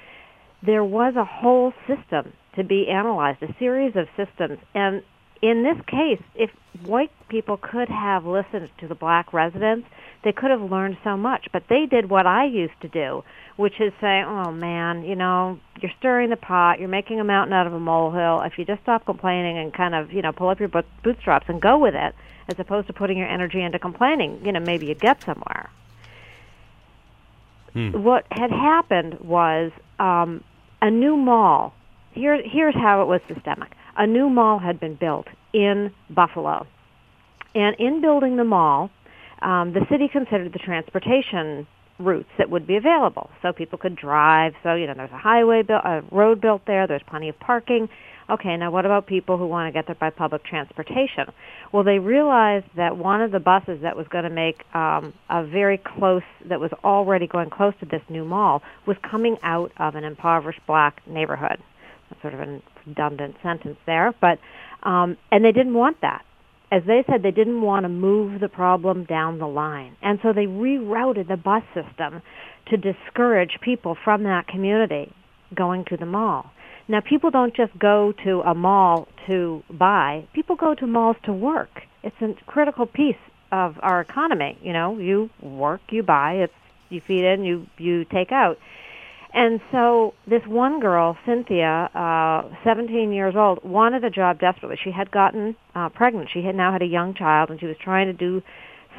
there 0.65 0.85
was 0.85 1.15
a 1.17 1.25
whole 1.25 1.73
system 1.87 2.33
to 2.57 2.65
be 2.65 2.89
analyzed, 2.89 3.43
a 3.43 3.55
series 3.59 3.95
of 3.97 4.07
systems. 4.17 4.59
And 4.75 5.03
in 5.43 5.63
this 5.63 5.77
case, 5.87 6.23
if 6.35 6.51
white 6.85 7.11
people 7.29 7.57
could 7.57 7.89
have 7.89 8.25
listened 8.25 8.71
to 8.79 8.89
the 8.89 8.95
black 8.95 9.33
residents, 9.33 9.89
they 10.25 10.33
could 10.33 10.51
have 10.51 10.63
learned 10.63 10.97
so 11.05 11.17
much. 11.17 11.49
But 11.53 11.65
they 11.69 11.87
did 11.87 12.09
what 12.09 12.27
I 12.27 12.47
used 12.47 12.79
to 12.83 12.89
do, 12.89 13.23
which 13.57 13.81
is 13.81 13.93
say, 14.01 14.23
oh 14.23 14.51
man, 14.51 15.05
you 15.05 15.15
know, 15.15 15.59
you're 15.81 15.93
stirring 15.99 16.31
the 16.31 16.37
pot, 16.37 16.81
you're 16.81 16.89
making 16.89 17.21
a 17.21 17.25
mountain 17.25 17.53
out 17.53 17.67
of 17.67 17.73
a 17.73 17.81
molehill. 17.81 18.43
If 18.43 18.59
you 18.59 18.65
just 18.65 18.83
stop 18.83 19.05
complaining 19.05 19.59
and 19.59 19.73
kind 19.73 19.95
of, 19.95 20.13
you 20.13 20.23
know, 20.23 20.33
pull 20.33 20.49
up 20.49 20.61
your 20.61 20.71
bootstraps 21.03 21.47
and 21.49 21.61
go 21.61 21.79
with 21.79 21.95
it, 21.95 22.15
as 22.49 22.59
opposed 22.59 22.87
to 22.87 22.93
putting 22.93 23.19
your 23.19 23.29
energy 23.29 23.63
into 23.63 23.79
complaining, 23.79 24.41
you 24.45 24.53
know, 24.53 24.61
maybe 24.61 24.87
you 24.87 24.95
get 24.95 25.23
somewhere. 25.25 25.71
Hmm. 27.73 27.91
What 28.03 28.25
had 28.31 28.51
happened 28.51 29.21
was 29.21 29.73
um, 29.99 30.43
a 30.81 30.91
new 30.91 31.17
mall. 31.17 31.75
Here, 32.13 32.41
here's 32.43 32.75
how 32.75 33.03
it 33.03 33.07
was 33.07 33.21
systemic. 33.29 33.73
A 33.99 34.07
new 34.07 34.29
mall 34.29 34.59
had 34.59 34.79
been 34.79 34.95
built 34.95 35.27
in 35.53 35.91
Buffalo, 36.11 36.67
and 37.55 37.75
in 37.79 38.01
building 38.01 38.37
the 38.37 38.45
mall, 38.45 38.91
um, 39.41 39.73
the 39.73 39.87
city 39.91 40.09
considered 40.09 40.53
the 40.53 40.59
transportation 40.59 41.67
routes 41.99 42.29
that 42.37 42.51
would 42.51 42.67
be 42.67 42.77
available. 42.77 43.31
So 43.41 43.53
people 43.53 43.79
could 43.79 43.97
drive. 43.97 44.55
So, 44.63 44.75
you 44.75 44.87
know, 44.87 44.95
there's 44.95 45.11
a 45.11 45.19
highway 45.19 45.63
built, 45.63 45.83
a 45.85 46.03
road 46.11 46.41
built 46.41 46.63
there. 46.67 46.87
There's 46.87 47.03
plenty 47.09 47.31
of 47.31 47.39
parking. 47.41 47.89
Okay, 48.29 48.57
now 48.57 48.71
what 48.71 48.85
about 48.85 49.07
people 49.07 49.39
who 49.39 49.47
want 49.47 49.69
to 49.69 49.73
get 49.73 49.87
there 49.87 49.95
by 49.95 50.11
public 50.11 50.43
transportation? 50.45 51.33
Well, 51.73 51.85
they 51.85 51.99
realized 52.01 52.67
that 52.75 52.97
one 52.97 53.23
of 53.23 53.31
the 53.31 53.39
buses 53.39 53.83
that 53.83 53.97
was 53.97 54.09
going 54.09 54.25
to 54.25 54.31
make 54.31 54.65
um, 54.75 55.15
a 55.31 55.45
very 55.45 55.79
close, 55.79 56.25
that 56.45 56.59
was 56.59 56.73
already 56.85 57.29
going 57.29 57.51
close 57.51 57.73
to 57.81 57.87
this 57.87 58.03
new 58.09 58.25
mall, 58.25 58.63
was 58.85 58.97
coming 59.09 59.39
out 59.43 59.71
of 59.77 59.95
an 59.95 60.05
impoverished 60.05 60.61
black 60.67 61.01
neighborhood. 61.07 61.63
Sort 62.21 62.35
of 62.35 62.41
a 62.41 62.61
redundant 62.87 63.37
sentence 63.43 63.79
there, 63.87 64.15
but 64.21 64.39
um, 64.83 65.17
and 65.33 65.45
they 65.45 65.53
didn't 65.53 65.75
want 65.75 66.01
that 66.03 66.25
as 66.71 66.83
they 66.87 67.05
said, 67.09 67.23
they 67.23 67.31
didn't 67.31 67.63
want 67.63 67.85
to 67.85 67.89
move 67.89 68.41
the 68.41 68.49
problem 68.49 69.05
down 69.05 69.39
the 69.39 69.47
line. 69.47 69.97
And 70.03 70.19
so 70.23 70.33
they 70.33 70.47
rerouted 70.47 71.29
the 71.29 71.37
bus 71.37 71.63
system 71.75 72.23
to 72.69 72.77
discourage 72.77 73.59
people 73.61 73.97
from 74.03 74.25
that 74.25 74.49
community 74.49 75.13
going 75.55 75.85
to 75.87 75.97
the 75.97 76.07
mall. 76.07 76.51
Now, 76.89 77.01
people 77.01 77.31
don't 77.31 77.55
just 77.55 77.77
go 77.79 78.13
to 78.25 78.41
a 78.43 78.55
mall 78.55 79.09
to 79.27 79.63
buy. 79.71 80.27
People 80.33 80.57
go 80.57 80.75
to 80.75 80.87
malls 80.87 81.17
to 81.25 81.33
work. 81.33 81.83
It's 82.03 82.17
a 82.21 82.35
critical 82.47 82.87
piece 82.87 83.17
of 83.53 83.77
our 83.83 84.01
economy. 84.01 84.59
You 84.63 84.73
know, 84.73 84.99
you 84.99 85.31
work, 85.41 85.81
you 85.91 86.03
buy, 86.03 86.35
it's 86.35 86.55
you 86.89 87.01
feed 87.01 87.25
in, 87.25 87.45
you 87.45 87.67
you 87.79 88.05
take 88.05 88.31
out. 88.31 88.59
And 89.33 89.61
so 89.73 90.15
this 90.27 90.43
one 90.47 90.81
girl, 90.81 91.17
Cynthia, 91.27 91.91
uh, 91.95 92.43
17 92.65 93.13
years 93.13 93.35
old, 93.37 93.63
wanted 93.65 94.05
a 94.05 94.11
job 94.11 94.41
desperately. 94.41 94.79
She 94.83 94.91
had 94.91 95.11
gotten 95.11 95.57
uh, 95.75 95.89
pregnant. 95.91 96.31
She 96.33 96.43
had 96.43 96.55
now 96.55 96.73
had 96.73 96.83
a 96.83 96.87
young 96.87 97.15
child, 97.15 97.51
and 97.51 97.61
she 97.61 97.67
was 97.67 97.77
trying 97.83 98.07
to 98.07 98.13
do 98.13 98.43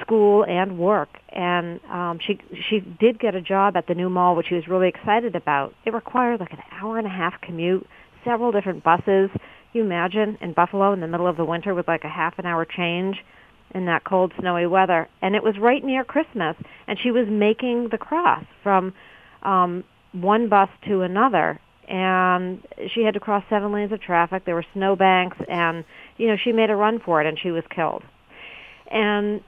school 0.02 0.46
and 0.46 0.78
work. 0.78 1.10
And 1.30 1.80
um, 1.90 2.20
she 2.26 2.40
she 2.70 2.80
did 2.80 3.20
get 3.20 3.36
a 3.36 3.42
job 3.42 3.76
at 3.76 3.88
the 3.88 3.96
new 3.96 4.10
mall, 4.10 4.36
which 4.36 4.48
she 4.50 4.56
was 4.56 4.68
really 4.68 4.90
excited 4.90 5.36
about. 5.36 5.74
It 5.86 5.94
required 5.94 6.40
like 6.40 6.54
an 6.54 6.62
hour 6.72 6.98
and 6.98 7.08
a 7.08 7.10
half 7.10 7.40
commute, 7.42 7.88
several 8.24 8.52
different 8.52 8.84
buses. 8.84 9.30
You 9.74 9.84
imagine 9.84 10.38
in 10.42 10.54
Buffalo 10.54 10.94
in 10.94 11.00
the 11.02 11.08
middle 11.08 11.28
of 11.28 11.38
the 11.38 11.46
winter 11.46 11.74
with 11.74 11.88
like 11.88 12.04
a 12.04 12.10
half 12.10 12.38
an 12.40 12.46
hour 12.46 12.66
change 12.66 13.18
in 13.74 13.86
that 13.86 14.04
cold, 14.04 14.34
snowy 14.40 14.66
weather. 14.66 15.10
And 15.22 15.36
it 15.36 15.44
was 15.44 15.56
right 15.60 15.84
near 15.84 16.04
Christmas, 16.04 16.56
and 16.88 16.98
she 17.02 17.12
was 17.12 17.28
making 17.30 17.90
the 17.92 17.98
cross 17.98 18.44
from 18.64 18.94
um, 19.44 19.84
one 20.12 20.50
bus 20.50 20.70
to 20.88 21.02
another. 21.02 21.60
And 21.88 22.62
she 22.94 23.04
had 23.04 23.14
to 23.14 23.20
cross 23.20 23.44
seven 23.50 23.72
lanes 23.72 23.94
of 23.94 24.02
traffic. 24.02 24.44
There 24.46 24.56
were 24.56 24.66
snowbanks 24.74 25.38
and 25.48 25.86
you 26.18 26.28
know 26.28 26.36
she 26.44 26.52
made 26.52 26.70
a 26.70 26.76
run 26.76 27.00
for 27.04 27.22
it 27.22 27.28
and 27.28 27.40
she 27.42 27.52
was 27.52 27.64
killed. 27.74 28.04
And 28.92 29.42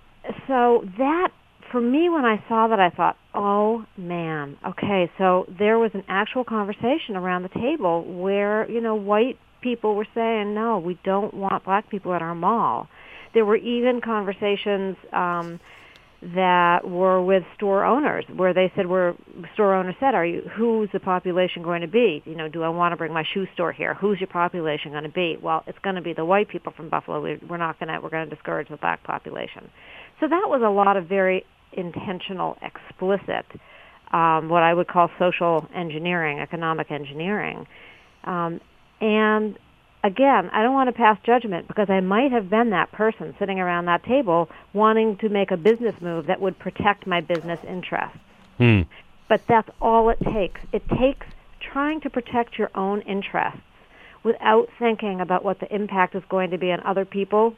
so 0.48 0.84
that 0.98 1.30
for 1.72 1.82
me 1.82 2.10
when 2.10 2.26
i 2.26 2.44
saw 2.48 2.68
that 2.68 2.80
i 2.80 2.90
thought 2.90 3.16
oh 3.34 3.86
man 3.98 4.58
okay 4.68 5.10
so 5.18 5.46
there 5.60 5.78
was 5.78 5.92
an 5.94 6.04
actual 6.08 6.44
conversation 6.44 7.16
around 7.16 7.44
the 7.44 7.50
table 7.50 8.04
where 8.06 8.70
you 8.70 8.82
know 8.82 8.96
white 8.96 9.38
people 9.62 9.96
were 9.96 10.08
saying 10.16 10.54
no 10.54 10.80
we 10.80 10.98
don't 11.04 11.34
want 11.34 11.64
black 11.64 11.90
people 11.90 12.14
at 12.14 12.22
our 12.22 12.36
mall. 12.36 12.88
There 13.34 13.46
were 13.46 13.58
even 13.58 14.02
conversations 14.02 14.98
um 15.14 15.60
that 16.22 16.88
were 16.88 17.24
with 17.24 17.44
store 17.56 17.86
owners 17.86 18.26
where 18.36 18.54
they 18.54 18.72
said 18.76 18.88
where 18.88 19.16
store 19.54 19.74
owners 19.74 19.96
said 20.02 20.14
are 20.14 20.26
you 20.26 20.42
who's 20.58 20.90
the 20.92 21.00
population 21.00 21.64
going 21.64 21.82
to 21.82 21.88
be? 21.88 22.22
You 22.26 22.36
know 22.36 22.50
do 22.50 22.62
i 22.62 22.70
want 22.70 22.92
to 22.92 22.98
bring 22.98 23.14
my 23.14 23.24
shoe 23.34 23.46
store 23.54 23.72
here? 23.72 23.94
Who's 23.94 24.20
your 24.20 24.28
population 24.28 24.92
going 24.92 25.04
to 25.04 25.10
be? 25.10 25.38
Well 25.42 25.64
it's 25.66 25.80
going 25.80 25.96
to 25.96 26.02
be 26.02 26.14
the 26.14 26.26
white 26.26 26.50
people 26.50 26.74
from 26.76 26.90
buffalo. 26.90 27.22
We're 27.22 27.58
not 27.58 27.80
going 27.80 27.88
to 27.88 28.00
we're 28.02 28.10
going 28.10 28.30
to 28.30 28.36
discourage 28.36 28.68
the 28.68 28.78
black 28.78 29.04
population. 29.04 29.70
So 30.20 30.28
that 30.28 30.44
was 30.48 30.62
a 30.66 30.70
lot 30.70 30.98
of 30.98 31.08
very 31.08 31.46
intentional 31.72 32.58
explicit 32.62 33.46
um, 34.12 34.50
what 34.50 34.64
i 34.64 34.74
would 34.74 34.88
call 34.88 35.10
social 35.20 35.68
engineering 35.74 36.40
economic 36.40 36.92
engineering. 36.92 37.66
Um, 38.26 38.60
and 39.00 39.58
again, 40.04 40.50
I 40.52 40.64
don't 40.64 40.74
want 40.74 40.88
to 40.88 40.94
pass 40.94 41.18
judgment 41.26 41.68
because 41.68 41.90
I 41.90 42.00
might 42.00 42.32
have 42.32 42.50
been 42.50 42.70
that 42.72 42.92
person 42.92 43.36
sitting 43.40 43.60
around 43.60 43.86
that 43.86 44.04
table 44.04 44.50
wanting 44.74 45.18
to 45.18 45.30
make 45.30 45.52
a 45.52 45.58
business 45.58 45.96
move 46.02 46.28
that 46.28 46.42
would 46.42 46.58
protect 46.60 47.08
my 47.08 47.22
business 47.22 47.60
interests. 47.68 48.18
Hmm. 48.58 48.82
But 49.28 49.42
that's 49.48 49.70
all 49.82 50.10
it 50.10 50.20
takes. 50.34 50.62
It 50.74 50.84
takes 50.90 51.28
trying 51.60 52.02
to 52.02 52.10
protect 52.10 52.58
your 52.58 52.72
own 52.76 53.02
interests 53.02 53.62
without 54.24 54.68
thinking 54.78 55.22
about 55.22 55.44
what 55.44 55.60
the 55.60 55.74
impact 55.74 56.16
is 56.16 56.24
going 56.30 56.52
to 56.52 56.58
be 56.58 56.72
on 56.72 56.82
other 56.86 57.06
people. 57.06 57.56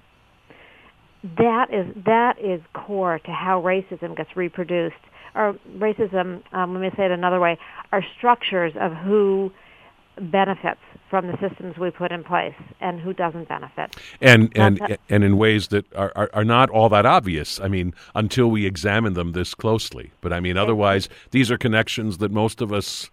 That 1.38 1.74
is 1.74 1.88
that 2.06 2.40
is 2.40 2.62
core 2.74 3.20
to 3.20 3.32
how 3.32 3.62
racism 3.62 4.18
gets 4.18 4.36
reproduced. 4.36 4.96
Or 5.34 5.56
racism, 5.78 6.42
um, 6.52 6.74
let 6.74 6.82
me 6.82 6.90
say 6.98 7.06
it 7.06 7.12
another 7.12 7.40
way, 7.40 7.58
are 7.94 8.04
structures 8.18 8.74
of 8.80 8.92
who 8.92 9.52
benefits 10.20 10.82
from 11.12 11.28
the 11.28 11.38
systems 11.38 11.78
we 11.78 11.92
put 11.92 12.12
in 12.12 12.24
place 12.24 12.56
and 12.80 13.00
who 13.00 13.14
doesn't 13.14 13.48
benefit. 13.50 13.96
And 14.22 14.52
and 14.56 14.98
and 15.10 15.24
in 15.24 15.38
ways 15.38 15.68
that 15.68 15.86
are, 15.94 16.12
are, 16.16 16.30
are, 16.34 16.46
not 16.46 16.70
all 16.70 16.88
that 16.90 17.06
obvious. 17.06 17.60
I 17.60 17.68
mean, 17.68 17.94
until 18.16 18.50
we 18.50 18.66
examine 18.66 19.14
them 19.14 19.34
this 19.34 19.54
closely. 19.54 20.12
But 20.22 20.32
I 20.32 20.40
mean, 20.40 20.58
otherwise, 20.58 21.10
these 21.32 21.52
are 21.52 21.58
connections 21.58 22.18
that 22.20 22.32
most 22.32 22.62
of 22.62 22.72
us 22.72 23.12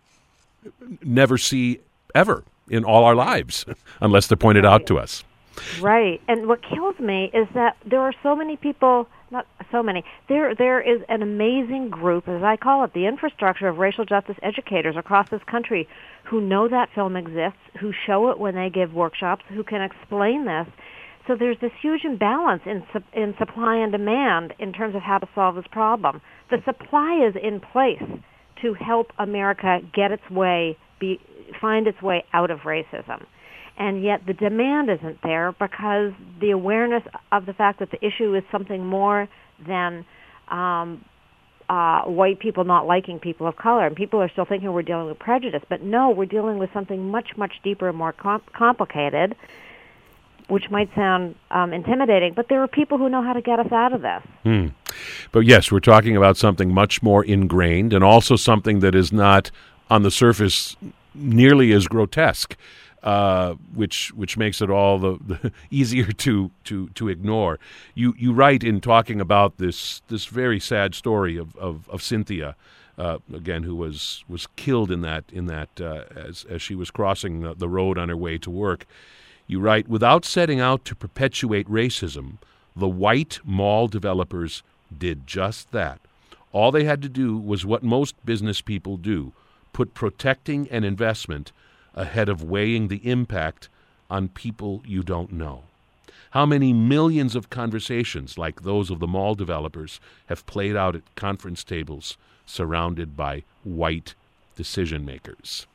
never 1.03 1.37
see 1.37 1.81
ever 2.15 2.45
in 2.71 2.85
all 2.85 3.05
our 3.05 3.17
lives, 3.17 3.67
unless 4.01 4.29
they're 4.29 4.37
pointed 4.37 4.65
out 4.65 4.87
to 4.87 4.99
us. 4.99 5.25
Right. 5.81 6.21
And 6.29 6.47
what 6.47 6.61
kills 6.63 6.99
me 6.99 7.31
is 7.35 7.49
that 7.55 7.77
there 7.85 8.01
are 8.01 8.13
so 8.23 8.35
many 8.35 8.57
people 8.57 9.09
not 9.31 9.47
so 9.71 9.83
many. 9.83 10.05
There 10.29 10.55
there 10.55 10.81
is 10.81 11.03
an 11.09 11.23
amazing 11.23 11.91
group, 11.91 12.29
as 12.29 12.43
I 12.43 12.57
call 12.57 12.85
it, 12.85 12.93
the 12.95 13.07
infrastructure 13.07 13.69
of 13.69 13.79
racial 13.79 14.05
justice 14.05 14.37
educators 14.43 14.97
across 14.97 15.29
this 15.31 15.43
country 15.45 15.89
who 16.25 16.41
know 16.41 16.69
that 16.69 16.89
film 16.95 17.17
exists, 17.17 17.61
who 17.81 17.93
show 18.07 18.31
it 18.31 18.39
when 18.39 18.55
they 18.55 18.71
give 18.71 18.95
workshops, 18.95 19.45
who 19.49 19.63
can 19.63 19.83
explain 19.83 20.45
this. 20.45 20.67
So 21.27 21.37
there's 21.37 21.59
this 21.61 21.73
huge 21.83 22.05
imbalance 22.05 22.63
in 22.65 22.83
in 23.13 23.35
supply 23.39 23.77
and 23.77 23.93
demand 23.93 24.55
in 24.59 24.73
terms 24.73 24.95
of 24.95 25.03
how 25.03 25.19
to 25.19 25.29
solve 25.35 25.57
this 25.57 25.67
problem. 25.71 26.21
The 26.51 26.63
supply 26.65 27.27
is 27.29 27.35
in 27.41 27.61
place 27.61 28.03
to 28.63 28.75
help 28.75 29.13
America 29.19 29.81
get 29.95 30.11
its 30.11 30.29
way, 30.31 30.77
be, 30.99 31.21
find 31.61 31.87
its 31.87 32.01
way 32.03 32.25
out 32.33 32.51
of 32.51 32.61
racism 32.61 33.27
and 33.79 34.03
yet 34.03 34.27
the 34.27 34.35
demand 34.35 34.91
isn't 34.91 35.23
there 35.23 35.53
because 35.53 36.13
the 36.41 36.51
awareness 36.51 37.05
of 37.31 37.47
the 37.47 37.53
fact 37.53 37.79
that 37.79 37.91
the 37.91 38.05
issue 38.05 38.35
is 38.35 38.43
something 38.51 38.85
more 38.85 39.29
than 39.67 40.05
um, 40.49 41.05
uh, 41.69 42.03
white 42.03 42.41
people 42.41 42.65
not 42.65 42.87
liking 42.87 43.21
people 43.21 43.47
of 43.47 43.57
color, 43.57 43.87
and 43.87 43.95
people 43.95 44.21
are 44.21 44.29
still 44.31 44.45
thinking 44.45 44.73
we're 44.73 44.83
dealing 44.83 45.07
with 45.07 45.19
prejudice, 45.19 45.63
but 45.69 45.83
no, 45.83 46.11
we're 46.11 46.27
dealing 46.27 46.59
with 46.59 46.71
something 46.73 47.09
much, 47.11 47.37
much 47.37 47.53
deeper 47.63 47.89
and 47.89 47.97
more 47.97 48.13
com- 48.13 48.43
complicated, 48.53 49.37
which 50.49 50.71
might 50.71 50.93
sound 50.95 51.37
um, 51.51 51.73
intimidating, 51.73 52.33
but 52.35 52.49
there 52.49 52.63
are 52.63 52.69
people 52.69 52.99
who 52.99 53.09
know 53.09 53.23
how 53.23 53.35
to 53.35 53.43
get 53.43 53.61
us 53.61 53.71
out 53.71 53.93
of 53.93 54.03
this. 54.03 54.23
Hmm. 54.43 54.67
But 55.31 55.41
yes, 55.41 55.71
we're 55.71 55.81
talking 55.81 56.17
about 56.17 56.37
something 56.37 56.73
much 56.73 57.03
more 57.03 57.23
ingrained, 57.23 57.93
and 57.93 58.03
also 58.03 58.35
something 58.35 58.81
that 58.81 58.95
is 58.95 59.13
not 59.13 59.51
on 59.91 60.03
the 60.03 60.11
surface 60.11 60.75
nearly 61.15 61.73
as 61.73 61.87
grotesque 61.87 62.57
uh, 63.03 63.55
which 63.75 64.13
which 64.15 64.37
makes 64.37 64.61
it 64.61 64.71
all 64.71 64.99
the, 64.99 65.19
the, 65.25 65.53
easier 65.71 66.11
to, 66.13 66.51
to, 66.65 66.89
to 66.91 67.09
ignore. 67.09 67.59
You 67.95 68.15
you 68.19 68.33
write 68.33 68.65
in 68.65 68.81
talking 68.81 69.21
about 69.21 69.59
this 69.59 70.03
this 70.09 70.27
very 70.27 70.61
sad 70.61 70.95
story 70.95 71.37
of 71.37 71.57
of, 71.57 71.89
of 71.89 72.03
Cynthia. 72.03 72.57
Uh, 72.97 73.19
again, 73.33 73.63
who 73.63 73.77
was 73.77 74.25
was 74.29 74.49
killed 74.57 74.91
in 74.91 75.03
that 75.03 75.25
in 75.33 75.47
that 75.47 75.81
uh, 75.81 76.05
as 76.17 76.45
as 76.51 76.61
she 76.61 76.75
was 76.75 76.91
crossing 76.91 77.43
the, 77.43 77.55
the 77.55 77.69
road 77.69 77.97
on 77.97 78.09
her 78.09 78.17
way 78.17 78.39
to 78.39 78.51
work. 78.51 78.87
You 79.47 79.61
write, 79.61 79.89
without 79.89 80.27
setting 80.27 80.61
out 80.61 80.85
to 80.85 80.95
perpetuate 80.95 81.67
racism, 81.69 82.37
the 82.77 82.89
white 82.89 83.41
mall 83.45 83.89
developers 83.89 84.63
did 84.97 85.27
just 85.27 85.73
that. 85.73 86.01
All 86.53 86.71
they 86.71 86.85
had 86.85 87.01
to 87.03 87.09
do 87.09 87.37
was 87.39 87.65
what 87.65 87.83
most 87.83 88.15
business 88.27 88.61
people 88.61 88.97
do 88.97 89.33
put 89.73 89.95
protecting 89.95 90.69
an 90.71 90.85
investment 90.85 91.53
ahead 91.99 92.29
of 92.29 92.43
weighing 92.43 92.89
the 92.89 93.07
impact 93.09 93.69
on 94.09 94.29
people 94.29 94.83
you 94.87 95.03
don't 95.03 95.33
know. 95.33 95.65
How 96.31 96.47
many 96.47 96.73
millions 96.73 97.35
of 97.35 97.51
conversations 97.51 98.39
like 98.39 98.63
those 98.63 98.91
of 98.91 99.01
the 99.01 99.07
mall 99.07 99.35
developers 99.35 99.99
have 100.27 100.47
played 100.47 100.77
out 100.77 100.95
at 100.95 101.15
conference 101.15 101.65
tables 101.65 102.17
surrounded 102.47 103.17
by 103.17 103.45
white 103.65 104.15
decision 104.55 105.05
makers? 105.05 105.67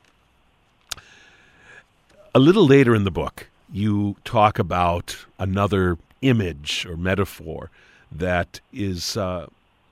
A 2.34 2.38
little 2.38 2.66
later 2.66 2.94
in 2.94 3.04
the 3.04 3.10
book, 3.10 3.48
you 3.72 4.16
talk 4.24 4.58
about 4.58 5.24
another 5.38 5.98
image 6.22 6.86
or 6.88 6.96
metaphor 6.96 7.70
that 8.10 8.60
is 8.72 9.16
uh, 9.16 9.46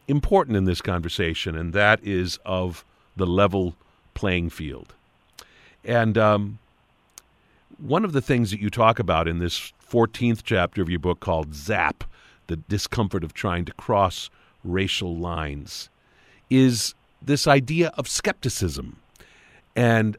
important 0.09 0.57
in 0.57 0.65
this 0.65 0.81
conversation, 0.81 1.57
and 1.57 1.73
that 1.73 2.03
is 2.03 2.39
of 2.45 2.85
the 3.17 3.27
level 3.27 3.75
playing 4.15 4.51
field. 4.51 4.95
And 5.85 6.17
um, 6.17 6.59
one 7.79 8.05
of 8.05 8.13
the 8.13 8.21
things 8.21 8.51
that 8.51 8.61
you 8.61 8.71
talk 8.71 8.99
about 8.99 9.27
in 9.27 9.39
this 9.39 9.73
14th 9.91 10.43
chapter 10.45 10.83
of 10.83 10.89
your 10.89 10.99
book 10.99 11.21
called 11.21 11.55
Zap, 11.55 12.05
the 12.47 12.57
discomfort 12.57 13.25
of 13.25 13.35
trying 13.35 13.65
to 13.65 13.73
cross 13.73 14.31
racial 14.65 15.17
lines, 15.17 15.91
is 16.51 16.95
this 17.21 17.47
idea 17.47 17.93
of 17.97 18.09
skepticism 18.09 18.99
and 19.75 20.17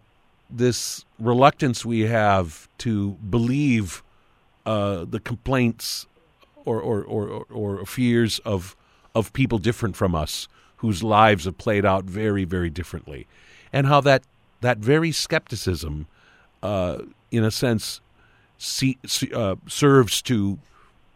this 0.50 1.06
reluctance 1.20 1.86
we 1.86 2.02
have 2.02 2.68
to 2.80 3.12
believe 3.30 4.04
uh, 4.66 5.06
the 5.06 5.20
complaints 5.20 6.08
or, 6.66 6.80
or, 6.80 7.04
or, 7.04 7.46
or 7.50 7.86
fears 7.86 8.40
of, 8.40 8.76
of 9.16 9.34
people 9.34 9.58
different 9.58 9.96
from 9.96 10.16
us 10.16 10.48
whose 10.78 11.02
lives 11.02 11.46
have 11.46 11.58
played 11.58 11.86
out 11.86 12.04
very, 12.04 12.44
very 12.44 12.70
differently. 12.70 13.28
And 13.72 13.88
how 13.88 14.02
that 14.02 14.24
that 14.64 14.80
very 14.80 15.12
skepticism, 15.12 16.08
uh, 16.64 17.00
in 17.32 17.44
a 17.44 17.52
sense, 17.52 18.02
see, 18.58 18.98
uh, 19.34 19.56
serves 19.68 20.22
to 20.24 20.58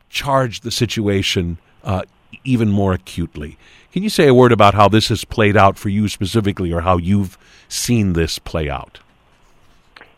charge 0.09 0.61
the 0.61 0.71
situation 0.71 1.57
uh, 1.83 2.03
even 2.43 2.69
more 2.69 2.93
acutely. 2.93 3.57
Can 3.91 4.03
you 4.03 4.09
say 4.09 4.27
a 4.27 4.33
word 4.33 4.51
about 4.51 4.73
how 4.73 4.87
this 4.87 5.07
has 5.09 5.25
played 5.25 5.57
out 5.57 5.77
for 5.77 5.89
you 5.89 6.07
specifically, 6.07 6.71
or 6.71 6.81
how 6.81 6.97
you've 6.97 7.37
seen 7.67 8.13
this 8.13 8.37
play 8.37 8.69
out? 8.69 8.99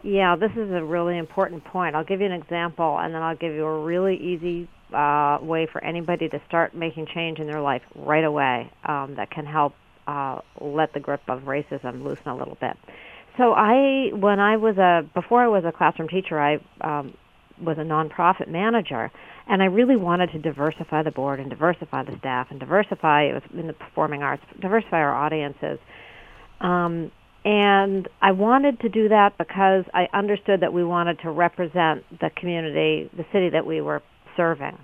Yeah, 0.01 0.35
this 0.35 0.51
is 0.51 0.71
a 0.71 0.83
really 0.83 1.17
important 1.17 1.63
point. 1.63 1.95
I'll 1.95 2.03
give 2.03 2.19
you 2.19 2.25
an 2.25 2.31
example, 2.31 2.97
and 2.97 3.13
then 3.13 3.21
I'll 3.21 3.35
give 3.35 3.53
you 3.53 3.65
a 3.65 3.83
really 3.83 4.17
easy 4.17 4.67
uh, 4.93 5.37
way 5.41 5.67
for 5.67 5.83
anybody 5.83 6.29
to 6.29 6.41
start 6.47 6.73
making 6.73 7.05
change 7.07 7.39
in 7.39 7.47
their 7.47 7.61
life 7.61 7.83
right 7.95 8.23
away 8.23 8.71
um, 8.85 9.15
that 9.15 9.29
can 9.29 9.45
help 9.45 9.75
uh, 10.07 10.41
let 10.59 10.93
the 10.93 10.99
grip 10.99 11.21
of 11.27 11.41
racism 11.43 12.03
loosen 12.03 12.27
a 12.27 12.35
little 12.35 12.57
bit. 12.59 12.75
So 13.39 13.53
I, 13.53 14.11
when 14.13 14.41
I 14.41 14.57
was 14.57 14.77
a, 14.77 15.07
before 15.13 15.41
I 15.41 15.47
was 15.47 15.63
a 15.65 15.71
classroom 15.71 16.09
teacher, 16.09 16.37
I 16.37 16.55
um, 16.81 17.13
was 17.63 17.77
a 17.77 17.83
nonprofit 17.83 18.49
manager, 18.49 19.09
and 19.47 19.63
I 19.63 19.65
really 19.67 19.95
wanted 19.95 20.33
to 20.33 20.39
diversify 20.39 21.03
the 21.03 21.11
board 21.11 21.39
and 21.39 21.49
diversify 21.49 22.03
the 22.03 22.17
staff 22.19 22.47
and 22.49 22.59
diversify 22.59 23.23
it 23.23 23.33
was 23.35 23.43
in 23.57 23.67
the 23.67 23.73
performing 23.73 24.23
arts, 24.23 24.43
diversify 24.61 24.97
our 24.97 25.15
audiences. 25.15 25.79
Um, 26.59 27.13
and 27.45 28.09
I 28.21 28.33
wanted 28.33 28.81
to 28.81 28.89
do 28.89 29.07
that 29.07 29.37
because 29.37 29.85
I 29.93 30.09
understood 30.13 30.59
that 30.59 30.73
we 30.73 30.83
wanted 30.83 31.19
to 31.19 31.31
represent 31.31 32.03
the 32.19 32.31
community, 32.35 33.09
the 33.15 33.25
city 33.31 33.49
that 33.51 33.65
we 33.65 33.79
were 33.79 34.03
serving. 34.35 34.77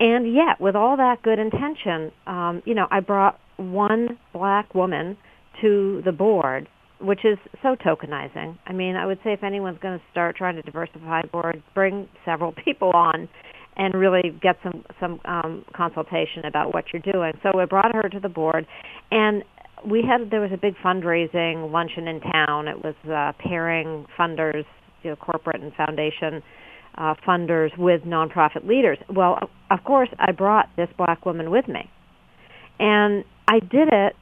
And 0.00 0.34
yet, 0.34 0.62
with 0.62 0.76
all 0.76 0.96
that 0.96 1.20
good 1.22 1.38
intention, 1.38 2.10
um, 2.26 2.62
you 2.64 2.74
know, 2.74 2.86
I 2.90 3.00
brought 3.00 3.38
one 3.58 4.18
black 4.32 4.74
woman 4.74 5.18
to 5.60 6.00
the 6.06 6.12
board 6.12 6.68
which 7.00 7.24
is 7.24 7.38
so 7.62 7.76
tokenizing. 7.76 8.58
I 8.66 8.72
mean, 8.72 8.96
I 8.96 9.06
would 9.06 9.18
say 9.22 9.32
if 9.32 9.42
anyone's 9.42 9.78
going 9.78 9.98
to 9.98 10.04
start 10.10 10.36
trying 10.36 10.56
to 10.56 10.62
diversify 10.62 11.22
boards, 11.32 11.62
bring 11.74 12.08
several 12.24 12.52
people 12.64 12.90
on 12.94 13.28
and 13.76 13.94
really 13.94 14.32
get 14.40 14.56
some 14.62 14.84
some 14.98 15.20
um, 15.26 15.64
consultation 15.74 16.44
about 16.46 16.72
what 16.72 16.84
you're 16.92 17.12
doing. 17.12 17.32
So 17.42 17.50
we 17.56 17.64
brought 17.66 17.94
her 17.94 18.08
to 18.08 18.20
the 18.20 18.28
board, 18.28 18.66
and 19.10 19.44
we 19.86 20.02
had 20.02 20.30
there 20.30 20.40
was 20.40 20.52
a 20.52 20.56
big 20.56 20.74
fundraising 20.84 21.70
luncheon 21.70 22.08
in 22.08 22.20
town. 22.20 22.68
It 22.68 22.82
was 22.82 22.94
uh, 23.04 23.32
pairing 23.46 24.06
funders, 24.18 24.64
you 25.02 25.10
know, 25.10 25.16
corporate 25.16 25.60
and 25.60 25.74
foundation 25.74 26.42
uh, 26.96 27.14
funders 27.26 27.76
with 27.76 28.02
nonprofit 28.02 28.66
leaders. 28.66 28.98
Well, 29.14 29.50
of 29.70 29.84
course, 29.84 30.08
I 30.18 30.32
brought 30.32 30.70
this 30.76 30.88
black 30.96 31.26
woman 31.26 31.50
with 31.50 31.68
me, 31.68 31.90
and 32.78 33.24
I 33.46 33.60
did 33.60 33.88
it. 33.92 34.14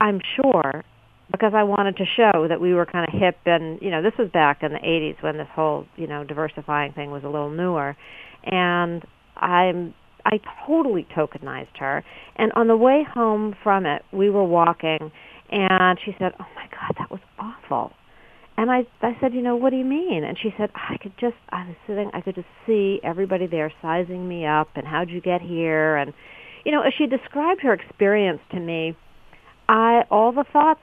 I'm 0.00 0.20
sure 0.36 0.84
because 1.30 1.52
I 1.54 1.62
wanted 1.64 1.96
to 1.98 2.04
show 2.16 2.48
that 2.48 2.60
we 2.60 2.72
were 2.72 2.86
kind 2.86 3.06
of 3.06 3.18
hip 3.18 3.36
and 3.44 3.80
you 3.82 3.90
know 3.90 4.02
this 4.02 4.14
was 4.18 4.30
back 4.32 4.62
in 4.62 4.72
the 4.72 4.78
80s 4.78 5.22
when 5.22 5.36
this 5.36 5.48
whole 5.54 5.86
you 5.96 6.06
know 6.06 6.24
diversifying 6.24 6.92
thing 6.92 7.10
was 7.10 7.22
a 7.24 7.28
little 7.28 7.50
newer. 7.50 7.96
And 8.44 9.04
I'm 9.36 9.94
I 10.24 10.40
totally 10.66 11.06
tokenized 11.16 11.76
her. 11.78 12.04
And 12.36 12.52
on 12.52 12.68
the 12.68 12.76
way 12.76 13.06
home 13.14 13.54
from 13.62 13.86
it 13.86 14.02
we 14.12 14.30
were 14.30 14.44
walking 14.44 15.12
and 15.50 15.98
she 16.04 16.12
said 16.18 16.32
oh 16.40 16.46
my 16.54 16.66
god 16.70 16.96
that 16.98 17.10
was 17.10 17.20
awful. 17.38 17.92
And 18.56 18.70
I 18.70 18.86
I 19.02 19.16
said 19.20 19.34
you 19.34 19.42
know 19.42 19.56
what 19.56 19.70
do 19.70 19.76
you 19.76 19.84
mean? 19.84 20.24
And 20.24 20.38
she 20.42 20.50
said 20.56 20.70
I 20.74 20.96
could 20.96 21.12
just 21.20 21.36
I 21.50 21.66
was 21.66 21.76
sitting 21.86 22.10
I 22.14 22.22
could 22.22 22.36
just 22.36 22.48
see 22.66 23.00
everybody 23.04 23.46
there 23.46 23.70
sizing 23.82 24.26
me 24.26 24.46
up 24.46 24.68
and 24.76 24.86
how'd 24.86 25.10
you 25.10 25.20
get 25.20 25.42
here? 25.42 25.96
And 25.96 26.14
you 26.64 26.72
know 26.72 26.80
as 26.80 26.94
she 26.96 27.06
described 27.06 27.60
her 27.62 27.74
experience 27.74 28.40
to 28.52 28.60
me 28.60 28.96
I 29.68 30.04
all 30.10 30.32
the 30.32 30.46
thoughts 30.50 30.80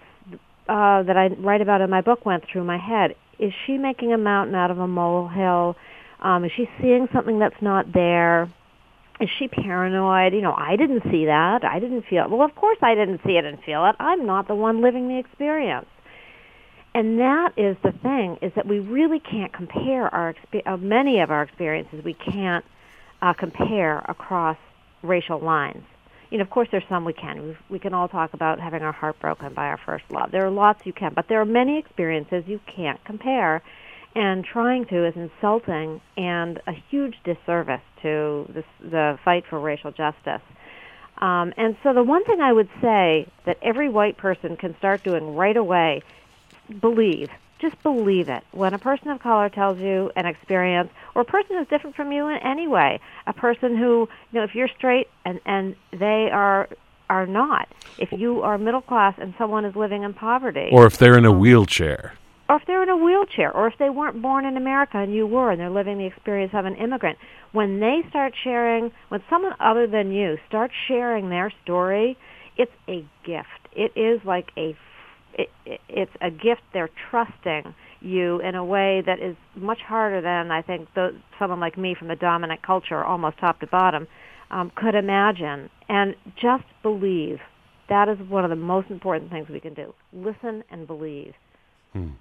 uh, 0.67 1.03
that 1.03 1.15
I 1.17 1.27
write 1.27 1.61
about 1.61 1.81
in 1.81 1.89
my 1.89 2.01
book 2.01 2.25
went 2.25 2.43
through 2.51 2.63
my 2.63 2.77
head. 2.77 3.15
Is 3.39 3.53
she 3.65 3.77
making 3.77 4.13
a 4.13 4.17
mountain 4.17 4.55
out 4.55 4.71
of 4.71 4.79
a 4.79 4.87
molehill? 4.87 5.75
Um, 6.21 6.45
is 6.45 6.51
she 6.55 6.69
seeing 6.81 7.07
something 7.13 7.39
that's 7.39 7.61
not 7.61 7.93
there? 7.93 8.51
Is 9.19 9.29
she 9.37 9.47
paranoid? 9.47 10.33
You 10.33 10.41
know, 10.41 10.53
I 10.55 10.75
didn't 10.75 11.03
see 11.11 11.25
that. 11.25 11.63
I 11.63 11.79
didn't 11.79 12.03
feel 12.09 12.25
it. 12.25 12.29
Well, 12.29 12.41
of 12.41 12.55
course 12.55 12.77
I 12.81 12.95
didn't 12.95 13.21
see 13.25 13.33
it 13.33 13.45
and 13.45 13.61
feel 13.63 13.85
it. 13.85 13.95
I'm 13.99 14.25
not 14.25 14.47
the 14.47 14.55
one 14.55 14.81
living 14.81 15.07
the 15.07 15.19
experience. 15.19 15.87
And 16.93 17.19
that 17.19 17.53
is 17.57 17.75
the 17.83 17.91
thing, 17.91 18.37
is 18.41 18.53
that 18.55 18.65
we 18.65 18.79
really 18.79 19.19
can't 19.19 19.51
compare 19.51 20.13
our, 20.13 20.33
uh, 20.65 20.77
many 20.77 21.19
of 21.19 21.29
our 21.29 21.43
experiences, 21.43 22.03
we 22.05 22.13
can't 22.13 22.63
uh, 23.21 23.33
compare 23.33 23.99
across 23.99 24.57
racial 25.03 25.39
lines 25.39 25.83
you 26.31 26.37
know, 26.37 26.43
of 26.43 26.49
course, 26.49 26.67
there's 26.71 26.83
some 26.89 27.05
we 27.05 27.13
can. 27.13 27.41
We, 27.43 27.57
we 27.69 27.79
can 27.79 27.93
all 27.93 28.07
talk 28.07 28.33
about 28.33 28.59
having 28.59 28.81
our 28.81 28.91
heart 28.91 29.19
broken 29.19 29.53
by 29.53 29.65
our 29.67 29.79
first 29.85 30.05
love. 30.09 30.31
There 30.31 30.45
are 30.45 30.51
lots 30.51 30.85
you 30.85 30.93
can, 30.93 31.13
but 31.13 31.27
there 31.29 31.39
are 31.39 31.45
many 31.45 31.77
experiences 31.77 32.43
you 32.47 32.59
can't 32.75 33.03
compare. 33.05 33.61
and 34.15 34.45
trying 34.45 34.85
to 34.85 35.05
is 35.05 35.13
insulting 35.15 36.01
and 36.15 36.61
a 36.67 36.71
huge 36.89 37.15
disservice 37.25 37.81
to 38.01 38.45
this, 38.53 38.63
the 38.79 39.19
fight 39.25 39.43
for 39.49 39.59
racial 39.59 39.91
justice. 39.91 40.41
Um, 41.17 41.53
and 41.57 41.77
so 41.83 41.93
the 41.93 42.03
one 42.03 42.23
thing 42.25 42.39
I 42.41 42.51
would 42.51 42.69
say 42.81 43.27
that 43.45 43.57
every 43.61 43.89
white 43.89 44.17
person 44.17 44.55
can 44.57 44.75
start 44.77 45.03
doing 45.03 45.35
right 45.35 45.55
away, 45.55 46.01
believe. 46.81 47.29
Just 47.59 47.81
believe 47.83 48.29
it. 48.29 48.43
When 48.51 48.73
a 48.73 48.79
person 48.79 49.09
of 49.09 49.21
color 49.21 49.49
tells 49.49 49.79
you 49.79 50.11
an 50.15 50.25
experience, 50.25 50.89
or 51.15 51.21
a 51.21 51.25
person 51.25 51.57
who's 51.57 51.67
different 51.67 51.95
from 51.95 52.11
you 52.11 52.27
in 52.27 52.37
any 52.37 52.67
way, 52.67 52.99
a 53.25 53.33
person 53.33 53.77
who, 53.77 54.09
you 54.31 54.39
know, 54.39 54.43
if 54.43 54.53
you're 54.55 54.69
straight 54.77 55.07
and, 55.23 55.39
and 55.45 55.75
they 55.91 56.29
are 56.31 56.67
are 57.09 57.25
not. 57.25 57.67
If 57.97 58.11
you 58.11 58.41
are 58.41 58.57
middle 58.57 58.81
class 58.81 59.15
and 59.19 59.33
someone 59.37 59.65
is 59.65 59.75
living 59.75 60.03
in 60.03 60.13
poverty, 60.13 60.69
or 60.71 60.85
if 60.85 60.97
they're 60.97 61.17
in 61.17 61.25
a 61.25 61.31
wheelchair, 61.31 62.13
or 62.49 62.57
if 62.57 62.65
they're 62.65 62.83
in 62.83 62.89
a 62.89 62.97
wheelchair, 62.97 63.51
or 63.51 63.67
if 63.67 63.77
they 63.77 63.89
weren't 63.89 64.21
born 64.21 64.45
in 64.45 64.57
America 64.57 64.97
and 64.97 65.13
you 65.13 65.25
were, 65.25 65.51
and 65.51 65.59
they're 65.59 65.69
living 65.69 65.97
the 65.97 66.05
experience 66.05 66.53
of 66.53 66.65
an 66.65 66.75
immigrant, 66.75 67.17
when 67.51 67.79
they 67.79 68.01
start 68.09 68.33
sharing, 68.43 68.91
when 69.09 69.23
someone 69.29 69.53
other 69.59 69.87
than 69.87 70.11
you 70.11 70.37
starts 70.47 70.73
sharing 70.87 71.29
their 71.29 71.51
story, 71.63 72.17
it's 72.57 72.71
a 72.87 73.05
gift. 73.23 73.47
It 73.71 73.91
is 73.95 74.23
like 74.25 74.51
a, 74.57 74.75
it, 75.35 75.49
it's 75.87 76.11
a 76.21 76.31
gift. 76.31 76.61
They're 76.73 76.89
trusting 77.09 77.75
you 78.01 78.39
in 78.41 78.55
a 78.55 78.65
way 78.65 79.03
that 79.05 79.19
is 79.19 79.35
much 79.55 79.79
harder 79.81 80.21
than 80.21 80.51
I 80.51 80.61
think 80.61 80.89
someone 81.37 81.59
like 81.59 81.77
me 81.77 81.95
from 81.97 82.07
the 82.07 82.15
dominant 82.15 82.61
culture, 82.61 83.03
almost 83.03 83.37
top 83.37 83.59
to 83.59 83.67
bottom, 83.67 84.07
um, 84.51 84.71
could 84.75 84.95
imagine. 84.95 85.69
And 85.89 86.15
just 86.35 86.65
believe. 86.81 87.39
That 87.87 88.09
is 88.09 88.17
one 88.27 88.43
of 88.43 88.49
the 88.49 88.55
most 88.55 88.89
important 88.89 89.29
things 89.29 89.47
we 89.47 89.59
can 89.59 89.75
do. 89.75 89.93
Listen 90.11 90.63
and 90.71 90.87
believe. 90.87 91.33
Hmm 91.93 92.13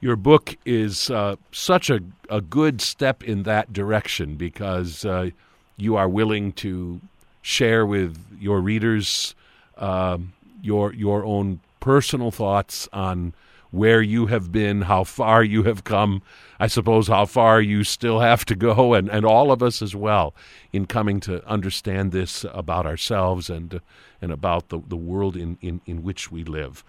your 0.00 0.16
book 0.16 0.56
is 0.64 1.10
uh, 1.10 1.36
such 1.52 1.90
a, 1.90 2.00
a 2.28 2.40
good 2.40 2.80
step 2.80 3.22
in 3.22 3.42
that 3.44 3.72
direction 3.72 4.34
because 4.36 5.04
uh, 5.04 5.30
you 5.76 5.96
are 5.96 6.08
willing 6.08 6.52
to 6.52 7.00
share 7.42 7.86
with 7.86 8.18
your 8.38 8.60
readers 8.60 9.34
uh, 9.76 10.18
your 10.62 10.92
your 10.92 11.24
own 11.24 11.60
personal 11.80 12.30
thoughts 12.30 12.88
on 12.92 13.34
where 13.70 14.02
you 14.02 14.26
have 14.26 14.50
been, 14.50 14.82
how 14.82 15.04
far 15.04 15.44
you 15.44 15.62
have 15.62 15.84
come, 15.84 16.22
I 16.58 16.66
suppose 16.66 17.08
how 17.08 17.24
far 17.24 17.60
you 17.60 17.84
still 17.84 18.20
have 18.20 18.44
to 18.46 18.56
go, 18.56 18.94
and, 18.94 19.08
and 19.08 19.24
all 19.24 19.52
of 19.52 19.62
us 19.62 19.80
as 19.80 19.94
well 19.94 20.34
in 20.72 20.86
coming 20.86 21.20
to 21.20 21.46
understand 21.48 22.10
this 22.10 22.44
about 22.52 22.84
ourselves 22.84 23.48
and 23.48 23.80
and 24.22 24.32
about 24.32 24.68
the, 24.68 24.80
the 24.86 24.96
world 24.96 25.36
in, 25.36 25.56
in, 25.60 25.80
in 25.86 26.02
which 26.02 26.30
we 26.30 26.44
live. 26.44 26.84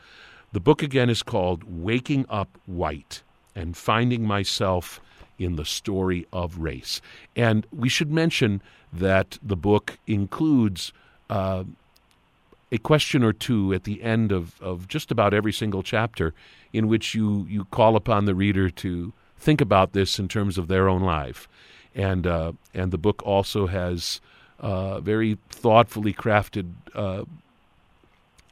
The 0.51 0.59
book 0.59 0.83
again 0.83 1.09
is 1.09 1.23
called 1.23 1.63
Waking 1.63 2.25
Up 2.29 2.49
White 2.65 3.23
and 3.55 3.77
Finding 3.77 4.25
Myself 4.25 4.99
in 5.39 5.55
the 5.55 5.65
Story 5.65 6.27
of 6.33 6.57
Race. 6.57 7.01
And 7.35 7.65
we 7.71 7.89
should 7.89 8.11
mention 8.11 8.61
that 8.91 9.39
the 9.41 9.55
book 9.55 9.97
includes 10.07 10.91
uh, 11.29 11.63
a 12.71 12.77
question 12.77 13.23
or 13.23 13.33
two 13.33 13.73
at 13.73 13.83
the 13.83 14.01
end 14.01 14.31
of, 14.31 14.59
of 14.61 14.87
just 14.87 15.11
about 15.11 15.33
every 15.33 15.51
single 15.51 15.83
chapter 15.83 16.33
in 16.71 16.87
which 16.87 17.13
you, 17.13 17.45
you 17.49 17.65
call 17.65 17.95
upon 17.95 18.25
the 18.25 18.35
reader 18.35 18.69
to 18.69 19.11
think 19.37 19.59
about 19.59 19.93
this 19.93 20.19
in 20.19 20.27
terms 20.27 20.57
of 20.57 20.67
their 20.67 20.87
own 20.87 21.01
life. 21.01 21.47
And, 21.93 22.25
uh, 22.25 22.53
and 22.73 22.91
the 22.91 22.97
book 22.97 23.21
also 23.25 23.67
has 23.67 24.21
uh, 24.59 25.01
very 25.01 25.37
thoughtfully 25.49 26.13
crafted 26.13 26.71
uh, 26.95 27.25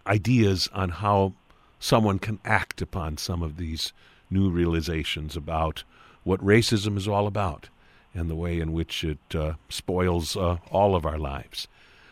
ideas 0.05 0.67
on 0.74 0.89
how 0.89 1.34
someone 1.80 2.20
can 2.20 2.39
act 2.43 2.82
upon 2.82 3.17
some 3.17 3.41
of 3.41 3.57
these 3.57 3.93
new 4.30 4.49
realizations 4.49 5.38
about 5.38 5.84
what 6.24 6.43
racism 6.43 6.97
is 6.97 7.07
all 7.07 7.26
about 7.26 7.70
and 8.13 8.30
the 8.30 8.36
way 8.36 8.59
in 8.59 8.74
which 8.74 9.03
it 9.03 9.20
uh, 9.34 9.53
spoils 9.70 10.36
uh, 10.36 10.57
all 10.72 10.95
of 10.95 11.05
our 11.05 11.17
lives. 11.17 11.67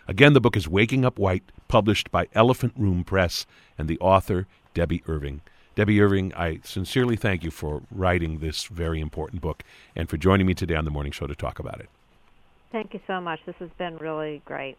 Again, 0.08 0.34
the 0.34 0.40
book 0.40 0.56
is 0.56 0.70
Waking 0.70 1.04
Up 1.04 1.20
White, 1.20 1.44
published 1.68 2.12
by 2.12 2.28
Elephant 2.34 2.74
Room 2.78 3.04
Press, 3.04 3.46
and 3.78 3.88
the 3.88 4.00
author, 4.00 4.48
Debby 4.74 5.04
Irving. 5.08 5.42
Debby 5.76 6.02
Irving, 6.02 6.34
I 6.36 6.60
sincerely 6.64 7.16
thank 7.16 7.44
you 7.44 7.52
for 7.52 7.84
writing 7.92 8.40
this 8.40 8.66
very 8.66 9.00
important 9.00 9.42
book 9.42 9.64
and 9.96 10.10
for 10.10 10.18
joining 10.18 10.48
me 10.48 10.54
today 10.54 10.76
on 10.76 10.86
the 10.86 10.92
morning 10.92 11.12
show 11.12 11.28
to 11.28 11.36
talk 11.36 11.60
about 11.60 11.80
it. 11.80 11.90
Thank 12.72 12.94
you 12.94 13.00
so 13.08 13.22
much. 13.22 13.40
This 13.46 13.56
has 13.60 13.70
been 13.78 13.98
really 13.98 14.42
great. 14.46 14.78